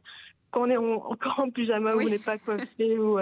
quand 0.50 0.62
on 0.62 0.70
est 0.70 0.76
encore 0.76 1.40
en 1.40 1.50
pyjama 1.50 1.94
ou 1.94 2.00
on 2.02 2.08
n'est 2.08 2.18
pas 2.18 2.38
coiffé 2.38 2.98
ou, 2.98 3.18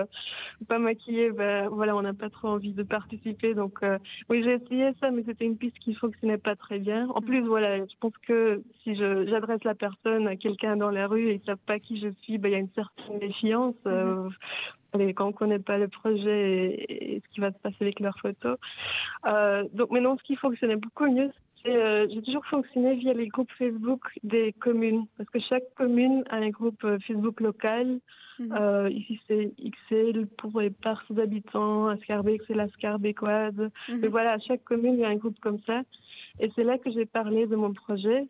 pas 0.68 0.78
maquillé, 0.78 1.30
ben, 1.30 1.68
voilà, 1.68 1.96
on 1.96 2.02
n'a 2.02 2.14
pas 2.14 2.30
trop 2.30 2.48
envie 2.48 2.72
de 2.72 2.82
participer. 2.82 3.54
Donc, 3.54 3.82
euh, 3.82 3.98
oui, 4.28 4.42
j'ai 4.42 4.54
essayé 4.54 4.90
ça, 5.00 5.10
mais 5.10 5.22
c'était 5.26 5.44
une 5.44 5.56
piste 5.56 5.78
qui 5.78 5.94
fonctionnait 5.94 6.38
pas 6.38 6.56
très 6.56 6.78
bien. 6.78 7.08
En 7.10 7.20
plus, 7.20 7.42
voilà, 7.42 7.78
je 7.78 7.94
pense 8.00 8.16
que 8.26 8.62
si 8.82 8.94
j'adresse 8.96 9.64
la 9.64 9.74
personne 9.74 10.26
à 10.26 10.36
quelqu'un 10.36 10.76
dans 10.76 10.90
la 10.90 11.06
rue 11.06 11.28
et 11.28 11.34
ils 11.34 11.44
savent 11.44 11.58
pas 11.66 11.78
qui 11.78 12.00
je 12.00 12.08
suis, 12.22 12.38
ben, 12.38 12.48
il 12.48 12.52
y 12.52 12.56
a 12.56 12.58
une 12.58 12.72
certaine 12.74 13.18
méfiance. 13.18 13.74
Euh, 13.86 14.28
mm-hmm. 14.94 15.14
quand 15.14 15.28
on 15.28 15.32
connaît 15.32 15.58
pas 15.58 15.78
le 15.78 15.88
projet 15.88 16.86
et, 16.88 17.22
ce 17.24 17.34
qui 17.34 17.40
va 17.40 17.52
se 17.52 17.58
passer 17.58 17.76
avec 17.80 18.00
leurs 18.00 18.18
photos. 18.18 18.56
Euh, 19.26 19.64
donc, 19.72 19.90
maintenant, 19.90 20.16
ce 20.16 20.22
qui 20.22 20.36
fonctionnait 20.36 20.76
beaucoup 20.76 21.06
mieux, 21.10 21.30
euh, 21.68 22.06
j'ai 22.10 22.22
toujours 22.22 22.44
fonctionné 22.46 22.94
via 22.96 23.12
les 23.12 23.28
groupes 23.28 23.50
Facebook 23.58 24.02
des 24.22 24.52
communes, 24.52 25.06
parce 25.16 25.28
que 25.30 25.40
chaque 25.40 25.64
commune 25.76 26.24
a 26.30 26.36
un 26.36 26.50
groupe 26.50 26.82
euh, 26.84 26.98
Facebook 27.06 27.40
local. 27.40 28.00
Mhm. 28.38 28.52
Euh, 28.52 28.90
ici, 28.90 29.18
c'est 29.26 29.52
XL 29.58 30.26
pour 30.38 30.60
les 30.60 30.70
par 30.70 31.04
habitants, 31.16 31.88
Ascarbeck, 31.88 32.42
c'est 32.46 32.54
l'Ascarbécoise. 32.54 33.70
Mhm. 33.88 34.04
Et 34.04 34.08
voilà, 34.08 34.32
à 34.32 34.38
chaque 34.38 34.64
commune, 34.64 34.94
il 34.94 35.00
y 35.00 35.04
a 35.04 35.08
un 35.08 35.16
groupe 35.16 35.38
comme 35.40 35.60
ça. 35.66 35.82
Et 36.40 36.50
c'est 36.54 36.64
là 36.64 36.78
que 36.78 36.90
j'ai 36.90 37.06
parlé 37.06 37.46
de 37.46 37.56
mon 37.56 37.72
projet, 37.72 38.26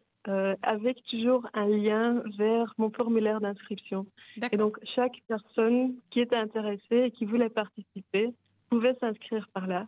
avec 0.63 1.05
toujours 1.05 1.49
un 1.55 1.69
lien 1.69 2.21
vers 2.37 2.75
mon 2.79 2.91
formulaire 2.91 3.41
d'inscription. 3.41 4.07
Et 4.51 4.57
donc, 4.57 4.77
chaque 4.97 5.23
personne 5.29 5.95
qui 6.11 6.19
était 6.19 6.35
intéressée 6.35 6.81
et 6.91 7.11
qui 7.13 7.27
voulait 7.27 7.49
participer 7.49 8.33
pouvait 8.69 8.97
s'inscrire 9.01 9.49
par 9.55 9.69
là. 9.69 9.87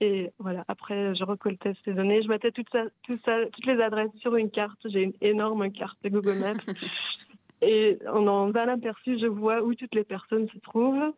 Et 0.00 0.30
voilà, 0.38 0.64
après, 0.68 1.14
je 1.16 1.24
récoltais 1.24 1.74
ces 1.84 1.92
données. 1.92 2.22
Je 2.22 2.28
mettais 2.28 2.52
tout 2.52 2.64
ça, 2.70 2.84
tout 3.02 3.18
ça, 3.24 3.46
toutes 3.52 3.66
les 3.66 3.80
adresses 3.82 4.14
sur 4.20 4.36
une 4.36 4.50
carte. 4.50 4.78
J'ai 4.84 5.02
une 5.02 5.14
énorme 5.20 5.70
carte 5.72 5.98
Google 6.04 6.38
Maps. 6.38 6.54
et 7.62 7.98
en 8.08 8.26
un 8.54 8.68
aperçu, 8.68 9.18
je 9.18 9.26
vois 9.26 9.62
où 9.62 9.74
toutes 9.74 9.94
les 9.94 10.04
personnes 10.04 10.48
se 10.50 10.58
trouvent. 10.58 11.12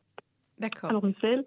D'accord. 0.58 0.90
À 0.90 0.94
Bruxelles. 0.94 1.44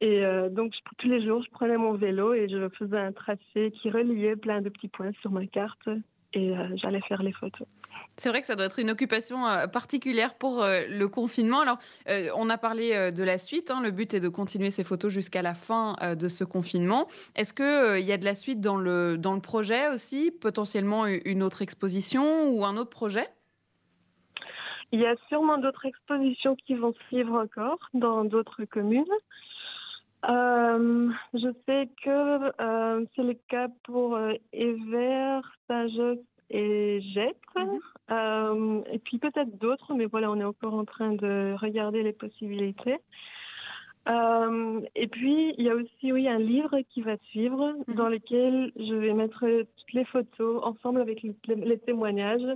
Et 0.00 0.24
euh, 0.24 0.48
donc, 0.48 0.74
tous 0.98 1.08
les 1.08 1.24
jours, 1.24 1.42
je 1.44 1.50
prenais 1.50 1.76
mon 1.76 1.94
vélo 1.94 2.34
et 2.34 2.48
je 2.48 2.68
faisais 2.70 2.98
un 2.98 3.12
tracé 3.12 3.72
qui 3.80 3.90
reliait 3.90 4.36
plein 4.36 4.60
de 4.60 4.68
petits 4.68 4.88
points 4.88 5.12
sur 5.20 5.30
ma 5.30 5.46
carte. 5.46 5.88
Et 6.32 6.56
euh, 6.56 6.68
j'allais 6.76 7.00
faire 7.02 7.22
les 7.22 7.32
photos. 7.32 7.68
C'est 8.16 8.28
vrai 8.28 8.40
que 8.40 8.46
ça 8.46 8.54
doit 8.54 8.66
être 8.66 8.78
une 8.78 8.90
occupation 8.90 9.46
euh, 9.46 9.66
particulière 9.66 10.34
pour 10.34 10.62
euh, 10.62 10.82
le 10.88 11.08
confinement. 11.08 11.60
Alors, 11.60 11.78
euh, 12.08 12.28
on 12.36 12.48
a 12.48 12.58
parlé 12.58 13.12
de 13.12 13.22
la 13.22 13.38
suite. 13.38 13.70
Hein. 13.70 13.80
Le 13.82 13.90
but 13.90 14.14
est 14.14 14.20
de 14.20 14.28
continuer 14.28 14.70
ces 14.70 14.84
photos 14.84 15.12
jusqu'à 15.12 15.42
la 15.42 15.54
fin 15.54 15.96
de 16.16 16.28
ce 16.28 16.44
confinement. 16.44 17.08
Est-ce 17.34 17.54
qu'il 17.54 18.06
y 18.06 18.12
a 18.12 18.18
de 18.18 18.24
la 18.24 18.34
suite 18.34 18.60
dans 18.60 18.76
le, 18.76 19.18
dans 19.18 19.34
le 19.34 19.40
projet 19.40 19.88
aussi 19.88 20.30
Potentiellement 20.30 21.06
une 21.06 21.42
autre 21.42 21.62
exposition 21.62 22.48
ou 22.50 22.64
un 22.64 22.76
autre 22.76 22.90
projet? 22.90 23.26
Il 24.92 25.00
y 25.00 25.06
a 25.06 25.16
sûrement 25.28 25.58
d'autres 25.58 25.86
expositions 25.86 26.56
qui 26.66 26.74
vont 26.74 26.94
suivre 27.08 27.34
encore 27.34 27.78
dans 27.94 28.24
d'autres 28.24 28.64
communes. 28.64 29.04
Je 30.26 31.52
sais 31.66 31.88
que 32.02 32.52
c'est 33.14 33.22
le 33.22 33.34
cas 33.48 33.68
pour 33.84 34.16
euh, 34.16 34.32
Ever, 34.52 35.40
Sagos 35.66 36.22
et 36.50 37.00
Jet. 37.14 37.36
Mhm. 37.56 37.78
Euh, 38.10 38.80
et 38.92 38.98
puis 38.98 39.18
peut-être 39.18 39.58
d'autres, 39.58 39.94
mais 39.94 40.06
voilà, 40.06 40.30
on 40.30 40.38
est 40.40 40.44
encore 40.44 40.74
en 40.74 40.84
train 40.84 41.12
de 41.12 41.54
regarder 41.58 42.02
les 42.02 42.12
possibilités. 42.12 42.96
Euh, 44.08 44.80
et 44.94 45.06
puis, 45.06 45.54
il 45.56 45.64
y 45.64 45.70
a 45.70 45.74
aussi 45.74 46.12
oui, 46.12 46.28
un 46.28 46.38
livre 46.38 46.78
qui 46.90 47.00
va 47.00 47.16
suivre 47.30 47.74
Mhm. 47.88 47.94
dans 47.94 48.08
lequel 48.08 48.70
je 48.76 48.94
vais 48.94 49.14
mettre 49.14 49.40
toutes 49.40 49.92
les 49.94 50.04
photos 50.04 50.62
ensemble 50.62 51.00
avec 51.00 51.22
les, 51.22 51.34
les 51.56 51.78
témoignages 51.78 52.46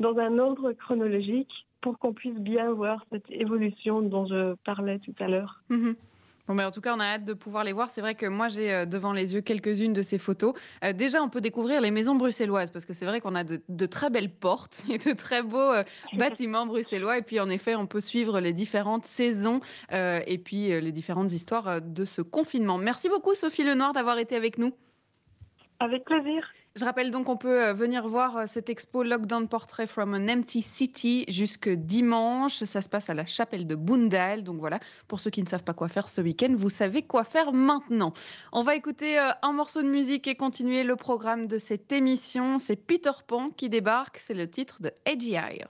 dans 0.00 0.16
un 0.18 0.38
ordre 0.38 0.72
chronologique 0.72 1.66
pour 1.80 1.98
qu'on 2.00 2.12
puisse 2.12 2.38
bien 2.40 2.72
voir 2.72 3.04
cette 3.12 3.30
évolution 3.30 4.02
dont 4.02 4.26
je 4.26 4.54
parlais 4.64 4.98
tout 4.98 5.14
à 5.20 5.28
l'heure. 5.28 5.62
Mhm. 5.70 5.94
Bon, 6.48 6.54
mais 6.54 6.64
en 6.64 6.70
tout 6.70 6.80
cas, 6.80 6.96
on 6.96 7.00
a 7.00 7.04
hâte 7.04 7.26
de 7.26 7.34
pouvoir 7.34 7.62
les 7.62 7.74
voir. 7.74 7.90
C'est 7.90 8.00
vrai 8.00 8.14
que 8.14 8.24
moi, 8.24 8.48
j'ai 8.48 8.72
euh, 8.72 8.86
devant 8.86 9.12
les 9.12 9.34
yeux 9.34 9.42
quelques-unes 9.42 9.92
de 9.92 10.00
ces 10.00 10.16
photos. 10.16 10.54
Euh, 10.82 10.94
déjà, 10.94 11.22
on 11.22 11.28
peut 11.28 11.42
découvrir 11.42 11.82
les 11.82 11.90
maisons 11.90 12.14
bruxelloises 12.14 12.70
parce 12.70 12.86
que 12.86 12.94
c'est 12.94 13.04
vrai 13.04 13.20
qu'on 13.20 13.34
a 13.34 13.44
de, 13.44 13.60
de 13.68 13.86
très 13.86 14.08
belles 14.08 14.30
portes 14.30 14.82
et 14.90 14.96
de 14.96 15.12
très 15.12 15.42
beaux 15.42 15.58
euh, 15.58 15.84
bâtiments 16.14 16.64
bruxellois. 16.64 17.18
Et 17.18 17.22
puis, 17.22 17.38
en 17.38 17.50
effet, 17.50 17.74
on 17.74 17.86
peut 17.86 18.00
suivre 18.00 18.40
les 18.40 18.54
différentes 18.54 19.04
saisons 19.04 19.60
euh, 19.92 20.20
et 20.26 20.38
puis 20.38 20.68
les 20.68 20.92
différentes 20.92 21.32
histoires 21.32 21.82
de 21.82 22.04
ce 22.06 22.22
confinement. 22.22 22.78
Merci 22.78 23.10
beaucoup, 23.10 23.34
Sophie 23.34 23.64
Lenoir, 23.64 23.92
d'avoir 23.92 24.18
été 24.18 24.34
avec 24.34 24.56
nous. 24.56 24.72
Avec 25.80 26.04
plaisir. 26.04 26.48
Je 26.78 26.84
rappelle 26.84 27.10
donc 27.10 27.26
qu'on 27.26 27.36
peut 27.36 27.60
euh, 27.60 27.72
venir 27.72 28.06
voir 28.06 28.36
euh, 28.36 28.42
cette 28.46 28.68
expo 28.68 29.02
Lockdown 29.02 29.48
Portrait 29.48 29.88
from 29.88 30.14
an 30.14 30.28
Empty 30.28 30.62
City 30.62 31.24
jusque 31.26 31.68
dimanche. 31.68 32.62
Ça 32.62 32.82
se 32.82 32.88
passe 32.88 33.10
à 33.10 33.14
la 33.14 33.26
chapelle 33.26 33.66
de 33.66 33.74
Bundal. 33.74 34.44
Donc 34.44 34.60
voilà, 34.60 34.78
pour 35.08 35.18
ceux 35.18 35.30
qui 35.30 35.42
ne 35.42 35.48
savent 35.48 35.64
pas 35.64 35.74
quoi 35.74 35.88
faire 35.88 36.08
ce 36.08 36.20
week-end, 36.20 36.54
vous 36.54 36.70
savez 36.70 37.02
quoi 37.02 37.24
faire 37.24 37.52
maintenant. 37.52 38.12
On 38.52 38.62
va 38.62 38.76
écouter 38.76 39.18
euh, 39.18 39.30
un 39.42 39.50
morceau 39.50 39.82
de 39.82 39.88
musique 39.88 40.28
et 40.28 40.36
continuer 40.36 40.84
le 40.84 40.94
programme 40.94 41.48
de 41.48 41.58
cette 41.58 41.90
émission. 41.90 42.58
C'est 42.58 42.76
Peter 42.76 43.10
Pan 43.26 43.48
qui 43.48 43.68
débarque. 43.68 44.18
C'est 44.18 44.34
le 44.34 44.48
titre 44.48 44.80
de 44.80 44.92
Edgy 45.04 45.34
Eye. 45.34 45.64